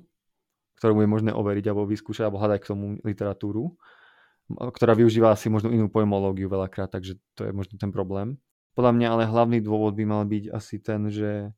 ktorú 0.76 1.02
je 1.02 1.08
možné 1.08 1.30
overiť 1.32 1.72
alebo 1.72 1.88
vyskúšať 1.88 2.28
alebo 2.28 2.40
hľadať 2.40 2.58
k 2.62 2.68
tomu 2.68 2.86
literatúru 3.00 3.74
ktorá 4.50 4.92
využíva 4.92 5.32
asi 5.32 5.48
možno 5.48 5.72
inú 5.72 5.88
pojmológiu 5.88 6.52
veľakrát, 6.52 6.92
takže 6.92 7.16
to 7.32 7.48
je 7.48 7.52
možno 7.52 7.80
ten 7.80 7.88
problém. 7.88 8.36
Podľa 8.74 8.92
mňa 8.92 9.08
ale 9.08 9.24
hlavný 9.30 9.58
dôvod 9.62 9.94
by 9.94 10.04
mal 10.04 10.22
byť 10.26 10.44
asi 10.50 10.82
ten, 10.82 11.08
že 11.08 11.54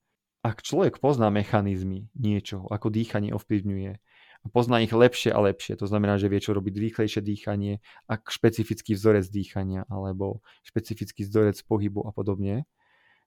ak 0.47 0.63
človek 0.63 1.03
pozná 1.03 1.27
mechanizmy 1.33 2.07
niečoho, 2.15 2.71
ako 2.71 2.93
dýchanie 2.93 3.35
ovplyvňuje, 3.35 3.93
a 4.47 4.47
pozná 4.47 4.79
ich 4.79 4.95
lepšie 4.95 5.35
a 5.35 5.43
lepšie, 5.43 5.75
to 5.75 5.91
znamená, 5.91 6.23
že 6.23 6.31
vie, 6.31 6.39
čo 6.39 6.55
robiť 6.55 6.79
rýchlejšie 6.79 7.19
dýchanie, 7.19 7.83
ak 8.07 8.31
špecifický 8.31 8.95
vzorec 8.95 9.27
dýchania 9.27 9.83
alebo 9.91 10.39
špecifický 10.63 11.27
vzorec 11.27 11.59
pohybu 11.67 12.07
a 12.07 12.15
podobne, 12.15 12.63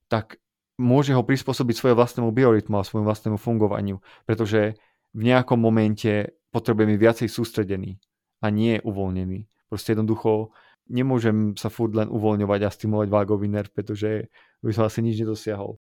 tak 0.07 0.39
môže 0.79 1.11
ho 1.11 1.19
prispôsobiť 1.19 1.75
svoje 1.75 1.93
vlastnému 1.99 2.31
biorytmu 2.31 2.79
a 2.79 2.87
svojmu 2.87 3.03
vlastnému 3.03 3.35
fungovaniu, 3.35 3.99
pretože 4.23 4.79
v 5.11 5.21
nejakom 5.27 5.59
momente 5.59 6.39
potrebujeme 6.55 6.95
viacej 6.95 7.27
sústredený 7.27 7.99
a 8.39 8.47
nie 8.49 8.79
uvoľnený. 8.81 9.47
Proste 9.69 9.93
jednoducho 9.93 10.55
nemôžem 10.89 11.53
sa 11.55 11.69
furt 11.69 11.93
len 11.93 12.09
uvoľňovať 12.09 12.59
a 12.65 12.73
stimulovať 12.73 13.09
vágový 13.13 13.47
nerv, 13.47 13.69
pretože 13.71 14.27
by 14.65 14.73
som 14.73 14.89
asi 14.89 15.05
nič 15.05 15.21
nedosiahol. 15.21 15.77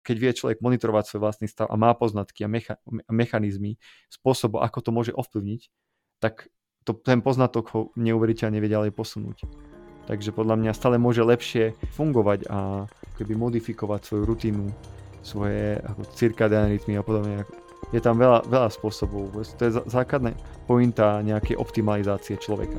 Keď 0.00 0.16
vie 0.16 0.30
človek 0.32 0.58
monitorovať 0.64 1.04
svoj 1.12 1.20
vlastný 1.24 1.46
stav 1.48 1.68
a 1.68 1.76
má 1.76 1.92
poznatky 1.92 2.44
a, 2.44 2.48
mecha- 2.48 2.80
mechanizmy, 3.08 3.76
spôsob, 4.08 4.60
ako 4.60 4.78
to 4.80 4.90
môže 4.92 5.12
ovplyvniť, 5.12 5.68
tak 6.20 6.48
to, 6.84 6.96
ten 6.96 7.20
poznatok 7.20 7.64
ho 7.72 7.80
neuveriteľne 7.96 8.60
vie 8.60 8.70
ďalej 8.72 8.92
posunúť. 8.96 9.44
Takže 10.08 10.32
podľa 10.32 10.56
mňa 10.56 10.72
stále 10.72 10.96
môže 10.96 11.20
lepšie 11.20 11.76
fungovať 11.94 12.48
a 12.48 12.88
keby 13.20 13.36
modifikovať 13.36 14.00
svoju 14.08 14.22
rutinu, 14.24 14.64
svoje 15.20 15.76
ako 15.84 16.02
cirkadiálne 16.16 16.72
rytmy 16.76 16.96
a 16.96 17.04
podobne, 17.04 17.44
je 17.90 18.00
tam 18.00 18.20
veľa, 18.20 18.46
veľa 18.46 18.70
spôsobov. 18.70 19.34
To 19.34 19.62
je 19.64 19.72
základná 19.88 20.36
pointa 20.68 21.24
nejakej 21.24 21.58
optimalizácie 21.58 22.38
človeka. 22.38 22.78